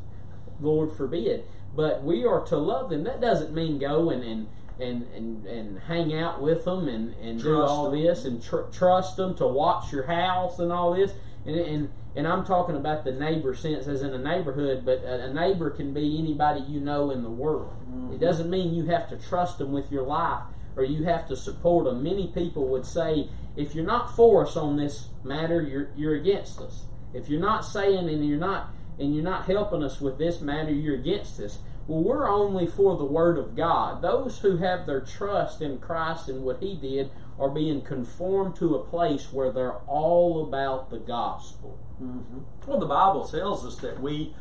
Lord 0.61 0.93
forbid. 0.93 1.45
But 1.75 2.03
we 2.03 2.25
are 2.25 2.45
to 2.47 2.57
love 2.57 2.91
them. 2.91 3.05
That 3.05 3.21
doesn't 3.21 3.53
mean 3.53 3.79
go 3.79 4.11
and, 4.11 4.23
and 4.23 4.49
and, 4.81 5.07
and, 5.15 5.47
and 5.47 5.79
hang 5.81 6.15
out 6.15 6.43
with 6.43 6.65
them 6.65 6.89
and, 6.89 7.15
and 7.15 7.43
do 7.43 7.61
all 7.61 7.91
them. 7.91 8.03
this 8.03 8.25
and 8.25 8.43
tr- 8.43 8.69
trust 8.73 9.17
them 9.17 9.35
to 9.37 9.47
watch 9.47 9.93
your 9.93 10.07
house 10.07 10.59
and 10.59 10.73
all 10.73 10.95
this. 10.95 11.13
And, 11.47 11.57
and, 11.57 11.91
and 12.17 12.29
I'm 12.29 12.45
talking 12.45 12.77
about 12.77 13.05
the 13.05 13.13
neighbor 13.13 13.55
sense 13.55 13.87
as 13.87 14.03
in 14.03 14.13
a 14.13 14.19
neighborhood, 14.19 14.85
but 14.85 14.99
a, 15.05 15.27
a 15.27 15.33
neighbor 15.33 15.71
can 15.71 15.93
be 15.93 16.19
anybody 16.19 16.61
you 16.61 16.81
know 16.81 17.11
in 17.11 17.23
the 17.23 17.31
world. 17.31 17.73
It 17.83 17.91
mm-hmm. 17.91 18.17
doesn't 18.19 18.51
mean 18.51 18.75
you 18.75 18.87
have 18.87 19.09
to 19.11 19.17
trust 19.17 19.59
them 19.59 19.73
with 19.73 19.91
your 19.93 20.05
life 20.05 20.43
or 20.77 20.85
you 20.85 21.05
have 21.05 21.27
to 21.29 21.37
support 21.37 21.85
them. 21.85 22.03
Many 22.03 22.29
people 22.29 22.67
would 22.69 22.87
say, 22.87 23.29
if 23.57 23.75
you're 23.75 23.87
not 23.87 24.15
for 24.17 24.47
us 24.47 24.57
on 24.57 24.77
this 24.77 25.09
matter, 25.23 25.63
you're, 25.63 25.91
you're 25.97 26.15
against 26.15 26.61
us. 26.61 26.85
If 27.13 27.29
you're 27.29 27.41
not 27.41 27.65
saying 27.65 28.09
and 28.09 28.27
you're 28.27 28.39
not 28.39 28.71
and 28.99 29.15
you're 29.15 29.25
not 29.25 29.47
helping 29.47 29.83
us 29.83 30.01
with 30.01 30.19
this 30.19 30.41
matter, 30.41 30.73
you're 30.73 30.95
against 30.95 31.41
us. 31.41 31.59
Well, 31.87 32.03
we're 32.03 32.29
only 32.29 32.67
for 32.67 32.97
the 32.97 33.05
Word 33.05 33.39
of 33.39 33.55
God. 33.55 34.03
Those 34.03 34.39
who 34.39 34.57
have 34.59 34.87
their 34.87 35.01
trust 35.01 35.61
in 35.61 35.79
Christ 35.79 36.29
and 36.29 36.43
what 36.43 36.63
He 36.63 36.75
did 36.75 37.11
are 37.39 37.51
being 37.51 37.83
conformed 37.83 38.57
to 38.57 38.75
a 38.75 38.85
place 38.85 39.33
where 39.33 39.51
they're 39.51 39.79
all 39.87 40.47
about 40.47 40.91
the 40.91 40.99
gospel. 40.99 41.79
Mm-hmm. 42.03 42.41
Well, 42.67 42.79
the 42.79 42.87
Bible 42.87 43.27
tells 43.27 43.67
us 43.67 43.77
that 43.79 44.01
we, 44.01 44.35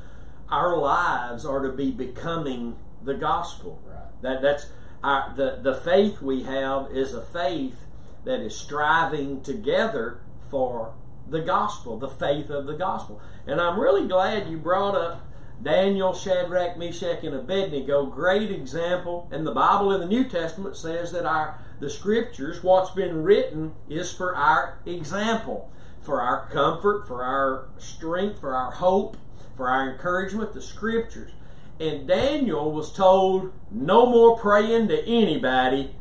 our 0.50 0.78
lives 0.78 1.46
are 1.46 1.62
to 1.62 1.72
be 1.72 1.91
becoming 1.91 2.78
the 3.04 3.14
gospel. 3.16 3.82
Right. 3.86 4.22
That 4.22 4.41
that's 4.41 4.68
our 5.04 5.34
the 5.36 5.60
the 5.62 5.76
faith 5.76 6.22
we 6.22 6.44
have 6.44 6.91
is 6.91 7.14
a 7.14 7.22
faith 7.22 7.86
that 8.24 8.39
is 8.39 8.56
striving 8.56 9.41
together 9.41 10.22
for 10.50 10.94
the 11.28 11.41
gospel, 11.41 11.98
the 11.98 12.10
faith 12.10 12.50
of 12.50 12.66
the 12.66 12.76
gospel. 12.76 13.22
And 13.46 13.60
I'm 13.60 13.80
really 13.80 14.08
glad 14.08 14.48
you 14.48 14.58
brought 14.58 14.96
up 14.96 15.28
Daniel, 15.64 16.14
Shadrach, 16.14 16.78
Meshach, 16.78 17.24
and 17.24 17.34
Abednego. 17.34 18.05
Great 18.05 18.51
example. 18.51 19.28
And 19.32 19.47
the 19.47 19.51
Bible 19.51 19.91
in 19.91 20.01
the 20.01 20.07
New 20.07 20.26
Testament 20.26 20.76
says 20.76 21.11
that 21.11 21.26
our 21.26 21.59
the 21.80 21.89
scriptures, 21.89 22.64
what's 22.64 22.91
been 22.91 23.24
written, 23.24 23.74
is 23.89 24.14
for 24.14 24.36
our 24.36 24.80
example, 24.86 25.72
for 26.01 26.22
our 26.22 26.47
comfort, 26.49 27.07
for 27.07 27.24
our 27.24 27.68
strength, 27.78 28.39
for 28.39 28.55
our 28.55 28.72
hope, 28.72 29.18
for 29.57 29.70
our 29.70 29.91
encouragement. 29.91 30.53
The 30.53 30.61
scriptures. 30.61 31.32
And 31.80 32.07
Daniel 32.07 32.72
was 32.72 32.93
told 32.93 33.51
no 33.72 34.05
more 34.05 34.38
praying 34.38 34.89
to 34.89 35.03
anybody 35.05 35.95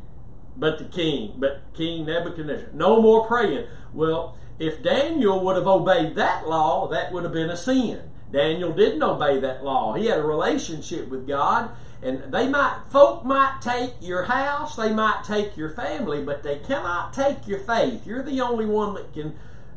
but 0.55 0.77
the 0.77 0.85
king, 0.85 1.33
but 1.37 1.61
King 1.73 2.05
Nebuchadnezzar. 2.05 2.69
No 2.73 3.01
more 3.01 3.25
praying. 3.25 3.67
Well, 3.93 4.37
if 4.59 4.83
Daniel 4.83 5.43
would 5.43 5.55
have 5.55 5.67
obeyed 5.67 6.15
that 6.15 6.47
law, 6.47 6.87
that 6.87 7.11
would 7.11 7.23
have 7.23 7.33
been 7.33 7.49
a 7.49 7.57
sin. 7.57 8.09
Daniel 8.33 8.73
didn't 8.73 9.03
obey 9.03 9.39
that 9.39 9.63
law. 9.63 9.93
He 9.93 10.07
had 10.07 10.17
a 10.17 10.23
relationship 10.23 11.07
with 11.07 11.27
God, 11.27 11.69
and 12.01 12.33
they 12.33 12.49
might 12.49 12.81
folk 12.89 13.23
might 13.23 13.59
take 13.61 13.93
your 14.01 14.23
house, 14.23 14.75
they 14.75 14.91
might 14.91 15.23
take 15.23 15.55
your 15.55 15.69
family, 15.69 16.21
but 16.23 16.41
they 16.41 16.57
cannot 16.57 17.13
take 17.13 17.47
your 17.47 17.59
faith. 17.59 18.07
You're 18.07 18.23
the 18.23 18.41
only 18.41 18.65
one 18.65 18.95
that 18.95 19.13
can 19.13 19.35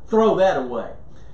throw 0.08 0.34
that 0.36 0.56
away. 0.56 0.92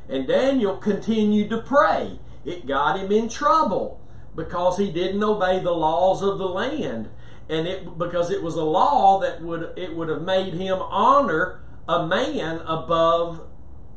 And 0.08 0.26
Daniel 0.26 0.76
continued 0.76 1.48
to 1.50 1.58
pray. 1.58 2.18
It 2.44 2.66
got 2.66 2.98
him 2.98 3.12
in 3.12 3.28
trouble 3.28 4.00
because 4.34 4.78
he 4.78 4.90
didn't 4.90 5.22
obey 5.22 5.60
the 5.60 5.70
laws 5.70 6.22
of 6.22 6.38
the 6.38 6.48
land. 6.48 7.08
And 7.48 7.68
it 7.68 7.96
because 7.96 8.32
it 8.32 8.42
was 8.42 8.56
a 8.56 8.64
law 8.64 9.20
that 9.20 9.42
would 9.42 9.78
it 9.78 9.94
would 9.94 10.08
have 10.08 10.22
made 10.22 10.54
him 10.54 10.78
honor 10.80 11.60
a 11.88 12.04
man 12.04 12.58
above 12.66 13.46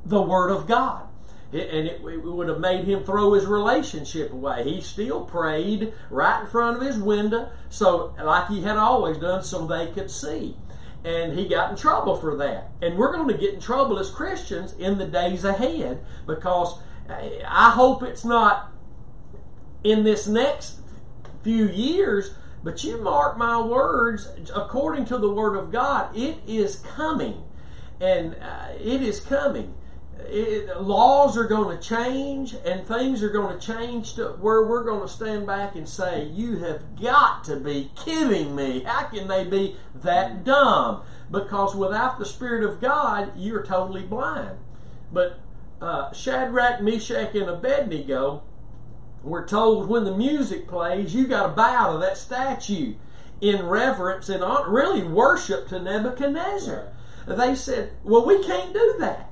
the 0.06 0.22
word 0.22 0.52
of 0.52 0.68
God. 0.68 1.08
And 1.56 1.88
it, 1.88 2.02
it 2.02 2.24
would 2.24 2.48
have 2.50 2.60
made 2.60 2.86
him 2.86 3.04
throw 3.04 3.34
his 3.34 3.46
relationship 3.46 4.32
away. 4.32 4.64
He 4.64 4.82
still 4.82 5.22
prayed 5.22 5.94
right 6.10 6.42
in 6.42 6.48
front 6.48 6.78
of 6.78 6.84
his 6.84 6.98
window, 6.98 7.50
so 7.70 8.14
like 8.22 8.48
he 8.50 8.64
had 8.64 8.78
always 8.78 9.18
done, 9.18 9.44
so 9.44 9.66
they 9.66 9.88
could 9.88 10.12
see. 10.12 10.58
And 11.04 11.38
he 11.38 11.48
got 11.48 11.72
in 11.72 11.78
trouble 11.78 12.16
for 12.16 12.36
that. 12.38 12.72
And 12.82 12.98
we're 12.98 13.14
going 13.14 13.28
to 13.28 13.38
get 13.38 13.54
in 13.54 13.60
trouble 13.60 14.00
as 14.00 14.10
Christians 14.10 14.74
in 14.74 14.98
the 14.98 15.06
days 15.06 15.44
ahead 15.44 16.04
because 16.26 16.80
I 17.08 17.72
hope 17.72 18.02
it's 18.02 18.26
not 18.26 18.72
in 19.84 20.04
this 20.04 20.28
next 20.28 20.80
few 21.44 21.68
years, 21.70 22.34
but 22.64 22.84
you 22.84 22.98
mark 22.98 23.38
my 23.38 23.62
words, 23.62 24.28
according 24.56 25.06
to 25.06 25.20
the 25.20 25.30
Word 25.30 25.56
of 25.56 25.72
God, 25.72 26.16
it 26.18 26.38
is 26.48 26.78
coming. 26.78 27.44
And 28.02 28.36
uh, 28.42 28.70
it 28.80 29.04
is 29.04 29.20
coming. 29.20 29.76
It, 30.18 30.82
laws 30.82 31.38
are 31.38 31.48
going 31.48 31.78
to 31.78 31.84
change, 31.84 32.56
and 32.66 32.86
things 32.86 33.22
are 33.22 33.30
going 33.30 33.58
to 33.60 33.66
change 33.66 34.16
to 34.16 34.30
where 34.40 34.66
we're 34.66 34.84
going 34.84 35.02
to 35.02 35.14
stand 35.14 35.46
back 35.46 35.76
and 35.76 35.88
say, 35.88 36.26
You 36.26 36.58
have 36.60 37.00
got 37.00 37.44
to 37.46 37.58
be 37.58 37.92
kidding 37.96 38.56
me. 38.56 38.84
How 38.84 39.06
can 39.06 39.28
they 39.28 39.44
be 39.44 39.76
that 39.94 40.44
dumb? 40.44 41.04
Because 41.30 41.76
without 41.76 42.18
the 42.18 42.26
Spirit 42.26 42.64
of 42.64 42.80
God, 42.80 43.34
you're 43.38 43.64
totally 43.64 44.04
blind. 44.04 44.58
But 45.12 45.40
uh, 45.82 46.14
Shadrach, 46.14 46.82
Meshach, 46.82 47.36
and 47.36 47.50
Abednego, 47.50 48.44
we're 49.24 49.48
told 49.48 49.90
when 49.90 50.04
the 50.04 50.16
music 50.16 50.68
plays, 50.68 51.16
you 51.16 51.28
got 51.28 51.48
to 51.48 51.54
bow 51.54 51.94
to 51.94 51.98
that 52.00 52.18
statue 52.18 52.96
in 53.42 53.66
reverence 53.66 54.30
and 54.30 54.44
really 54.68 55.04
worship 55.04 55.68
to 55.70 55.80
Nebuchadnezzar. 55.80 56.94
They 57.28 57.56
said, 57.56 57.92
"Well, 58.04 58.26
we 58.26 58.44
can't 58.44 58.74
do 58.74 58.96
that. 59.00 59.30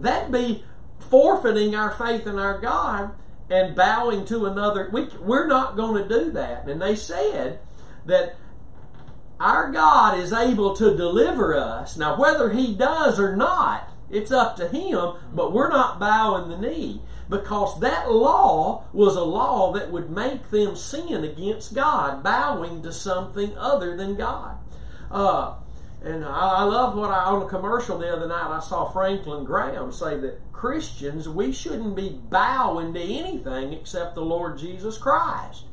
That'd 0.00 0.32
be 0.32 0.64
forfeiting 0.98 1.74
our 1.74 1.90
faith 1.90 2.26
in 2.26 2.38
our 2.38 2.58
God 2.58 3.12
and 3.50 3.74
bowing 3.74 4.24
to 4.26 4.46
another. 4.46 4.90
We, 4.92 5.08
we're 5.20 5.46
not 5.46 5.76
going 5.76 6.02
to 6.02 6.08
do 6.08 6.30
that." 6.32 6.66
And 6.68 6.80
they 6.80 6.94
said 6.94 7.60
that 8.06 8.36
our 9.40 9.70
God 9.70 10.18
is 10.18 10.32
able 10.32 10.74
to 10.74 10.96
deliver 10.96 11.54
us. 11.56 11.96
Now, 11.96 12.18
whether 12.18 12.50
He 12.50 12.74
does 12.74 13.20
or 13.20 13.36
not, 13.36 13.90
it's 14.10 14.32
up 14.32 14.56
to 14.56 14.68
Him, 14.68 15.14
but 15.32 15.52
we're 15.52 15.68
not 15.68 16.00
bowing 16.00 16.48
the 16.48 16.58
knee 16.58 17.02
because 17.28 17.78
that 17.80 18.10
law 18.10 18.84
was 18.92 19.16
a 19.16 19.24
law 19.24 19.72
that 19.72 19.92
would 19.92 20.10
make 20.10 20.50
them 20.50 20.74
sin 20.74 21.24
against 21.24 21.74
God, 21.74 22.22
bowing 22.22 22.82
to 22.82 22.92
something 22.92 23.56
other 23.56 23.96
than 23.96 24.16
God. 24.16 24.56
Uh, 25.10 25.54
and 26.02 26.24
I, 26.24 26.28
I 26.58 26.62
love 26.62 26.96
what 26.96 27.10
I 27.10 27.24
on 27.24 27.42
a 27.42 27.48
commercial 27.48 27.98
the 27.98 28.12
other 28.12 28.28
night 28.28 28.50
I 28.50 28.60
saw 28.60 28.84
Franklin 28.84 29.44
Graham 29.44 29.92
say 29.92 30.18
that 30.18 30.40
Christians 30.52 31.28
we 31.28 31.52
shouldn't 31.52 31.96
be 31.96 32.20
bowing 32.30 32.94
to 32.94 33.00
anything 33.00 33.72
except 33.72 34.14
the 34.14 34.22
Lord 34.22 34.58
Jesus 34.58 34.98
Christ. 34.98 35.64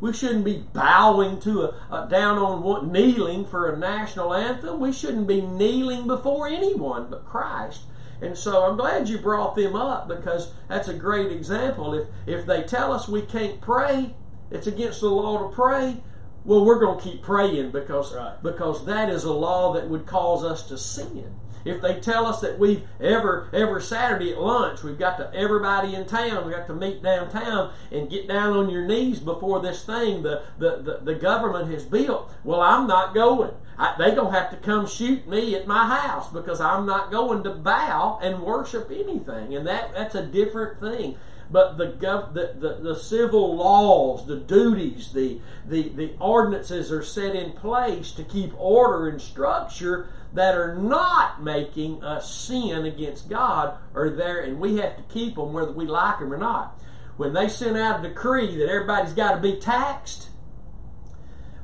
We 0.00 0.12
shouldn't 0.12 0.44
be 0.44 0.64
bowing 0.72 1.40
to 1.40 1.62
a, 1.62 1.68
a 1.90 2.08
down 2.08 2.38
on 2.38 2.62
one, 2.62 2.92
kneeling 2.92 3.46
for 3.46 3.70
a 3.70 3.78
national 3.78 4.34
anthem. 4.34 4.78
We 4.78 4.92
shouldn't 4.92 5.26
be 5.26 5.40
kneeling 5.40 6.06
before 6.06 6.48
anyone 6.48 7.08
but 7.08 7.24
Christ. 7.24 7.82
And 8.20 8.36
so 8.36 8.64
I'm 8.64 8.76
glad 8.76 9.08
you 9.08 9.18
brought 9.18 9.56
them 9.56 9.74
up 9.74 10.08
because 10.08 10.52
that's 10.68 10.88
a 10.88 10.94
great 10.94 11.32
example. 11.32 11.94
If 11.94 12.08
if 12.26 12.46
they 12.46 12.62
tell 12.62 12.92
us 12.92 13.08
we 13.08 13.22
can't 13.22 13.60
pray, 13.60 14.14
it's 14.50 14.66
against 14.66 15.00
the 15.00 15.08
law 15.08 15.48
to 15.48 15.54
pray. 15.54 15.98
Well, 16.46 16.64
we're 16.64 16.78
going 16.78 16.98
to 16.98 17.04
keep 17.04 17.22
praying 17.22 17.72
because 17.72 18.14
Right. 18.14 18.40
because 18.40 18.84
that 18.86 19.10
is 19.10 19.24
a 19.24 19.32
law 19.32 19.72
that 19.72 19.90
would 19.90 20.06
cause 20.06 20.44
us 20.44 20.62
to 20.68 20.78
sin. 20.78 21.34
If 21.64 21.82
they 21.82 21.98
tell 21.98 22.26
us 22.26 22.40
that 22.42 22.60
we've 22.60 22.84
ever 23.00 23.48
every 23.52 23.82
Saturday 23.82 24.30
at 24.30 24.40
lunch 24.40 24.84
we've 24.84 24.96
got 24.98 25.18
to 25.18 25.34
everybody 25.34 25.96
in 25.96 26.06
town 26.06 26.46
we 26.46 26.52
got 26.52 26.68
to 26.68 26.74
meet 26.74 27.02
downtown 27.02 27.72
and 27.90 28.08
get 28.08 28.28
down 28.28 28.52
on 28.52 28.70
your 28.70 28.86
knees 28.86 29.18
before 29.18 29.58
this 29.60 29.84
thing 29.84 30.22
the 30.22 30.42
the, 30.58 30.76
the, 30.76 31.00
the 31.02 31.14
government 31.16 31.68
has 31.72 31.84
built. 31.84 32.32
Well, 32.44 32.60
I'm 32.60 32.86
not 32.86 33.12
going. 33.14 33.50
I, 33.76 33.96
they 33.98 34.14
gonna 34.14 34.30
have 34.30 34.50
to 34.50 34.56
come 34.56 34.86
shoot 34.86 35.28
me 35.28 35.56
at 35.56 35.66
my 35.66 35.86
house 35.86 36.32
because 36.32 36.60
I'm 36.60 36.86
not 36.86 37.10
going 37.10 37.42
to 37.42 37.50
bow 37.50 38.20
and 38.22 38.42
worship 38.42 38.88
anything, 38.92 39.52
and 39.54 39.66
that 39.66 39.92
that's 39.92 40.14
a 40.14 40.24
different 40.24 40.78
thing. 40.78 41.16
But 41.50 41.76
the, 41.76 41.86
gov- 41.86 42.34
the, 42.34 42.54
the, 42.58 42.74
the 42.82 42.96
civil 42.96 43.56
laws, 43.56 44.26
the 44.26 44.36
duties, 44.36 45.12
the, 45.12 45.40
the, 45.66 45.88
the 45.90 46.14
ordinances 46.20 46.90
are 46.90 47.02
set 47.02 47.36
in 47.36 47.52
place 47.52 48.12
to 48.12 48.24
keep 48.24 48.52
order 48.58 49.08
and 49.08 49.20
structure 49.20 50.08
that 50.32 50.54
are 50.54 50.74
not 50.74 51.42
making 51.42 52.02
us 52.02 52.32
sin 52.32 52.84
against 52.84 53.28
God 53.28 53.78
are 53.94 54.10
there, 54.10 54.40
and 54.40 54.60
we 54.60 54.76
have 54.76 54.96
to 54.96 55.02
keep 55.04 55.36
them 55.36 55.52
whether 55.52 55.72
we 55.72 55.86
like 55.86 56.18
them 56.18 56.32
or 56.32 56.38
not. 56.38 56.78
When 57.16 57.32
they 57.32 57.48
sent 57.48 57.76
out 57.76 58.04
a 58.04 58.08
decree 58.08 58.56
that 58.56 58.68
everybody's 58.68 59.14
got 59.14 59.36
to 59.36 59.40
be 59.40 59.56
taxed, 59.56 60.28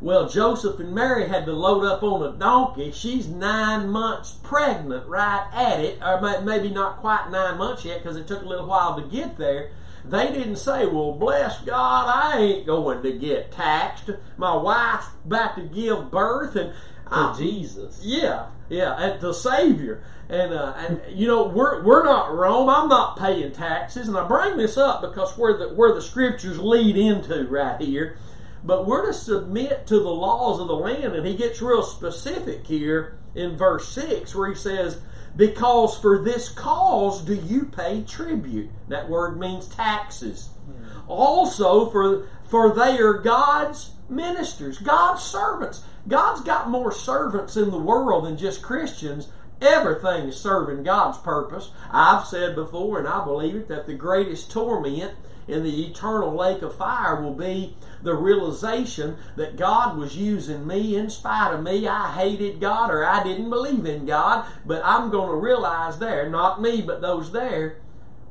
well, 0.02 0.28
Joseph 0.28 0.80
and 0.80 0.92
Mary 0.92 1.28
had 1.28 1.46
to 1.46 1.52
load 1.52 1.84
up 1.84 2.02
on 2.02 2.22
a 2.22 2.36
donkey. 2.36 2.90
She's 2.90 3.28
nine 3.28 3.88
months 3.88 4.32
pregnant 4.42 5.06
right 5.06 5.48
at 5.52 5.78
it, 5.78 6.02
or 6.02 6.42
maybe 6.42 6.70
not 6.70 6.96
quite 6.96 7.30
nine 7.30 7.56
months 7.56 7.84
yet 7.84 8.02
because 8.02 8.16
it 8.16 8.26
took 8.26 8.42
a 8.42 8.48
little 8.48 8.66
while 8.66 9.00
to 9.00 9.08
get 9.08 9.38
there. 9.38 9.70
They 10.04 10.32
didn't 10.32 10.56
say, 10.56 10.86
Well, 10.86 11.12
bless 11.12 11.60
God, 11.60 12.08
I 12.08 12.38
ain't 12.38 12.66
going 12.66 13.04
to 13.04 13.12
get 13.12 13.52
taxed. 13.52 14.10
My 14.36 14.56
wife's 14.56 15.06
about 15.24 15.54
to 15.54 15.62
give 15.62 16.10
birth, 16.10 16.56
and 16.56 16.72
for 17.08 17.34
Jesus. 17.36 18.00
Yeah, 18.02 18.46
yeah, 18.68 18.96
at 18.98 19.20
the 19.20 19.32
Savior. 19.32 20.02
And 20.28 20.52
uh, 20.54 20.72
and 20.76 21.00
you 21.08 21.28
know 21.28 21.46
we're 21.46 21.84
we're 21.84 22.04
not 22.04 22.32
Rome. 22.32 22.68
I'm 22.70 22.88
not 22.88 23.18
paying 23.18 23.52
taxes, 23.52 24.08
and 24.08 24.16
I 24.16 24.26
bring 24.26 24.56
this 24.56 24.78
up 24.78 25.02
because 25.02 25.36
where 25.36 25.56
the 25.56 25.68
where 25.74 25.94
the 25.94 26.00
scriptures 26.00 26.58
lead 26.58 26.96
into 26.96 27.46
right 27.48 27.80
here 27.80 28.16
but 28.64 28.86
we're 28.86 29.06
to 29.06 29.12
submit 29.12 29.86
to 29.88 29.98
the 29.98 30.10
laws 30.10 30.60
of 30.60 30.68
the 30.68 30.76
land. 30.76 31.14
And 31.14 31.26
he 31.26 31.34
gets 31.34 31.60
real 31.60 31.82
specific 31.82 32.66
here 32.66 33.18
in 33.34 33.56
verse 33.56 33.88
6 33.88 34.34
where 34.34 34.48
he 34.48 34.54
says, 34.54 35.00
Because 35.36 35.98
for 35.98 36.18
this 36.18 36.48
cause 36.48 37.22
do 37.22 37.34
you 37.34 37.64
pay 37.64 38.02
tribute. 38.02 38.70
That 38.88 39.08
word 39.08 39.38
means 39.38 39.66
taxes. 39.66 40.50
Mm. 40.68 41.08
Also, 41.08 41.90
for, 41.90 42.28
for 42.48 42.74
they 42.74 42.98
are 42.98 43.14
God's 43.14 43.92
ministers, 44.08 44.78
God's 44.78 45.22
servants. 45.22 45.82
God's 46.06 46.42
got 46.42 46.70
more 46.70 46.92
servants 46.92 47.56
in 47.56 47.70
the 47.70 47.78
world 47.78 48.24
than 48.24 48.36
just 48.36 48.62
Christians. 48.62 49.28
Everything 49.60 50.28
is 50.28 50.36
serving 50.36 50.82
God's 50.82 51.18
purpose. 51.18 51.70
I've 51.90 52.26
said 52.26 52.54
before, 52.56 52.98
and 52.98 53.08
I 53.08 53.24
believe 53.24 53.54
it, 53.54 53.68
that 53.68 53.86
the 53.86 53.94
greatest 53.94 54.50
torment 54.50 55.14
in 55.48 55.62
the 55.62 55.86
eternal 55.86 56.34
lake 56.34 56.62
of 56.62 56.76
fire 56.76 57.20
will 57.20 57.34
be 57.34 57.76
the 58.02 58.14
realization 58.14 59.16
that 59.36 59.56
God 59.56 59.96
was 59.96 60.16
using 60.16 60.66
me 60.66 60.96
in 60.96 61.10
spite 61.10 61.52
of 61.52 61.62
me. 61.62 61.86
I 61.86 62.12
hated 62.12 62.60
God 62.60 62.90
or 62.90 63.04
I 63.04 63.22
didn't 63.22 63.50
believe 63.50 63.86
in 63.86 64.06
God, 64.06 64.46
but 64.64 64.82
I'm 64.84 65.10
going 65.10 65.28
to 65.28 65.36
realize 65.36 65.98
there, 65.98 66.28
not 66.28 66.60
me, 66.60 66.82
but 66.82 67.00
those 67.00 67.32
there, 67.32 67.78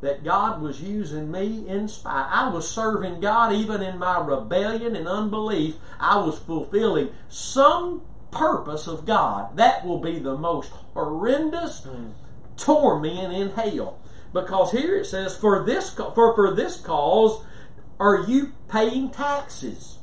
that 0.01 0.23
God 0.23 0.61
was 0.61 0.81
using 0.81 1.31
me 1.31 1.67
in 1.67 1.87
spite. 1.87 2.27
I 2.29 2.49
was 2.49 2.69
serving 2.69 3.21
God 3.21 3.53
even 3.53 3.81
in 3.81 3.99
my 3.99 4.19
rebellion 4.19 4.95
and 4.95 5.07
unbelief. 5.07 5.75
I 5.99 6.17
was 6.17 6.39
fulfilling 6.39 7.09
some 7.29 8.01
purpose 8.31 8.87
of 8.87 9.05
God. 9.05 9.55
That 9.57 9.85
will 9.85 9.99
be 9.99 10.17
the 10.17 10.37
most 10.37 10.71
horrendous 10.93 11.81
mm. 11.81 12.13
torment 12.57 13.33
in 13.33 13.49
hell. 13.51 14.00
Because 14.33 14.71
here 14.71 14.95
it 14.95 15.05
says, 15.05 15.35
for 15.35 15.63
this, 15.63 15.89
for, 15.91 16.13
for 16.35 16.53
this 16.53 16.77
cause 16.79 17.43
are 17.99 18.23
you 18.27 18.53
paying 18.69 19.09
taxes. 19.09 19.99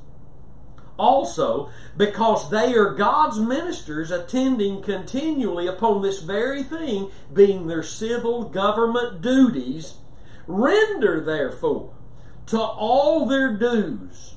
Also, 0.99 1.71
because 1.97 2.51
they 2.51 2.75
are 2.75 2.93
God's 2.93 3.39
ministers 3.39 4.11
attending 4.11 4.83
continually 4.83 5.67
upon 5.67 6.03
this 6.03 6.21
very 6.21 6.63
thing, 6.63 7.11
being 7.33 7.67
their 7.67 7.85
civil 7.85 8.45
government 8.45 9.23
duties, 9.23 9.95
render 10.47 11.21
therefore 11.21 11.95
to 12.47 12.61
all 12.61 13.27
their 13.27 13.57
dues 13.57 14.35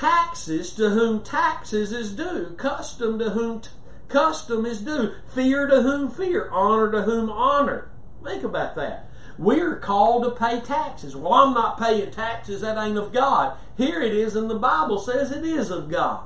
taxes 0.00 0.72
to 0.72 0.90
whom 0.90 1.22
taxes 1.22 1.92
is 1.92 2.12
due, 2.12 2.54
custom 2.56 3.18
to 3.18 3.30
whom 3.30 3.60
t- 3.60 3.68
custom 4.08 4.64
is 4.64 4.80
due, 4.80 5.14
fear 5.26 5.66
to 5.66 5.82
whom 5.82 6.10
fear, 6.10 6.48
honor 6.50 6.90
to 6.90 7.02
whom 7.02 7.30
honor. 7.30 7.89
Think 8.24 8.44
about 8.44 8.74
that. 8.76 9.08
We're 9.38 9.76
called 9.76 10.24
to 10.24 10.30
pay 10.30 10.60
taxes. 10.60 11.16
Well, 11.16 11.32
I'm 11.32 11.54
not 11.54 11.78
paying 11.78 12.10
taxes, 12.10 12.60
that 12.60 12.76
ain't 12.76 12.98
of 12.98 13.12
God. 13.12 13.56
Here 13.76 14.02
it 14.02 14.12
is, 14.12 14.36
and 14.36 14.50
the 14.50 14.58
Bible 14.58 14.98
says 14.98 15.32
it 15.32 15.44
is 15.44 15.70
of 15.70 15.90
God. 15.90 16.24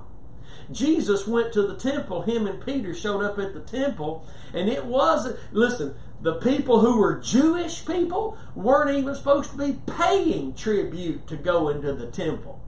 Jesus 0.72 1.26
went 1.26 1.52
to 1.52 1.62
the 1.62 1.76
temple, 1.76 2.22
him 2.22 2.46
and 2.46 2.64
Peter 2.64 2.94
showed 2.94 3.22
up 3.22 3.38
at 3.38 3.52
the 3.52 3.60
temple, 3.60 4.26
and 4.52 4.68
it 4.68 4.86
wasn't, 4.86 5.38
listen, 5.52 5.94
the 6.20 6.34
people 6.34 6.80
who 6.80 6.98
were 6.98 7.20
Jewish 7.20 7.84
people 7.84 8.38
weren't 8.54 8.96
even 8.96 9.14
supposed 9.14 9.50
to 9.50 9.58
be 9.58 9.78
paying 9.86 10.54
tribute 10.54 11.26
to 11.28 11.36
go 11.36 11.68
into 11.68 11.92
the 11.92 12.06
temple. 12.06 12.62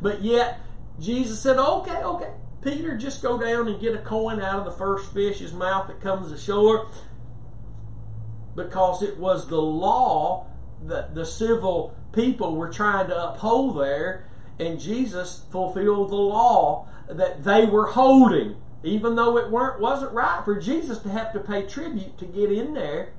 But 0.00 0.22
yet, 0.22 0.60
Jesus 1.00 1.40
said, 1.40 1.58
okay, 1.58 2.02
okay, 2.02 2.30
Peter, 2.62 2.96
just 2.96 3.22
go 3.22 3.38
down 3.38 3.68
and 3.68 3.80
get 3.80 3.94
a 3.94 3.98
coin 3.98 4.40
out 4.40 4.60
of 4.60 4.64
the 4.64 4.78
first 4.78 5.12
fish's 5.12 5.52
mouth 5.52 5.88
that 5.88 6.00
comes 6.00 6.30
ashore 6.30 6.88
because 8.64 9.02
it 9.02 9.18
was 9.18 9.48
the 9.48 9.60
law 9.60 10.46
that 10.82 11.14
the 11.14 11.26
civil 11.26 11.94
people 12.12 12.56
were 12.56 12.70
trying 12.70 13.08
to 13.08 13.30
uphold 13.30 13.78
there, 13.78 14.26
and 14.58 14.80
Jesus 14.80 15.42
fulfilled 15.50 16.10
the 16.10 16.16
law 16.16 16.88
that 17.08 17.44
they 17.44 17.64
were 17.66 17.88
holding, 17.88 18.56
even 18.82 19.16
though 19.16 19.36
it 19.36 19.50
weren't 19.50 19.80
wasn't 19.80 20.12
right 20.12 20.44
for 20.44 20.60
Jesus 20.60 20.98
to 20.98 21.08
have 21.08 21.32
to 21.32 21.40
pay 21.40 21.66
tribute 21.66 22.18
to 22.18 22.26
get 22.26 22.50
in 22.52 22.74
there. 22.74 23.12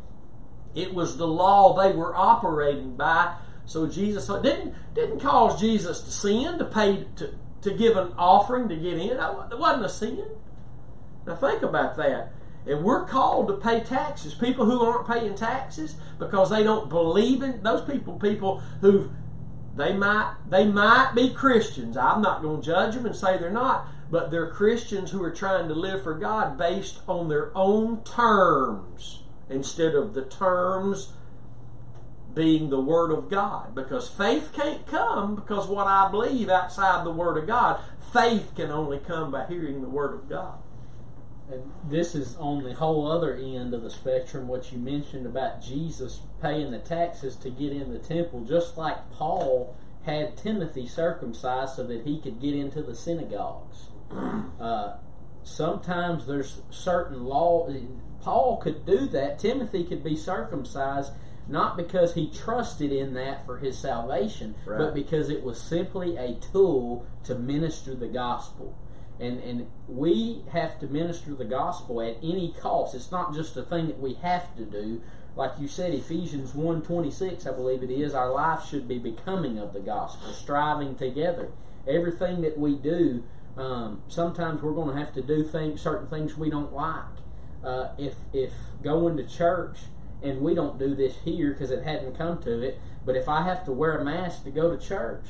It 0.74 0.94
was 0.94 1.18
the 1.18 1.28
law 1.28 1.74
they 1.74 1.96
were 1.96 2.16
operating 2.16 2.96
by. 2.96 3.36
So 3.66 3.88
Jesus 3.88 4.28
didn't 4.28 4.76
didn't 4.94 5.20
cause 5.20 5.60
Jesus 5.60 6.02
to 6.02 6.12
sin 6.12 6.58
to 6.58 6.66
pay 6.66 7.06
to, 7.18 7.36
to 7.62 7.74
give 7.74 7.98
an 7.98 8.14
offering 8.18 8.70
to 8.70 8.76
get 8.76 8.98
in. 8.98 9.18
That 9.18 9.58
wasn't 9.60 9.86
a 9.86 9.90
sin. 9.90 10.26
Now 11.26 11.36
think 11.36 11.62
about 11.62 11.98
that. 11.98 12.34
And 12.66 12.84
we're 12.84 13.06
called 13.06 13.48
to 13.48 13.56
pay 13.56 13.80
taxes. 13.82 14.34
People 14.34 14.66
who 14.66 14.82
aren't 14.82 15.08
paying 15.08 15.36
taxes 15.36 15.96
because 16.20 16.50
they 16.50 16.64
don't 16.64 16.90
believe 16.90 17.42
in 17.42 17.64
those 17.64 17.82
people, 17.82 18.20
people 18.20 18.62
who 18.82 19.12
they 19.76 19.94
might 19.94 20.36
they 20.48 20.66
might 20.66 21.14
be 21.16 21.30
Christians. 21.34 21.98
I'm 21.98 22.22
not 22.22 22.42
going 22.42 22.62
to 22.62 22.66
judge 22.66 22.96
them 22.96 23.06
and 23.06 23.16
say 23.16 23.38
they're 23.38 23.50
not, 23.50 23.88
but 24.12 24.30
they're 24.30 24.50
Christians 24.50 25.12
who 25.12 25.24
are 25.24 25.32
trying 25.32 25.68
to 25.70 25.74
live 25.74 26.04
for 26.04 26.14
God 26.14 26.58
based 26.58 27.00
on 27.08 27.30
their 27.30 27.56
own 27.58 28.04
terms 28.04 29.24
instead 29.50 29.96
of 29.96 30.14
the 30.14 30.24
terms 30.24 31.14
being 32.34 32.70
the 32.70 32.80
Word 32.80 33.12
of 33.12 33.30
God. 33.30 33.76
Because 33.76 34.10
faith 34.10 34.52
can't 34.54 34.86
come 34.86 35.36
because 35.36 35.68
what 35.68 35.88
I 35.88 36.10
believe 36.10 36.50
outside 36.50 37.06
the 37.06 37.12
Word 37.12 37.38
of 37.38 37.48
God. 37.48 37.80
Faith 38.14 38.52
can 38.56 38.72
only 38.72 39.00
come 39.00 39.32
by 39.32 39.46
hearing 39.48 39.82
the 39.82 39.90
Word 39.90 40.14
of 40.14 40.30
God. 40.30 40.60
And 41.52 41.72
this 41.84 42.16
is 42.16 42.38
on 42.38 42.64
the 42.64 42.74
whole 42.74 43.12
other 43.12 43.36
end 43.36 43.74
of 43.74 43.82
the 43.82 43.90
spectrum, 43.90 44.48
what 44.48 44.72
you 44.72 44.78
mentioned 44.78 45.26
about 45.26 45.62
Jesus 45.62 46.22
paying 46.42 46.72
the 46.72 46.80
taxes 46.80 47.36
to 47.38 47.50
get 47.50 47.74
in 47.74 47.92
the 47.92 48.00
temple, 48.00 48.46
just 48.46 48.78
like 48.78 49.12
Paul 49.12 49.76
had 50.06 50.38
Timothy 50.38 50.88
circumcised 50.88 51.76
so 51.76 51.84
that 51.84 52.06
he 52.06 52.20
could 52.20 52.40
get 52.40 52.56
into 52.56 52.82
the 52.82 52.96
synagogues. 52.96 53.88
Uh, 54.62 54.98
sometimes 55.44 56.28
there's 56.28 56.62
certain 56.70 57.26
law. 57.26 57.68
Paul 58.22 58.58
could 58.58 58.86
do 58.86 59.08
that. 59.08 59.40
Timothy 59.40 59.84
could 59.84 60.04
be 60.04 60.16
circumcised 60.16 61.14
not 61.48 61.76
because 61.76 62.14
he 62.14 62.30
trusted 62.30 62.92
in 62.92 63.16
that 63.16 63.44
for 63.44 63.58
his 63.58 63.78
salvation, 63.78 64.54
right. 64.68 64.78
but 64.78 64.94
because 64.94 65.30
it 65.30 65.44
was 65.44 65.60
simply 65.60 66.16
a 66.16 66.36
tool 66.36 67.08
to 67.24 67.34
minister 67.34 67.96
the 67.96 68.08
gospel 68.08 68.78
and 69.22 69.40
and 69.42 69.68
we 69.88 70.44
have 70.52 70.80
to 70.80 70.88
minister 70.88 71.36
the 71.36 71.46
gospel 71.46 72.02
at 72.02 72.18
any 72.24 72.54
cost. 72.60 72.96
It's 72.96 73.12
not 73.12 73.34
just 73.34 73.56
a 73.56 73.64
thing 73.64 73.88
that 73.88 74.00
we 74.00 74.16
have 74.16 74.56
to 74.58 74.66
do. 74.66 75.02
Like 75.36 75.54
you 75.60 75.70
said, 75.70 75.94
Ephesians 75.94 76.52
1.26, 76.52 77.48
I 77.48 77.52
believe 77.52 77.84
it 77.84 77.90
is, 77.90 78.14
our 78.14 78.30
life 78.32 78.66
should 78.68 78.86
be 78.86 79.00
becoming 79.00 79.58
of 79.58 79.72
the 79.72 79.80
gospel, 79.80 80.34
striving 80.34 80.96
together. 80.96 81.52
Everything 81.88 82.42
that 82.42 82.58
we 82.58 82.76
do, 82.76 83.24
um, 83.56 84.02
sometimes 84.10 84.62
we're 84.62 84.74
going 84.74 84.94
to 84.94 85.00
have 85.00 85.14
to 85.14 85.22
do 85.22 85.44
things, 85.44 85.82
certain 85.82 86.08
things 86.08 86.36
we 86.36 86.50
don't 86.50 86.74
like. 86.74 87.06
Uh, 87.64 87.90
if 87.98 88.16
if 88.34 88.52
going 88.84 89.16
to 89.18 89.26
church, 89.26 89.78
and 90.22 90.42
we 90.42 90.54
don't 90.54 90.78
do 90.78 90.94
this 90.94 91.18
here 91.24 91.52
because 91.52 91.72
it 91.72 91.84
hadn't 91.84 92.18
come 92.18 92.42
to 92.44 92.62
it, 92.62 92.80
but 93.06 93.16
if 93.16 93.30
I 93.30 93.44
have 93.44 93.64
to 93.66 93.72
wear 93.72 93.98
a 93.98 94.04
mask 94.04 94.44
to 94.44 94.52
go 94.52 94.76
to 94.76 94.78
church, 94.78 95.26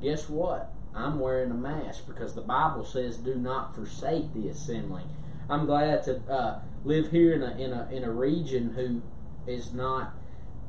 guess 0.00 0.28
what? 0.28 0.72
I'm 0.94 1.18
wearing 1.18 1.50
a 1.50 1.54
mask 1.54 2.06
because 2.06 2.34
the 2.34 2.40
Bible 2.40 2.84
says, 2.84 3.16
"Do 3.16 3.34
not 3.34 3.74
forsake 3.74 4.34
the 4.34 4.48
assembling." 4.48 5.08
I'm 5.48 5.66
glad 5.66 6.02
to 6.04 6.20
uh, 6.30 6.60
live 6.84 7.10
here 7.10 7.32
in 7.34 7.42
a 7.42 7.56
in 7.56 7.72
a 7.72 7.88
in 7.90 8.04
a 8.04 8.10
region 8.10 8.74
who 8.74 9.02
is 9.46 9.72
not 9.72 10.14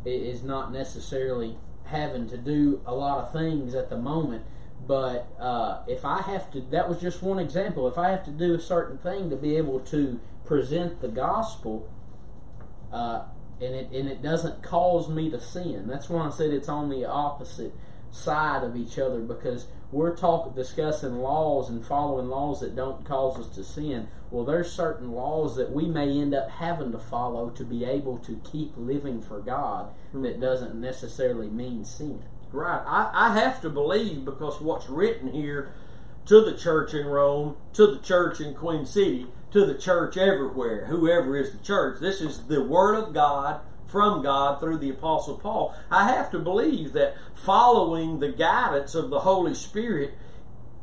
is 0.05 0.43
not 0.43 0.71
necessarily 0.71 1.57
having 1.85 2.27
to 2.29 2.37
do 2.37 2.81
a 2.85 2.93
lot 2.93 3.19
of 3.19 3.31
things 3.31 3.75
at 3.75 3.89
the 3.89 3.97
moment. 3.97 4.43
But 4.87 5.27
uh, 5.39 5.83
if 5.87 6.03
I 6.03 6.21
have 6.21 6.49
to, 6.51 6.61
that 6.71 6.89
was 6.89 6.99
just 6.99 7.21
one 7.21 7.37
example. 7.37 7.87
If 7.87 7.97
I 7.97 8.09
have 8.09 8.25
to 8.25 8.31
do 8.31 8.55
a 8.55 8.59
certain 8.59 8.97
thing 8.97 9.29
to 9.29 9.35
be 9.35 9.55
able 9.55 9.79
to 9.81 10.19
present 10.43 11.01
the 11.01 11.07
gospel, 11.07 11.87
uh, 12.91 13.23
and 13.61 13.75
it 13.75 13.91
and 13.91 14.09
it 14.09 14.21
doesn't 14.21 14.63
cause 14.63 15.07
me 15.07 15.29
to 15.29 15.39
sin. 15.39 15.87
That's 15.87 16.09
why 16.09 16.27
I 16.27 16.29
said 16.31 16.51
it's 16.51 16.69
on 16.69 16.89
the 16.89 17.05
opposite 17.05 17.73
side 18.09 18.63
of 18.63 18.75
each 18.75 18.97
other 18.97 19.19
because 19.19 19.67
we're 19.91 20.15
talking 20.15 20.53
discussing 20.53 21.17
laws 21.17 21.69
and 21.69 21.85
following 21.85 22.29
laws 22.29 22.61
that 22.61 22.75
don't 22.75 23.05
cause 23.05 23.37
us 23.39 23.53
to 23.55 23.63
sin. 23.63 24.07
Well, 24.29 24.45
there's 24.45 24.71
certain 24.71 25.11
laws 25.11 25.55
that 25.57 25.71
we 25.71 25.85
may 25.87 26.17
end 26.17 26.33
up 26.33 26.49
having 26.49 26.91
to 26.93 26.99
follow 26.99 27.49
to 27.49 27.63
be 27.65 27.83
able 27.83 28.17
to 28.19 28.39
keep 28.49 28.73
living 28.77 29.21
for 29.21 29.39
God 29.39 29.89
that 30.13 30.39
doesn't 30.39 30.75
necessarily 30.75 31.47
mean 31.47 31.83
sin. 31.83 32.23
Right. 32.53 32.83
I, 32.85 33.11
I 33.13 33.39
have 33.39 33.61
to 33.61 33.69
believe 33.69 34.25
because 34.25 34.61
what's 34.61 34.89
written 34.89 35.31
here 35.33 35.71
to 36.25 36.41
the 36.41 36.55
church 36.55 36.93
in 36.93 37.05
Rome, 37.07 37.57
to 37.73 37.87
the 37.87 37.99
church 37.99 38.39
in 38.39 38.53
Queen 38.53 38.85
City, 38.85 39.27
to 39.51 39.65
the 39.65 39.77
church 39.77 40.17
everywhere, 40.17 40.85
whoever 40.85 41.35
is 41.35 41.51
the 41.51 41.63
church. 41.63 41.99
This 41.99 42.21
is 42.21 42.43
the 42.47 42.63
Word 42.63 42.95
of 42.95 43.13
God 43.13 43.61
from 43.87 44.21
God 44.23 44.59
through 44.59 44.77
the 44.77 44.89
Apostle 44.89 45.37
Paul. 45.37 45.75
I 45.89 46.07
have 46.07 46.31
to 46.31 46.39
believe 46.39 46.93
that 46.93 47.15
following 47.33 48.19
the 48.19 48.31
guidance 48.31 48.95
of 48.95 49.09
the 49.09 49.21
Holy 49.21 49.53
Spirit 49.53 50.13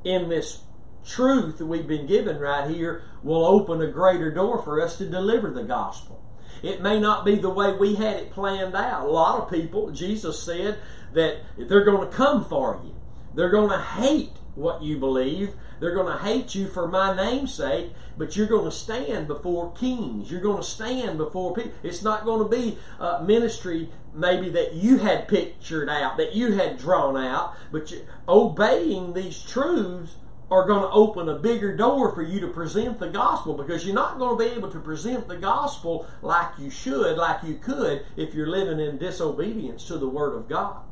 in 0.05 0.28
this 0.28 0.62
truth 1.05 1.59
that 1.59 1.66
we've 1.66 1.86
been 1.86 2.07
given 2.07 2.38
right 2.38 2.70
here 2.70 3.03
will 3.22 3.44
open 3.44 3.80
a 3.80 3.90
greater 3.90 4.30
door 4.32 4.62
for 4.62 4.80
us 4.80 4.99
to 4.99 5.09
deliver 5.09 5.51
the 5.51 5.64
gospel. 5.64 6.22
It 6.62 6.82
may 6.82 6.99
not 6.99 7.24
be 7.24 7.36
the 7.36 7.51
way 7.51 7.72
we 7.72 7.94
had 7.94 8.16
it 8.16 8.30
planned 8.30 8.74
out. 8.74 9.07
A 9.07 9.11
lot 9.11 9.40
of 9.40 9.51
people, 9.51 9.90
Jesus 9.90 10.42
said 10.42 10.78
that 11.12 11.38
they're 11.57 11.84
going 11.84 12.09
to 12.09 12.14
come 12.14 12.44
for 12.44 12.80
you. 12.84 12.94
They're 13.34 13.51
going 13.51 13.70
to 13.70 13.80
hate 13.80 14.32
what 14.59 14.82
you 14.82 14.98
believe. 14.98 15.54
They're 15.80 15.94
going 15.94 16.12
to 16.12 16.22
hate 16.22 16.54
you 16.54 16.66
for 16.66 16.88
my 16.88 17.14
name's 17.14 17.54
sake, 17.54 17.92
but 18.16 18.36
you're 18.36 18.46
going 18.46 18.64
to 18.64 18.76
stand 18.76 19.28
before 19.28 19.72
kings. 19.72 20.30
You're 20.30 20.40
going 20.40 20.62
to 20.62 20.68
stand 20.68 21.18
before 21.18 21.54
people. 21.54 21.72
It's 21.82 22.02
not 22.02 22.24
going 22.24 22.42
to 22.42 22.56
be 22.56 22.78
a 22.98 23.22
ministry 23.22 23.88
maybe 24.12 24.48
that 24.50 24.74
you 24.74 24.98
had 24.98 25.28
pictured 25.28 25.88
out, 25.88 26.16
that 26.16 26.34
you 26.34 26.52
had 26.52 26.78
drawn 26.78 27.16
out, 27.16 27.54
but 27.70 27.90
you, 27.90 28.04
obeying 28.28 29.12
these 29.12 29.40
truths 29.42 30.16
are 30.50 30.66
going 30.66 30.80
to 30.80 30.90
open 30.90 31.28
a 31.28 31.38
bigger 31.38 31.76
door 31.76 32.12
for 32.14 32.22
you 32.22 32.40
to 32.40 32.48
present 32.48 32.98
the 32.98 33.09
gospel 33.09 33.54
because 33.54 33.84
you're 33.84 33.94
not 33.94 34.18
going 34.18 34.36
to 34.36 34.44
be 34.44 34.56
able 34.56 34.70
to 34.70 34.80
present 34.80 35.28
the 35.28 35.36
gospel 35.36 36.06
like 36.22 36.48
you 36.59 36.70
should, 36.70 37.18
like 37.18 37.42
you 37.44 37.54
could, 37.54 38.04
if 38.16 38.34
you're 38.34 38.48
living 38.48 38.80
in 38.80 38.96
disobedience 38.96 39.86
to 39.86 39.98
the 39.98 40.09
Word 40.09 40.34
of 40.34 40.48
God 40.48 40.88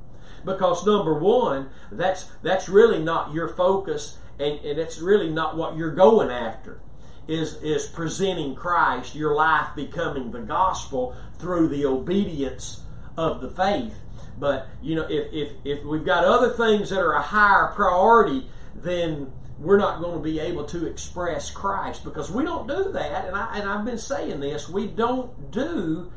because 0.47 0.87
number 0.87 1.13
one, 1.13 1.69
that's 1.93 2.31
that's 2.43 2.69
really 2.69 3.03
not 3.03 3.35
your 3.35 3.49
focus, 3.49 4.19
and, 4.39 4.59
and 4.61 4.79
it's 4.79 4.99
really 5.01 5.29
not 5.29 5.57
what 5.57 5.77
you're 5.77 5.95
going 5.95 6.31
after. 6.31 6.81
Is 7.27 7.61
is 7.63 7.87
presenting 7.87 8.55
Christ, 8.55 9.17
your 9.17 9.35
life 9.35 9.75
becoming 9.75 10.31
the 10.31 10.41
gospel 10.41 11.17
through 11.39 11.69
the 11.69 11.85
obedience 11.85 12.83
of 13.17 13.41
the 13.41 13.51
faith. 13.51 13.99
But 14.39 14.69
you 14.81 14.95
know, 14.95 15.07
if 15.11 15.33
if 15.33 15.53
if 15.65 15.85
we've 15.85 16.05
got 16.05 16.25
other 16.25 16.51
things 16.51 16.91
that 16.91 17.01
are 17.01 17.15
a 17.15 17.23
higher 17.23 17.73
priority, 17.75 18.49
then 18.75 19.33
we're 19.59 19.79
not 19.79 20.01
going 20.01 20.17
to 20.17 20.23
be 20.23 20.39
able 20.39 20.65
to 20.67 20.87
express 20.87 21.51
Christ 21.51 22.05
because 22.05 22.31
we 22.31 22.45
don't 22.45 22.69
do 22.69 22.93
that. 22.93 23.27
And 23.27 23.35
I 23.35 23.59
and 23.59 23.69
I've 23.69 23.85
been 23.85 23.99
saying 23.99 24.39
this, 24.39 24.69
we 24.69 24.87
don't 24.87 25.51
do 25.51 26.13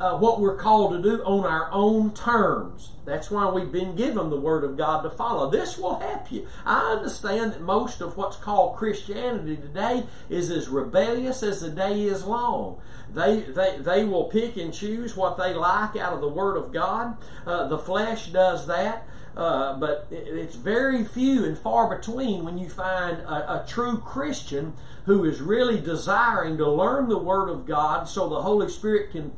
uh, 0.00 0.16
what 0.18 0.40
we're 0.40 0.56
called 0.56 0.92
to 0.92 1.02
do 1.02 1.22
on 1.22 1.44
our 1.44 1.70
own 1.72 2.12
terms. 2.12 2.92
That's 3.04 3.30
why 3.30 3.48
we've 3.50 3.70
been 3.70 3.94
given 3.94 4.30
the 4.30 4.40
Word 4.40 4.64
of 4.64 4.76
God 4.76 5.02
to 5.02 5.10
follow. 5.10 5.50
This 5.50 5.78
will 5.78 6.00
help 6.00 6.32
you. 6.32 6.46
I 6.64 6.92
understand 6.92 7.52
that 7.52 7.60
most 7.60 8.00
of 8.00 8.16
what's 8.16 8.36
called 8.36 8.76
Christianity 8.76 9.56
today 9.56 10.04
is 10.28 10.50
as 10.50 10.68
rebellious 10.68 11.42
as 11.42 11.60
the 11.60 11.70
day 11.70 12.02
is 12.02 12.24
long. 12.24 12.80
They, 13.08 13.42
they, 13.42 13.78
they 13.78 14.04
will 14.04 14.24
pick 14.24 14.56
and 14.56 14.74
choose 14.74 15.16
what 15.16 15.36
they 15.36 15.54
like 15.54 15.96
out 15.96 16.12
of 16.12 16.20
the 16.20 16.28
Word 16.28 16.56
of 16.56 16.72
God. 16.72 17.16
Uh, 17.46 17.68
the 17.68 17.78
flesh 17.78 18.28
does 18.28 18.66
that. 18.66 19.06
Uh, 19.36 19.76
but 19.76 20.06
it's 20.12 20.54
very 20.54 21.02
few 21.04 21.44
and 21.44 21.58
far 21.58 21.92
between 21.94 22.44
when 22.44 22.56
you 22.56 22.68
find 22.68 23.18
a, 23.18 23.62
a, 23.62 23.66
true 23.66 23.98
Christian 23.98 24.74
who 25.06 25.24
is 25.24 25.40
really 25.40 25.80
desiring 25.80 26.56
to 26.56 26.70
learn 26.70 27.08
the 27.08 27.18
Word 27.18 27.48
of 27.48 27.66
God 27.66 28.08
so 28.08 28.28
the 28.28 28.42
Holy 28.42 28.68
Spirit 28.68 29.10
can 29.10 29.32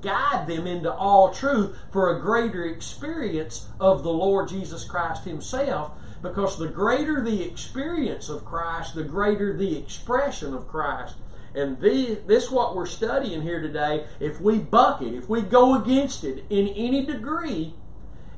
guide 0.00 0.46
them 0.46 0.66
into 0.66 0.92
all 0.92 1.32
truth 1.32 1.76
for 1.92 2.14
a 2.14 2.20
greater 2.20 2.64
experience 2.64 3.68
of 3.78 4.02
the 4.02 4.12
Lord 4.12 4.48
Jesus 4.48 4.84
Christ 4.84 5.24
Himself. 5.24 5.92
Because 6.22 6.58
the 6.58 6.68
greater 6.68 7.24
the 7.24 7.42
experience 7.42 8.28
of 8.28 8.44
Christ, 8.44 8.94
the 8.94 9.04
greater 9.04 9.56
the 9.56 9.78
expression 9.78 10.52
of 10.52 10.68
Christ. 10.68 11.16
And 11.54 11.80
the, 11.80 12.18
this 12.26 12.50
what 12.50 12.76
we're 12.76 12.86
studying 12.86 13.42
here 13.42 13.60
today. 13.60 14.04
If 14.20 14.40
we 14.40 14.58
buck 14.58 15.02
it, 15.02 15.14
if 15.14 15.28
we 15.28 15.40
go 15.40 15.74
against 15.80 16.22
it 16.22 16.44
in 16.50 16.68
any 16.68 17.04
degree, 17.04 17.74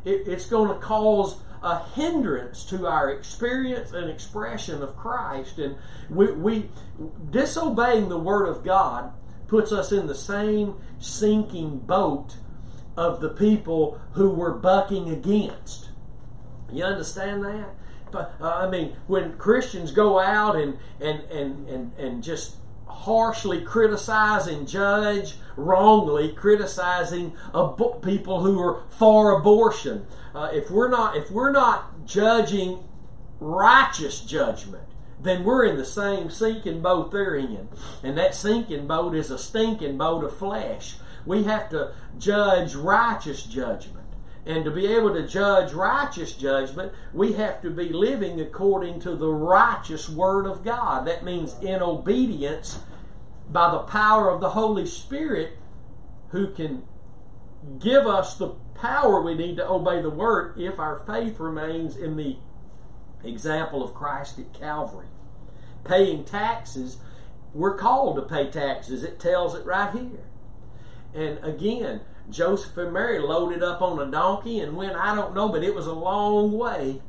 it, 0.05 0.28
it's 0.28 0.47
going 0.47 0.68
to 0.68 0.80
cause 0.84 1.38
a 1.62 1.84
hindrance 1.90 2.64
to 2.64 2.86
our 2.86 3.11
experience 3.11 3.93
and 3.93 4.11
expression 4.11 4.82
of 4.82 4.97
Christ. 4.97 5.59
And 5.59 5.76
we, 6.11 6.32
we 6.32 6.70
disobeying 7.30 8.09
the 8.09 8.18
Word 8.18 8.49
of 8.49 8.64
God 8.64 9.12
puts 9.53 9.70
us 9.70 9.92
in 9.92 10.07
the 10.07 10.14
same 10.14 10.74
sinking 10.98 11.78
boat 11.80 12.36
of 12.96 13.20
the 13.20 13.28
people 13.28 14.00
who 14.12 14.30
we're 14.30 14.55
bucking 14.55 15.11
against. 15.11 15.90
You 16.72 16.84
understand 16.84 17.44
that? 17.44 17.68
But, 18.11 18.34
uh, 18.40 18.48
I 18.48 18.70
mean, 18.70 18.96
when 19.07 19.36
Christians 19.36 19.92
go 19.92 20.18
out 20.18 20.57
and, 20.57 20.78
and, 21.03 21.20
and, 21.24 21.68
and, 21.68 21.92
and 21.98 22.22
just 22.22 22.57
harshly 22.86 23.61
criticize 23.61 24.46
and 24.46 24.66
judge, 24.66 25.34
wrongly 25.55 26.32
criticizing 26.32 27.34
abo- 27.53 28.03
people 28.03 28.40
who 28.40 28.59
are 28.59 28.84
for 28.88 29.38
abortion, 29.38 30.07
uh, 30.34 30.48
if 30.50 30.70
we're 30.70 30.88
not 30.88 31.14
if 31.14 31.30
we're 31.30 31.53
not 31.53 32.07
judging 32.07 32.84
righteous 33.38 34.20
judgment, 34.20 34.88
then 35.23 35.45
we're 35.45 35.64
in 35.64 35.77
the 35.77 35.85
same 35.85 36.31
sinking 36.31 36.83
boat 36.83 37.12
they're 37.12 37.37
in. 37.37 37.68
And 38.03 38.18
that 38.18 38.35
sinking 38.35 38.87
boat 38.87 39.14
is 39.14 39.31
a 39.31 39.39
stinking 39.39 39.97
boat 39.97 40.25
of 40.25 40.37
flesh. 40.37 40.97
We 41.25 41.45
have 41.45 41.70
to 41.70 41.93
judge 42.18 42.75
righteous 42.75 43.45
judgment. 43.45 43.99
And 44.45 44.64
to 44.64 44.73
be 44.73 44.87
able 44.87 45.14
to 45.14 45.27
judge 45.27 45.73
righteous 45.73 46.33
judgment, 46.33 46.93
we 47.12 47.35
have 47.35 47.62
to 47.62 47.70
be 47.70 47.91
living 47.91 48.41
according 48.41 48.99
to 49.01 49.14
the 49.14 49.29
righteous 49.29 50.09
Word 50.09 50.47
of 50.47 50.64
God. 50.64 51.07
That 51.07 51.25
means 51.25 51.55
in 51.62 51.81
obedience 51.81 52.81
by 53.49 53.70
the 53.70 53.79
power 53.79 54.29
of 54.29 54.41
the 54.41 54.51
Holy 54.51 54.87
Spirit 54.87 55.59
who 56.31 56.49
can 56.49 56.83
give 57.79 58.07
us 58.09 58.37
the 58.37 58.49
power 58.75 59.20
we 59.20 59.35
need 59.35 59.59
to 59.59 59.68
obey 59.68 60.03
the 60.03 60.11
Word 60.11 60.59
if 60.59 60.81
our 60.81 60.99
faith 61.07 61.39
remains 61.39 61.97
in 61.97 62.16
the 62.16 62.39
example 63.23 63.85
of 63.85 63.95
Christ 63.95 64.41
at 64.41 64.53
Calvary. 64.53 65.07
Paying 65.85 66.24
taxes, 66.24 66.99
we're 67.53 67.76
called 67.76 68.16
to 68.16 68.22
pay 68.22 68.51
taxes. 68.51 69.03
It 69.03 69.18
tells 69.18 69.55
it 69.55 69.66
right 69.66 69.93
here. 69.93 70.24
And 71.14 71.45
again, 71.45 72.01
Joseph 72.30 72.76
and 72.78 72.93
Mary 72.93 73.18
loaded 73.18 73.62
up 73.62 73.83
on 73.83 73.99
a 73.99 74.11
donkey 74.11 74.61
and 74.61 74.76
went, 74.76 74.97
I 74.97 75.14
don't 75.14 75.35
know, 75.35 75.49
but 75.49 75.64
it 75.64 75.74
was 75.74 75.87
a 75.87 75.93
long 75.93 76.53
way. 76.53 77.03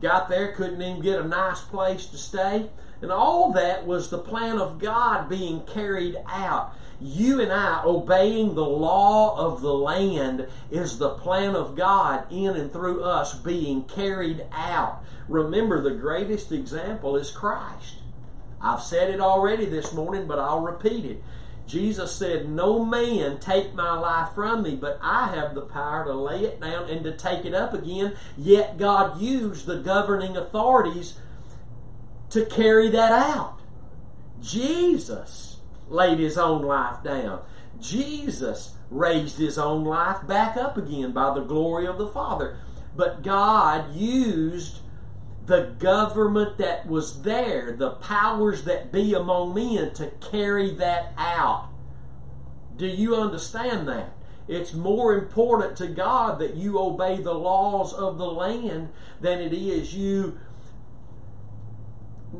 Got 0.00 0.28
there, 0.28 0.52
couldn't 0.52 0.82
even 0.82 1.02
get 1.02 1.20
a 1.20 1.26
nice 1.26 1.60
place 1.60 2.06
to 2.06 2.16
stay. 2.16 2.70
And 3.00 3.10
all 3.10 3.52
that 3.52 3.86
was 3.86 4.08
the 4.08 4.18
plan 4.18 4.58
of 4.58 4.78
God 4.78 5.28
being 5.28 5.62
carried 5.62 6.16
out. 6.26 6.74
You 7.00 7.40
and 7.40 7.52
I 7.52 7.82
obeying 7.84 8.54
the 8.54 8.64
law 8.64 9.36
of 9.36 9.60
the 9.60 9.74
land 9.74 10.46
is 10.70 10.98
the 10.98 11.10
plan 11.10 11.54
of 11.54 11.76
God 11.76 12.24
in 12.30 12.56
and 12.56 12.72
through 12.72 13.02
us 13.02 13.34
being 13.34 13.84
carried 13.84 14.46
out. 14.52 15.04
Remember, 15.28 15.80
the 15.80 15.94
greatest 15.94 16.52
example 16.52 17.16
is 17.16 17.30
Christ. 17.30 17.96
I've 18.60 18.82
said 18.82 19.10
it 19.10 19.20
already 19.20 19.66
this 19.66 19.92
morning, 19.92 20.26
but 20.26 20.38
I'll 20.38 20.60
repeat 20.60 21.04
it. 21.04 21.22
Jesus 21.66 22.14
said, 22.14 22.48
No 22.48 22.84
man 22.84 23.38
take 23.38 23.74
my 23.74 23.98
life 23.98 24.34
from 24.34 24.62
me, 24.62 24.76
but 24.76 24.98
I 25.02 25.34
have 25.34 25.54
the 25.54 25.62
power 25.62 26.04
to 26.04 26.14
lay 26.14 26.40
it 26.40 26.60
down 26.60 26.90
and 26.90 27.02
to 27.04 27.16
take 27.16 27.44
it 27.44 27.54
up 27.54 27.72
again. 27.72 28.16
Yet 28.36 28.76
God 28.76 29.20
used 29.20 29.66
the 29.66 29.78
governing 29.78 30.36
authorities 30.36 31.18
to 32.30 32.44
carry 32.44 32.90
that 32.90 33.12
out. 33.12 33.60
Jesus 34.40 35.58
laid 35.88 36.18
his 36.18 36.36
own 36.36 36.62
life 36.62 37.02
down. 37.02 37.40
Jesus 37.80 38.74
raised 38.90 39.38
his 39.38 39.58
own 39.58 39.84
life 39.84 40.26
back 40.26 40.56
up 40.56 40.76
again 40.76 41.12
by 41.12 41.34
the 41.34 41.42
glory 41.42 41.86
of 41.86 41.98
the 41.98 42.06
Father. 42.06 42.58
But 42.96 43.22
God 43.22 43.94
used 43.94 44.80
the 45.46 45.74
government 45.78 46.58
that 46.58 46.86
was 46.86 47.22
there, 47.22 47.72
the 47.72 47.90
powers 47.90 48.64
that 48.64 48.90
be 48.90 49.14
among 49.14 49.54
men 49.54 49.92
to 49.94 50.10
carry 50.30 50.70
that 50.70 51.12
out. 51.18 51.68
Do 52.76 52.86
you 52.86 53.14
understand 53.14 53.86
that? 53.88 54.14
It's 54.48 54.74
more 54.74 55.14
important 55.14 55.76
to 55.78 55.86
God 55.86 56.38
that 56.38 56.54
you 56.54 56.78
obey 56.78 57.20
the 57.20 57.34
laws 57.34 57.92
of 57.92 58.18
the 58.18 58.26
land 58.26 58.90
than 59.20 59.40
it 59.40 59.52
is 59.52 59.94
you 59.94 60.38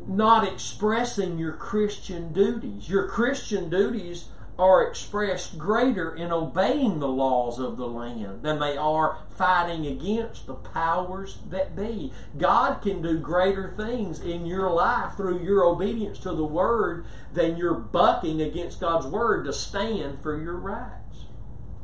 not 0.07 0.47
expressing 0.47 1.39
your 1.39 1.53
Christian 1.53 2.33
duties. 2.33 2.89
Your 2.89 3.09
Christian 3.09 3.71
duties 3.71 4.27
are 4.59 4.87
expressed 4.87 5.59
greater 5.59 6.15
in 6.15 6.31
obeying 6.31 7.01
the 7.01 7.09
laws 7.09 7.59
of 7.59 7.77
the 7.77 7.89
land 7.89 8.43
than 8.43 8.61
they 8.61 8.77
are 8.77 9.19
fighting 9.37 9.85
against 9.87 10.47
the 10.47 10.55
powers 10.55 11.39
that 11.51 11.75
be. 11.75 12.13
God 12.39 12.81
can 12.81 13.03
do 13.03 13.19
greater 13.19 13.69
things 13.69 14.21
in 14.21 14.47
your 14.47 14.71
life 14.71 15.17
through 15.17 15.43
your 15.43 15.65
obedience 15.65 16.19
to 16.21 16.33
the 16.33 16.45
Word 16.45 17.05
than 17.33 17.57
you're 17.57 17.75
bucking 17.75 18.41
against 18.41 18.81
God's 18.81 19.07
Word 19.07 19.45
to 19.47 19.53
stand 19.53 20.21
for 20.21 20.41
your 20.41 20.57
rights. 20.57 21.25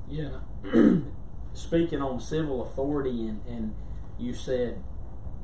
Yeah. 0.09 0.39
Speaking 1.53 2.01
on 2.01 2.21
civil 2.21 2.63
authority, 2.65 3.27
and, 3.27 3.45
and 3.47 3.75
you 4.19 4.33
said 4.33 4.83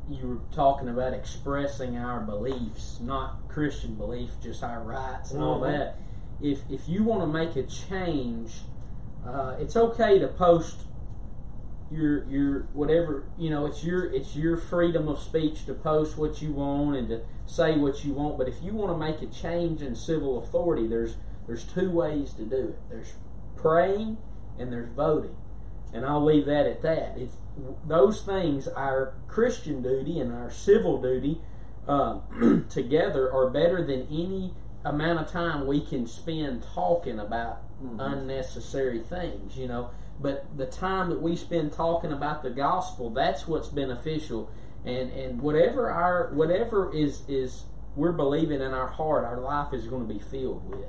you 0.09 0.29
were 0.29 0.55
talking 0.55 0.89
about 0.89 1.13
expressing 1.13 1.97
our 1.97 2.21
beliefs, 2.21 2.99
not 3.01 3.49
Christian 3.49 3.97
belief, 3.97 4.31
just 4.41 4.63
our 4.63 4.81
rights 4.81 5.33
and 5.33 5.43
all 5.43 5.61
Mhm. 5.61 5.73
that. 5.73 5.99
If 6.41 6.61
if 6.71 6.89
you 6.89 7.03
want 7.03 7.23
to 7.23 7.27
make 7.27 7.57
a 7.57 7.63
change, 7.63 8.61
uh, 9.27 9.57
it's 9.59 9.77
okay 9.77 10.19
to 10.19 10.29
post 10.29 10.83
your 11.91 12.25
your 12.25 12.63
whatever 12.73 13.25
you 13.39 13.51
know. 13.51 13.67
It's 13.67 13.85
your 13.85 14.05
it's 14.05 14.37
your 14.37 14.57
freedom 14.57 15.09
of 15.09 15.19
speech 15.19 15.67
to 15.67 15.75
post 15.75 16.19
what 16.19 16.43
you 16.43 16.53
want 16.53 16.97
and 16.97 17.09
to 17.09 17.23
say 17.47 17.77
what 17.77 18.05
you 18.05 18.13
want. 18.13 18.39
But 18.39 18.49
if 18.49 18.63
you 18.63 18.73
want 18.73 18.93
to 18.93 18.99
make 18.99 19.23
a 19.23 19.33
change 19.33 19.83
in 19.83 19.95
civil 19.95 20.43
authority, 20.43 20.87
there's 20.87 21.17
there's 21.47 21.65
two 21.65 21.91
ways 21.91 22.33
to 22.35 22.45
do 22.45 22.69
it. 22.69 22.79
There's 22.91 23.15
praying 23.57 24.19
and 24.59 24.73
there's 24.73 24.91
voting. 24.91 25.37
And 25.93 26.05
I'll 26.05 26.25
leave 26.25 26.47
that 26.47 26.67
at 26.67 26.83
that. 26.83 27.15
It's 27.17 27.37
those 27.87 28.23
things, 28.23 28.69
our 28.69 29.15
Christian 29.29 29.83
duty 29.83 30.21
and 30.21 30.33
our 30.33 30.51
civil 30.51 31.01
duty 31.01 31.41
uh, 31.89 32.21
together, 32.69 33.33
are 33.33 33.49
better 33.49 33.85
than 33.85 34.07
any 34.11 34.53
amount 34.89 35.21
of 35.21 35.31
time 35.31 35.67
we 35.67 35.81
can 35.81 36.07
spend 36.07 36.65
talking 36.75 37.19
about 37.19 37.63
mm-hmm. 37.83 38.01
unnecessary 38.01 39.01
things. 39.01 39.57
You 39.57 39.69
know, 39.69 39.91
but 40.21 40.57
the 40.57 40.67
time 40.67 41.11
that 41.11 41.21
we 41.21 41.37
spend 41.37 41.73
talking 41.73 42.13
about 42.13 42.43
the 42.43 42.51
gospel, 42.51 43.11
that's 43.11 43.47
what's 43.47 43.69
beneficial. 43.69 44.51
And 44.85 45.11
and 45.11 45.41
whatever 45.41 45.91
our 45.91 46.31
whatever 46.33 46.95
is 46.95 47.23
is 47.29 47.65
we're 47.97 48.13
believing 48.13 48.61
in 48.61 48.75
our 48.75 48.89
heart, 48.89 49.25
our 49.25 49.41
life 49.41 49.73
is 49.73 49.87
going 49.87 50.07
to 50.07 50.13
be 50.13 50.21
filled 50.21 50.69
with. 50.69 50.87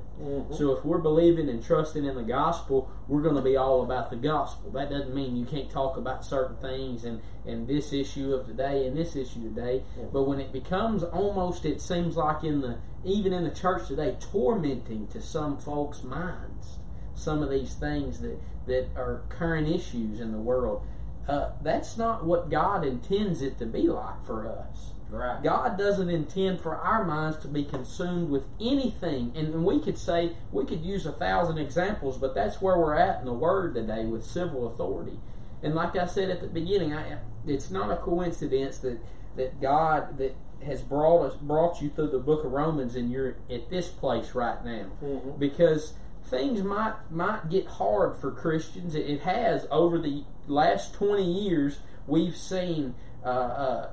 So 0.57 0.73
if 0.77 0.83
we're 0.83 0.97
believing 0.97 1.47
and 1.49 1.63
trusting 1.63 2.03
in 2.03 2.15
the 2.15 2.23
gospel, 2.23 2.91
we're 3.07 3.21
going 3.21 3.35
to 3.37 3.41
be 3.41 3.55
all 3.55 3.81
about 3.81 4.09
the 4.09 4.17
gospel. 4.17 4.71
That 4.71 4.89
doesn't 4.89 5.15
mean 5.15 5.37
you 5.37 5.45
can't 5.45 5.71
talk 5.71 5.95
about 5.95 6.25
certain 6.25 6.57
things 6.57 7.05
and, 7.05 7.21
and 7.45 7.65
this 7.67 7.93
issue 7.93 8.33
of 8.33 8.45
today 8.45 8.85
and 8.85 8.97
this 8.97 9.15
issue 9.15 9.41
today. 9.41 9.83
But 10.11 10.23
when 10.23 10.41
it 10.41 10.51
becomes 10.51 11.01
almost, 11.03 11.63
it 11.65 11.79
seems 11.81 12.17
like 12.17 12.43
in 12.43 12.61
the 12.61 12.79
even 13.05 13.31
in 13.31 13.45
the 13.45 13.51
church 13.51 13.87
today, 13.87 14.17
tormenting 14.19 15.07
to 15.07 15.21
some 15.21 15.57
folks' 15.57 16.03
minds, 16.03 16.77
some 17.15 17.41
of 17.41 17.49
these 17.49 17.73
things 17.73 18.19
that 18.19 18.37
that 18.65 18.89
are 18.97 19.23
current 19.29 19.69
issues 19.69 20.19
in 20.19 20.33
the 20.33 20.37
world. 20.39 20.85
Uh, 21.25 21.51
that's 21.61 21.97
not 21.97 22.25
what 22.25 22.49
God 22.49 22.85
intends 22.85 23.41
it 23.41 23.57
to 23.59 23.65
be 23.65 23.87
like 23.87 24.25
for 24.25 24.47
us. 24.47 24.91
Right. 25.09 25.41
God 25.41 25.77
doesn't 25.77 26.09
intend 26.09 26.61
for 26.61 26.75
our 26.75 27.05
minds 27.05 27.37
to 27.39 27.47
be 27.47 27.63
consumed 27.63 28.29
with 28.29 28.45
anything. 28.59 29.31
And, 29.35 29.53
and 29.53 29.65
we 29.65 29.79
could 29.79 29.97
say, 29.97 30.33
we 30.51 30.65
could 30.65 30.83
use 30.83 31.05
a 31.05 31.11
thousand 31.11 31.57
examples, 31.57 32.17
but 32.17 32.35
that's 32.35 32.61
where 32.61 32.77
we're 32.77 32.95
at 32.95 33.19
in 33.19 33.25
the 33.25 33.33
Word 33.33 33.75
today 33.75 34.05
with 34.05 34.25
civil 34.25 34.67
authority. 34.67 35.19
And 35.63 35.73
like 35.73 35.95
I 35.95 36.05
said 36.05 36.29
at 36.29 36.41
the 36.41 36.47
beginning, 36.47 36.93
I, 36.93 37.17
it's 37.45 37.71
not 37.71 37.91
a 37.91 37.95
coincidence 37.95 38.79
that, 38.79 38.99
that 39.35 39.61
God 39.61 40.17
that 40.17 40.35
has 40.65 40.81
brought 40.81 41.23
us 41.23 41.35
brought 41.35 41.81
you 41.81 41.89
through 41.89 42.09
the 42.09 42.19
book 42.19 42.43
of 42.43 42.51
Romans 42.51 42.95
and 42.95 43.11
you're 43.11 43.37
at 43.49 43.69
this 43.69 43.87
place 43.87 44.33
right 44.33 44.63
now. 44.65 44.87
Mhm. 45.03 45.37
Because 45.39 45.93
things 46.25 46.63
might 46.63 46.95
might 47.09 47.49
get 47.49 47.67
hard 47.67 48.15
for 48.17 48.31
Christians. 48.31 48.95
It, 48.95 49.21
has 49.21 49.67
over 49.71 49.97
the 49.97 50.23
last 50.47 50.93
twenty 50.93 51.31
years. 51.31 51.79
We've 52.05 52.35
seen 52.35 52.95
uh, 53.23 53.29
uh, 53.29 53.89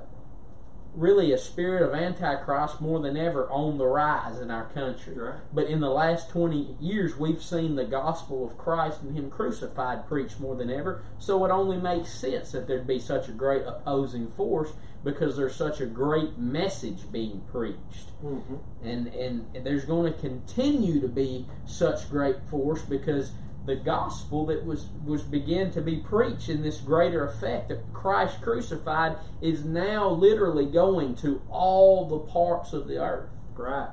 really 0.95 1.31
a 1.31 1.37
spirit 1.37 1.81
of 1.81 1.93
antichrist 1.93 2.79
more 2.79 2.99
than 2.99 3.17
ever 3.17 3.49
on 3.49 3.77
the 3.77 3.85
rise 3.85 4.39
in 4.39 4.49
our 4.49 4.65
country. 4.65 5.15
Right. 5.15 5.39
But 5.53 5.67
in 5.67 5.81
the 5.81 5.89
last 5.89 6.29
20 6.29 6.77
years, 6.79 7.17
we've 7.17 7.43
seen 7.43 7.75
the 7.75 7.85
gospel 7.85 8.45
of 8.45 8.57
Christ 8.57 9.01
and 9.01 9.15
Him 9.15 9.29
crucified 9.29 10.07
preached 10.07 10.39
more 10.39 10.55
than 10.55 10.69
ever. 10.69 11.03
So 11.19 11.43
it 11.45 11.51
only 11.51 11.77
makes 11.77 12.11
sense 12.11 12.51
that 12.51 12.67
there'd 12.67 12.87
be 12.87 12.99
such 12.99 13.27
a 13.27 13.31
great 13.31 13.63
opposing 13.65 14.29
force 14.29 14.73
because 15.03 15.37
there's 15.37 15.55
such 15.55 15.79
a 15.79 15.85
great 15.85 16.37
message 16.37 17.11
being 17.11 17.41
preached. 17.51 18.11
Mhm. 18.23 18.59
And, 18.83 19.07
and 19.07 19.45
there's 19.63 19.85
going 19.85 20.11
to 20.11 20.19
continue 20.19 20.99
to 20.99 21.07
be 21.07 21.45
such 21.65 22.09
great 22.09 22.47
force 22.49 22.81
because 22.81 23.33
the 23.65 23.75
gospel 23.75 24.45
that 24.45 24.65
was 24.65 24.85
was 25.03 25.23
began 25.23 25.71
to 25.71 25.81
be 25.81 25.97
preached 25.97 26.49
in 26.49 26.61
this 26.61 26.77
greater 26.77 27.25
effect 27.25 27.69
that 27.69 27.93
Christ 27.93 28.41
crucified 28.41 29.17
is 29.41 29.65
now 29.65 30.09
literally 30.09 30.65
going 30.65 31.15
to 31.17 31.41
all 31.49 32.07
the 32.07 32.19
parts 32.19 32.73
of 32.73 32.87
the 32.87 33.01
earth. 33.01 33.29
Right. 33.55 33.89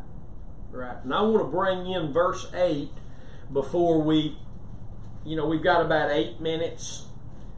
Right. 0.70 0.96
And 1.04 1.12
I 1.12 1.22
want 1.22 1.42
to 1.42 1.50
bring 1.50 1.86
in 1.90 2.12
verse 2.12 2.50
8 2.54 2.90
before 3.52 4.00
we, 4.02 4.38
you 5.24 5.36
know, 5.36 5.46
we've 5.46 5.62
got 5.62 5.84
about 5.84 6.10
eight 6.10 6.40
minutes. 6.40 7.06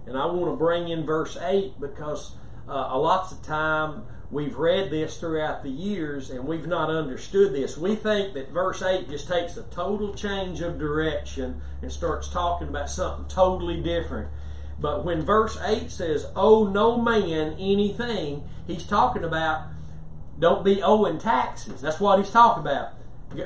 And 0.06 0.18
I 0.18 0.26
want 0.26 0.50
to 0.52 0.56
bring 0.56 0.88
in 0.88 1.06
verse 1.06 1.36
8 1.40 1.80
because 1.80 2.34
uh, 2.68 2.88
a 2.90 2.98
lots 2.98 3.32
of 3.32 3.42
time 3.42 4.02
we've 4.34 4.56
read 4.56 4.90
this 4.90 5.16
throughout 5.16 5.62
the 5.62 5.70
years 5.70 6.28
and 6.28 6.44
we've 6.44 6.66
not 6.66 6.90
understood 6.90 7.54
this. 7.54 7.78
We 7.78 7.94
think 7.94 8.34
that 8.34 8.50
verse 8.50 8.82
8 8.82 9.08
just 9.08 9.28
takes 9.28 9.56
a 9.56 9.62
total 9.62 10.12
change 10.12 10.60
of 10.60 10.76
direction 10.76 11.62
and 11.80 11.92
starts 11.92 12.28
talking 12.28 12.66
about 12.66 12.90
something 12.90 13.26
totally 13.28 13.80
different. 13.80 14.28
But 14.76 15.04
when 15.04 15.24
verse 15.24 15.56
8 15.64 15.88
says, 15.88 16.26
Owe 16.34 16.68
no 16.68 17.00
man 17.00 17.52
anything, 17.60 18.42
he's 18.66 18.84
talking 18.84 19.22
about 19.22 19.68
don't 20.36 20.64
be 20.64 20.82
owing 20.82 21.18
taxes. 21.18 21.80
That's 21.80 22.00
what 22.00 22.18
he's 22.18 22.30
talking 22.30 22.62
about. 22.62 22.94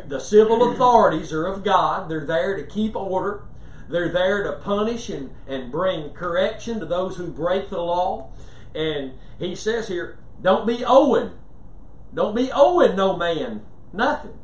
The 0.08 0.18
civil 0.18 0.72
authorities 0.72 1.34
are 1.34 1.44
of 1.44 1.64
God. 1.64 2.08
They're 2.08 2.24
there 2.24 2.56
to 2.56 2.66
keep 2.66 2.96
order. 2.96 3.42
They're 3.90 4.10
there 4.10 4.42
to 4.42 4.52
punish 4.52 5.10
and, 5.10 5.34
and 5.46 5.70
bring 5.70 6.10
correction 6.14 6.80
to 6.80 6.86
those 6.86 7.18
who 7.18 7.26
break 7.26 7.68
the 7.68 7.82
law. 7.82 8.30
And 8.74 9.12
he 9.38 9.54
says 9.54 9.88
here, 9.88 10.18
don't 10.42 10.66
be 10.66 10.84
owing. 10.84 11.32
Don't 12.14 12.34
be 12.34 12.50
owing 12.52 12.96
no 12.96 13.16
man 13.16 13.62
nothing. 13.92 14.38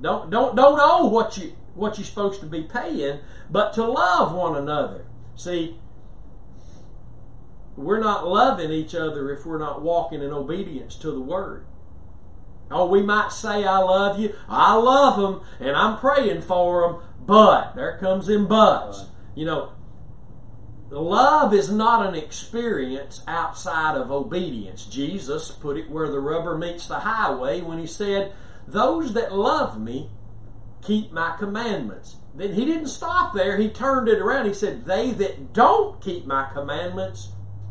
Don't 0.00 0.30
don't 0.30 0.56
don't 0.56 0.80
owe 0.80 1.06
what 1.06 1.36
you 1.36 1.52
what 1.74 1.98
you're 1.98 2.04
supposed 2.04 2.40
to 2.40 2.46
be 2.46 2.62
paying, 2.62 3.20
but 3.50 3.72
to 3.74 3.84
love 3.84 4.34
one 4.34 4.56
another. 4.56 5.06
See, 5.36 5.78
we're 7.76 8.00
not 8.00 8.26
loving 8.26 8.70
each 8.70 8.94
other 8.94 9.32
if 9.32 9.46
we're 9.46 9.58
not 9.58 9.82
walking 9.82 10.22
in 10.22 10.32
obedience 10.32 10.96
to 10.96 11.10
the 11.10 11.20
word. 11.20 11.64
Oh, 12.70 12.86
we 12.86 13.02
might 13.02 13.32
say, 13.32 13.64
I 13.64 13.78
love 13.78 14.18
you. 14.20 14.34
I 14.48 14.74
love 14.74 15.16
them, 15.16 15.40
and 15.58 15.76
I'm 15.76 15.98
praying 15.98 16.42
for 16.42 16.82
them, 16.82 17.02
but 17.26 17.74
there 17.74 17.98
comes 17.98 18.28
in 18.28 18.46
buts. 18.46 19.06
You 19.34 19.46
know, 19.46 19.72
love 20.98 21.54
is 21.54 21.70
not 21.70 22.04
an 22.06 22.14
experience 22.14 23.22
outside 23.28 23.96
of 23.96 24.10
obedience. 24.10 24.86
Jesus 24.86 25.50
put 25.52 25.76
it 25.76 25.90
where 25.90 26.10
the 26.10 26.18
rubber 26.18 26.58
meets 26.58 26.86
the 26.86 27.00
highway 27.00 27.60
when 27.60 27.78
he 27.78 27.86
said, 27.86 28.32
Those 28.66 29.12
that 29.12 29.32
love 29.32 29.80
me 29.80 30.10
keep 30.82 31.12
my 31.12 31.36
commandments. 31.38 32.16
Then 32.34 32.54
he 32.54 32.64
didn't 32.64 32.88
stop 32.88 33.34
there. 33.34 33.56
He 33.56 33.68
turned 33.68 34.08
it 34.08 34.18
around. 34.18 34.46
He 34.46 34.54
said, 34.54 34.84
They 34.84 35.12
that 35.12 35.52
don't 35.52 36.00
keep 36.00 36.26
my 36.26 36.48
commandments 36.52 37.28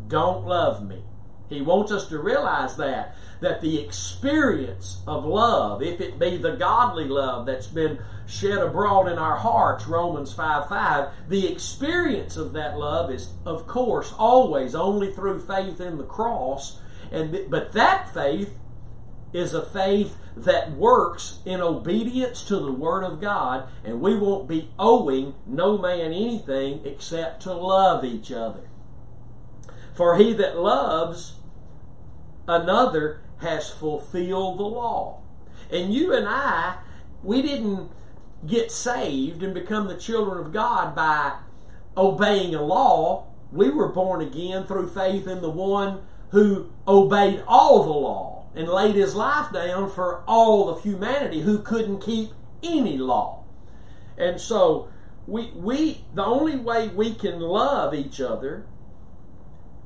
don't 0.07 0.45
love 0.45 0.85
me. 0.87 1.03
He 1.49 1.61
wants 1.61 1.91
us 1.91 2.07
to 2.09 2.19
realize 2.19 2.77
that 2.77 3.15
that 3.41 3.61
the 3.61 3.79
experience 3.79 5.01
of 5.07 5.25
love, 5.25 5.81
if 5.81 6.01
it 6.01 6.19
be 6.19 6.37
the 6.37 6.55
godly 6.55 7.05
love 7.05 7.45
that's 7.45 7.67
been 7.67 7.99
shed 8.27 8.57
abroad 8.57 9.07
in 9.07 9.17
our 9.17 9.37
hearts, 9.37 9.87
Romans 9.87 10.33
5 10.33 10.67
5, 10.67 11.09
the 11.29 11.51
experience 11.51 12.37
of 12.37 12.53
that 12.53 12.77
love 12.77 13.11
is, 13.11 13.31
of 13.45 13.65
course, 13.67 14.13
always 14.17 14.75
only 14.75 15.11
through 15.11 15.39
faith 15.39 15.79
in 15.79 15.97
the 15.97 16.03
cross. 16.03 16.79
And 17.11 17.49
but 17.49 17.73
that 17.73 18.13
faith 18.13 18.55
is 19.33 19.53
a 19.53 19.65
faith 19.65 20.17
that 20.35 20.71
works 20.71 21.39
in 21.45 21.61
obedience 21.61 22.43
to 22.43 22.57
the 22.57 22.71
Word 22.71 23.03
of 23.03 23.21
God, 23.21 23.67
and 23.83 24.01
we 24.01 24.17
won't 24.17 24.47
be 24.47 24.71
owing 24.77 25.35
no 25.45 25.77
man 25.77 26.11
anything 26.13 26.81
except 26.85 27.41
to 27.43 27.53
love 27.53 28.03
each 28.03 28.31
other. 28.31 28.69
For 29.93 30.17
he 30.17 30.33
that 30.33 30.57
loves 30.57 31.33
another 32.47 33.21
has 33.39 33.69
fulfilled 33.69 34.59
the 34.59 34.63
law. 34.63 35.21
And 35.71 35.93
you 35.93 36.13
and 36.13 36.27
I, 36.27 36.77
we 37.23 37.41
didn't 37.41 37.91
get 38.45 38.71
saved 38.71 39.43
and 39.43 39.53
become 39.53 39.87
the 39.87 39.97
children 39.97 40.39
of 40.39 40.53
God 40.53 40.95
by 40.95 41.33
obeying 41.97 42.55
a 42.55 42.61
law. 42.61 43.27
We 43.51 43.69
were 43.69 43.89
born 43.89 44.21
again 44.21 44.65
through 44.65 44.89
faith 44.89 45.27
in 45.27 45.41
the 45.41 45.49
one 45.49 46.01
who 46.31 46.71
obeyed 46.87 47.43
all 47.47 47.83
the 47.83 47.89
law 47.89 48.45
and 48.55 48.67
laid 48.67 48.95
his 48.95 49.15
life 49.15 49.51
down 49.51 49.89
for 49.89 50.23
all 50.27 50.69
of 50.69 50.83
humanity 50.83 51.41
who 51.41 51.59
couldn't 51.59 51.99
keep 51.99 52.31
any 52.63 52.97
law. 52.97 53.43
And 54.17 54.39
so 54.39 54.89
we 55.27 55.51
we 55.55 56.05
the 56.13 56.25
only 56.25 56.55
way 56.55 56.87
we 56.89 57.13
can 57.13 57.39
love 57.39 57.93
each 57.93 58.19
other 58.19 58.65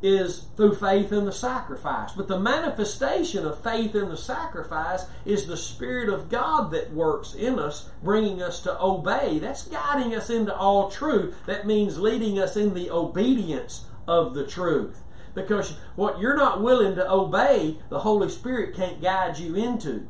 is 0.03 0.47
through 0.57 0.75
faith 0.75 1.13
in 1.13 1.23
the 1.23 1.31
sacrifice. 1.31 2.11
But 2.11 2.27
the 2.27 2.39
manifestation 2.39 3.45
of 3.45 3.63
faith 3.63 3.95
in 3.95 4.09
the 4.09 4.17
sacrifice 4.17 5.05
is 5.25 5.47
the 5.47 5.55
Spirit 5.57 6.09
of 6.09 6.29
God 6.29 6.71
that 6.71 6.93
works 6.93 7.33
in 7.33 7.57
us, 7.57 7.89
bringing 8.03 8.41
us 8.41 8.59
to 8.63 8.79
obey. 8.81 9.39
That's 9.39 9.65
guiding 9.65 10.13
us 10.13 10.29
into 10.29 10.53
all 10.53 10.91
truth. 10.91 11.35
That 11.45 11.65
means 11.65 11.99
leading 11.99 12.37
us 12.37 12.57
in 12.57 12.73
the 12.73 12.91
obedience 12.91 13.85
of 14.05 14.33
the 14.33 14.45
truth. 14.45 15.03
Because 15.33 15.77
what 15.95 16.19
you're 16.19 16.37
not 16.37 16.61
willing 16.61 16.95
to 16.95 17.09
obey, 17.09 17.77
the 17.89 18.01
Holy 18.01 18.29
Spirit 18.29 18.75
can't 18.75 19.01
guide 19.01 19.39
you 19.39 19.55
into. 19.55 20.07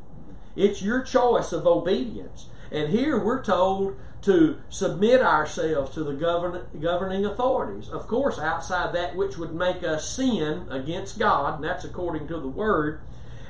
It's 0.56 0.82
your 0.82 1.02
choice 1.02 1.52
of 1.52 1.66
obedience. 1.66 2.46
And 2.70 2.90
here 2.90 3.18
we're 3.18 3.42
told 3.42 3.96
to 4.24 4.58
submit 4.70 5.20
ourselves 5.20 5.94
to 5.94 6.02
the 6.02 6.14
govern, 6.14 6.66
governing 6.80 7.26
authorities. 7.26 7.88
Of 7.88 8.06
course, 8.06 8.38
outside 8.38 8.94
that 8.94 9.16
which 9.16 9.36
would 9.36 9.54
make 9.54 9.82
us 9.82 10.08
sin 10.08 10.66
against 10.70 11.18
God, 11.18 11.56
and 11.56 11.64
that's 11.64 11.84
according 11.84 12.28
to 12.28 12.40
the 12.40 12.48
Word, 12.48 13.00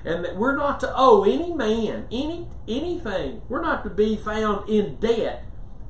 and 0.05 0.25
that 0.25 0.37
we're 0.37 0.57
not 0.57 0.81
to 0.81 0.93
owe 0.95 1.23
any 1.23 1.55
man 1.55 2.07
any 2.11 2.49
anything. 2.67 3.43
We're 3.49 3.63
not 3.63 3.85
to 3.85 3.91
be 3.91 4.17
found 4.17 4.69
in 4.69 4.97
debt 4.97 5.45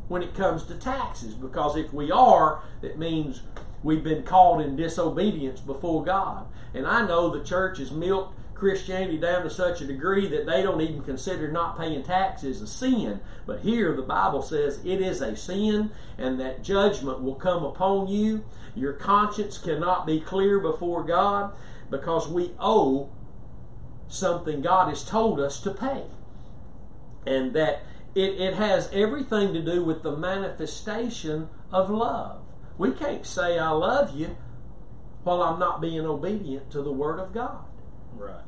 when 0.09 0.23
it 0.23 0.35
comes 0.35 0.65
to 0.65 0.75
taxes, 0.75 1.35
because 1.35 1.77
if 1.77 1.93
we 1.93 2.11
are, 2.11 2.63
it 2.83 2.99
means 2.99 3.41
we've 3.83 4.05
been 4.05 4.23
caught 4.23 4.61
in 4.61 4.77
disobedience 4.77 5.61
before 5.61 6.05
God. 6.05 6.47
And 6.75 6.87
I 6.87 7.07
know 7.07 7.31
the 7.31 7.43
church 7.43 7.81
is 7.81 7.91
milked 7.91 8.39
Christianity 8.65 9.19
down 9.19 9.43
to 9.43 9.51
such 9.51 9.83
a 9.83 9.87
degree 9.87 10.27
that 10.27 10.47
they 10.47 10.63
don't 10.63 10.81
even 10.81 11.03
consider 11.03 11.53
not 11.53 11.77
paying 11.77 12.03
taxes 12.03 12.63
a 12.63 12.67
sin. 12.67 13.21
But 13.45 13.61
here 13.61 13.95
the 13.95 14.01
Bible 14.01 14.41
says 14.41 14.81
it 14.87 15.03
is 15.03 15.21
a 15.21 15.37
sin 15.37 15.91
and 16.17 16.41
that 16.41 16.63
judgment 16.63 17.23
will 17.23 17.35
come 17.35 17.63
upon 17.63 18.09
you. 18.09 18.47
Your 18.75 18.95
conscience 18.95 19.59
cannot 19.59 20.07
be 20.07 20.19
clear 20.19 20.59
before 20.59 21.05
God 21.05 21.55
because 21.91 22.27
we 22.27 22.53
owe 22.59 23.13
something 24.09 24.63
God 24.63 24.89
has 24.89 25.05
told 25.05 25.39
us 25.39 25.61
to 25.61 25.71
pay. 25.71 26.05
And 27.27 27.53
that 27.53 27.83
it, 28.15 28.41
it 28.41 28.55
has 28.55 28.89
everything 28.95 29.53
to 29.53 29.61
do 29.63 29.85
with 29.85 30.03
the 30.03 30.17
manifestation 30.17 31.51
of 31.71 31.91
love. 31.91 32.41
We 32.79 32.93
can't 32.93 33.27
say 33.27 33.59
I 33.59 33.73
love 33.73 34.17
you 34.17 34.39
while 35.23 35.43
I'm 35.43 35.61
not 35.61 35.83
being 35.83 36.07
obedient 36.07 36.71
to 36.71 36.81
the 36.81 36.93
Word 36.93 37.21
of 37.21 37.35
God. 37.35 37.67
Right. 38.15 38.41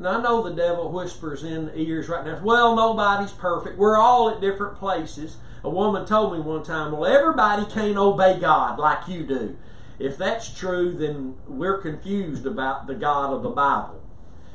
Now 0.00 0.18
I 0.18 0.22
know 0.22 0.42
the 0.42 0.54
devil 0.54 0.90
whispers 0.90 1.44
in 1.44 1.70
ears 1.74 2.08
right 2.08 2.24
now. 2.24 2.40
Well, 2.42 2.74
nobody's 2.74 3.32
perfect. 3.32 3.76
We're 3.76 3.98
all 3.98 4.30
at 4.30 4.40
different 4.40 4.78
places. 4.78 5.36
A 5.62 5.68
woman 5.68 6.06
told 6.06 6.32
me 6.32 6.40
one 6.40 6.62
time, 6.62 6.92
"Well, 6.92 7.04
everybody 7.04 7.66
can't 7.66 7.98
obey 7.98 8.40
God 8.40 8.78
like 8.78 9.08
you 9.08 9.24
do." 9.24 9.58
If 9.98 10.16
that's 10.16 10.48
true, 10.54 10.92
then 10.92 11.34
we're 11.46 11.76
confused 11.76 12.46
about 12.46 12.86
the 12.86 12.94
God 12.94 13.34
of 13.34 13.42
the 13.42 13.50
Bible. 13.50 14.00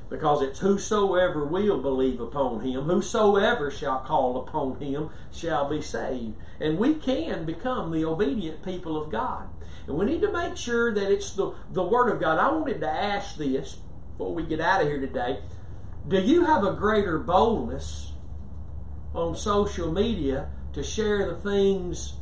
Because 0.09 0.41
it's 0.41 0.61
whosoever 0.61 1.45
will 1.45 1.77
believe 1.79 2.19
upon 2.19 2.61
him, 2.61 2.85
whosoever 2.85 3.69
shall 3.69 3.99
call 3.99 4.37
upon 4.37 4.79
him 4.79 5.11
shall 5.31 5.69
be 5.69 5.79
saved. 5.79 6.33
And 6.59 6.79
we 6.79 6.95
can 6.95 7.45
become 7.45 7.91
the 7.91 8.03
obedient 8.05 8.63
people 8.63 8.99
of 8.99 9.11
God. 9.11 9.49
And 9.85 9.95
we 9.95 10.05
need 10.05 10.21
to 10.21 10.31
make 10.31 10.57
sure 10.57 10.91
that 10.91 11.11
it's 11.11 11.31
the, 11.33 11.51
the 11.71 11.83
Word 11.83 12.09
of 12.09 12.19
God. 12.19 12.39
I 12.39 12.51
wanted 12.51 12.81
to 12.81 12.89
ask 12.89 13.37
this 13.37 13.77
before 14.17 14.33
we 14.33 14.43
get 14.43 14.61
out 14.61 14.81
of 14.81 14.87
here 14.87 14.99
today, 14.99 15.39
do 16.07 16.21
you 16.21 16.45
have 16.45 16.63
a 16.63 16.71
greater 16.71 17.19
boldness 17.19 18.13
on 19.13 19.35
social 19.35 19.91
media 19.91 20.49
to 20.71 20.81
share 20.81 21.27
the 21.27 21.35
things 21.35 22.13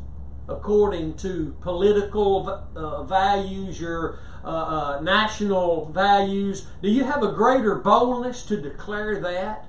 according 0.50 1.16
to 1.16 1.56
political 1.62 2.50
uh, 2.76 3.04
values, 3.04 3.80
your 3.80 4.20
uh, 4.44 4.48
uh, 4.48 5.00
national 5.02 5.86
values? 5.92 6.66
Do 6.82 6.90
you 6.90 7.04
have 7.04 7.22
a 7.22 7.32
greater 7.32 7.76
boldness 7.76 8.44
to 8.48 8.60
declare 8.60 9.20
that 9.22 9.68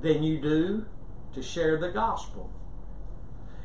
than 0.00 0.22
you 0.22 0.40
do 0.40 0.86
to 1.34 1.42
share 1.42 1.76
the 1.76 1.90
gospel? 1.90 2.50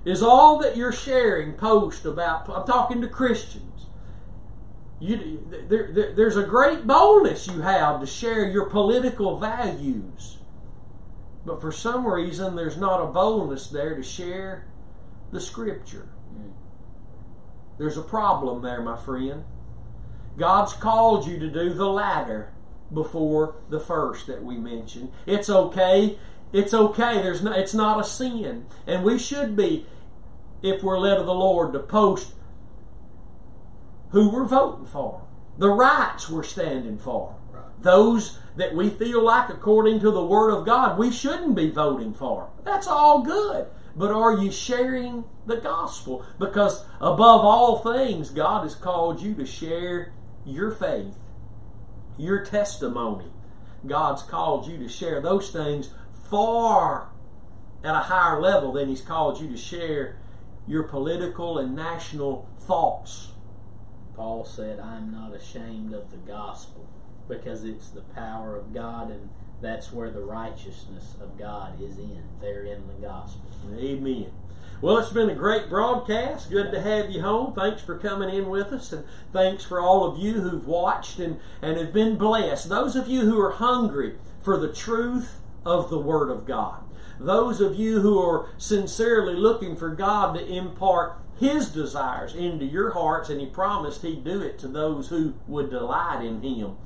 Is 0.04 0.22
all 0.22 0.58
that 0.60 0.76
you're 0.76 0.92
sharing 0.92 1.54
post 1.54 2.04
about, 2.04 2.50
I'm 2.50 2.68
talking 2.68 3.00
to 3.00 3.08
Christians, 3.08 3.86
you, 5.00 5.46
there, 5.68 5.92
there, 5.92 6.14
there's 6.14 6.38
a 6.38 6.44
great 6.44 6.88
boldness 6.88 7.48
you 7.48 7.62
have 7.62 8.00
to 8.00 8.06
share 8.06 8.48
your 8.48 8.70
political 8.70 9.38
values. 9.38 10.38
But 11.46 11.60
for 11.60 11.72
some 11.72 12.08
reason, 12.08 12.56
there's 12.56 12.78
not 12.78 13.02
a 13.02 13.08
boldness 13.08 13.68
there 13.68 13.96
to 13.96 14.04
share 14.04 14.68
the 15.32 15.42
Scripture. 15.42 16.08
There's 17.78 17.98
a 17.98 18.04
problem 18.04 18.62
there, 18.62 18.82
my 18.82 18.96
friend. 18.96 19.44
God's 20.38 20.74
called 20.74 21.28
you 21.28 21.40
to 21.40 21.50
do 21.50 21.74
the 21.74 21.88
latter 21.88 22.54
before 22.92 23.56
the 23.70 23.80
first 23.80 24.28
that 24.28 24.44
we 24.44 24.58
mentioned. 24.58 25.12
It's 25.26 25.50
okay. 25.50 26.18
It's 26.52 26.74
okay. 26.74 27.16
There's 27.16 27.44
no, 27.44 27.52
it's 27.52 27.74
not 27.74 28.00
a 28.00 28.04
sin. 28.04 28.68
And 28.86 29.04
we 29.04 29.18
should 29.18 29.56
be, 29.56 29.86
if 30.62 30.84
we're 30.84 31.00
led 31.00 31.18
of 31.18 31.26
the 31.26 31.34
Lord, 31.34 31.74
to 31.74 31.80
post 31.80 32.34
who 34.14 34.30
we're 34.30 34.46
voting 34.46 34.86
for, 34.86 35.26
the 35.58 35.70
rights 35.70 36.30
we're 36.30 36.44
standing 36.44 37.00
for. 37.00 37.36
Right. 37.52 37.64
Those 37.82 38.38
that 38.56 38.76
we 38.76 38.90
feel 38.90 39.24
like, 39.24 39.50
according 39.50 40.00
to 40.02 40.12
the 40.12 40.24
Word 40.24 40.52
of 40.52 40.66
God, 40.66 40.98
we 41.00 41.12
shouldn't 41.12 41.56
be 41.56 41.70
voting 41.70 42.14
for. 42.14 42.52
That's 42.64 42.88
all 42.88 43.24
good. 43.24 43.68
But 43.96 44.12
are 44.12 44.38
you 44.38 44.52
sharing 44.52 45.26
the 45.48 45.58
gospel? 45.58 46.24
Because 46.40 46.86
above 46.98 47.44
all 47.44 47.80
things, 47.80 48.30
God 48.30 48.64
has 48.64 48.76
called 48.76 49.20
you 49.22 49.34
to 49.34 49.46
share 49.46 50.14
your 50.46 50.70
faith, 50.70 51.18
your 52.18 52.46
testimony. 52.46 53.32
God's 53.86 54.22
called 54.22 54.68
you 54.68 54.78
to 54.78 54.88
share 54.88 55.22
those 55.22 55.50
things 55.50 55.90
far 56.30 57.10
at 57.84 57.96
a 57.96 58.00
higher 58.00 58.40
level 58.40 58.74
than 58.74 58.90
He's 58.90 59.02
called 59.02 59.42
you 59.42 59.50
to 59.50 59.58
share 59.58 60.18
your 60.68 60.84
political 60.84 61.58
and 61.58 61.76
national 61.76 62.48
thoughts 62.58 63.33
Paul 64.16 64.46
said, 64.46 64.80
I'm 64.80 65.12
not 65.12 65.34
ashamed 65.34 65.94
of 65.94 66.12
the 66.12 66.18
gospel 66.18 66.88
because 67.28 67.64
it's 67.64 67.90
the 67.90 68.02
power 68.02 68.56
of 68.56 68.74
God 68.74 69.10
and 69.10 69.30
that's 69.62 69.94
where 69.94 70.12
the 70.12 70.22
righteousness 70.22 71.16
of 71.22 71.40
God 71.40 71.82
is 71.82 71.98
in. 71.98 72.24
There 72.42 72.64
in 72.64 72.86
the 72.88 72.94
gospel. 72.96 73.50
Amen. 73.74 74.32
Well, 74.82 74.98
it's 74.98 75.14
been 75.14 75.30
a 75.30 75.36
great 75.36 75.70
broadcast. 75.70 76.52
Good 76.52 76.74
to 76.74 76.82
have 76.82 77.10
you 77.10 77.22
home. 77.22 77.54
Thanks 77.54 77.82
for 77.82 77.98
coming 77.98 78.36
in 78.36 78.50
with 78.50 78.74
us, 78.74 78.92
and 78.92 79.06
thanks 79.32 79.64
for 79.64 79.80
all 79.80 80.04
of 80.04 80.20
you 80.20 80.42
who've 80.42 80.68
watched 80.68 81.20
and, 81.20 81.40
and 81.62 81.78
have 81.78 81.94
been 81.94 82.18
blessed. 82.18 82.68
Those 82.68 82.98
of 82.98 83.08
you 83.08 83.22
who 83.22 83.40
are 83.40 83.52
hungry 83.52 84.16
for 84.42 84.58
the 84.58 84.74
truth 84.74 85.40
of 85.66 85.90
the 85.90 86.00
Word 86.00 86.30
of 86.30 86.46
God. 86.46 86.84
Those 87.18 87.62
of 87.62 87.76
you 87.76 88.02
who 88.02 88.20
are 88.20 88.50
sincerely 88.58 89.36
looking 89.36 89.78
for 89.78 89.96
God 89.96 90.36
to 90.36 90.46
impart 90.46 91.18
his 91.40 91.70
desires 91.70 92.36
into 92.36 92.66
your 92.66 92.92
hearts, 92.92 93.30
and 93.30 93.42
he 93.42 93.48
promised 93.48 94.02
he'd 94.02 94.24
do 94.24 94.42
it 94.42 94.60
to 94.60 94.68
those 94.68 95.10
who 95.10 95.34
would 95.48 95.70
delight 95.70 96.24
in 96.24 96.42
him. 96.42 96.78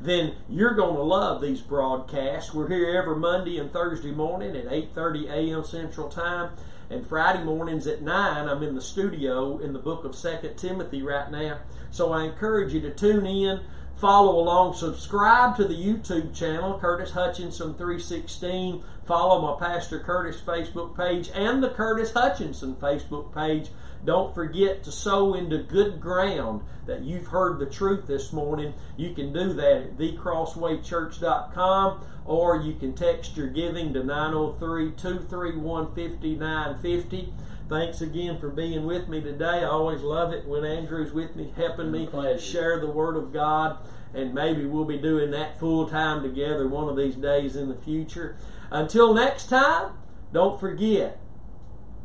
Then 0.00 0.34
you're 0.48 0.74
going 0.74 0.96
to 0.96 1.02
love 1.02 1.40
these 1.40 1.60
broadcasts. 1.60 2.52
We're 2.52 2.68
here 2.68 2.96
every 3.00 3.16
Monday 3.16 3.58
and 3.58 3.72
Thursday 3.72 4.10
morning 4.10 4.56
at 4.56 4.66
8:30 4.66 5.30
a.m. 5.30 5.64
Central 5.64 6.08
Time, 6.08 6.50
and 6.90 7.06
Friday 7.06 7.42
mornings 7.42 7.86
at 7.86 8.02
9. 8.02 8.48
I'm 8.48 8.62
in 8.62 8.74
the 8.74 8.82
studio 8.82 9.58
in 9.58 9.72
the 9.72 9.78
book 9.78 10.04
of 10.04 10.14
Second 10.14 10.56
Timothy 10.56 11.02
right 11.02 11.30
now. 11.30 11.60
So 11.90 12.12
I 12.12 12.24
encourage 12.24 12.74
you 12.74 12.80
to 12.80 12.90
tune 12.90 13.24
in, 13.24 13.60
follow 13.96 14.38
along, 14.38 14.74
subscribe 14.74 15.56
to 15.56 15.64
the 15.64 15.74
YouTube 15.74 16.34
channel, 16.34 16.78
Curtis 16.78 17.12
Hutchinson 17.12 17.74
316. 17.74 18.82
Follow 19.06 19.40
my 19.40 19.66
Pastor 19.66 20.00
Curtis 20.00 20.40
Facebook 20.40 20.96
page 20.96 21.30
and 21.34 21.62
the 21.62 21.70
Curtis 21.70 22.12
Hutchinson 22.12 22.74
Facebook 22.76 23.34
page 23.34 23.68
don't 24.04 24.34
forget 24.34 24.82
to 24.84 24.92
sow 24.92 25.34
into 25.34 25.58
good 25.58 26.00
ground 26.00 26.62
that 26.86 27.02
you've 27.02 27.26
heard 27.28 27.58
the 27.58 27.66
truth 27.66 28.06
this 28.06 28.32
morning. 28.32 28.74
You 28.96 29.12
can 29.14 29.32
do 29.32 29.52
that 29.54 29.82
at 29.82 29.96
thecrosswaychurch.com 29.96 32.06
or 32.26 32.56
you 32.56 32.74
can 32.74 32.94
text 32.94 33.36
your 33.36 33.48
giving 33.48 33.92
to 33.94 34.04
903 34.04 34.92
231 34.92 35.94
5950. 35.94 37.34
Thanks 37.68 38.00
again 38.02 38.38
for 38.38 38.50
being 38.50 38.84
with 38.84 39.08
me 39.08 39.22
today. 39.22 39.60
I 39.60 39.64
always 39.64 40.02
love 40.02 40.32
it 40.32 40.46
when 40.46 40.66
Andrew's 40.66 41.12
with 41.12 41.34
me, 41.34 41.50
helping 41.56 41.90
me 41.90 42.06
share 42.38 42.78
the 42.78 42.90
Word 42.90 43.16
of 43.16 43.32
God. 43.32 43.78
And 44.12 44.34
maybe 44.34 44.66
we'll 44.66 44.84
be 44.84 44.98
doing 44.98 45.30
that 45.30 45.58
full 45.58 45.88
time 45.88 46.22
together 46.22 46.68
one 46.68 46.88
of 46.88 46.96
these 46.96 47.16
days 47.16 47.56
in 47.56 47.70
the 47.70 47.74
future. 47.74 48.36
Until 48.70 49.14
next 49.14 49.48
time, 49.48 49.94
don't 50.32 50.60
forget 50.60 51.18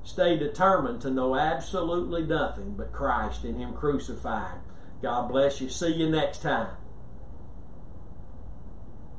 Stay 0.10 0.36
determined 0.36 1.00
to 1.02 1.12
know 1.12 1.36
absolutely 1.36 2.24
nothing 2.24 2.74
but 2.74 2.92
Christ 2.92 3.44
and 3.44 3.56
Him 3.56 3.74
crucified. 3.74 4.58
God 5.04 5.30
bless 5.30 5.62
you. 5.62 5.70
See 5.70 5.94
you 5.94 6.10
next 6.10 6.42
time. 6.42 6.72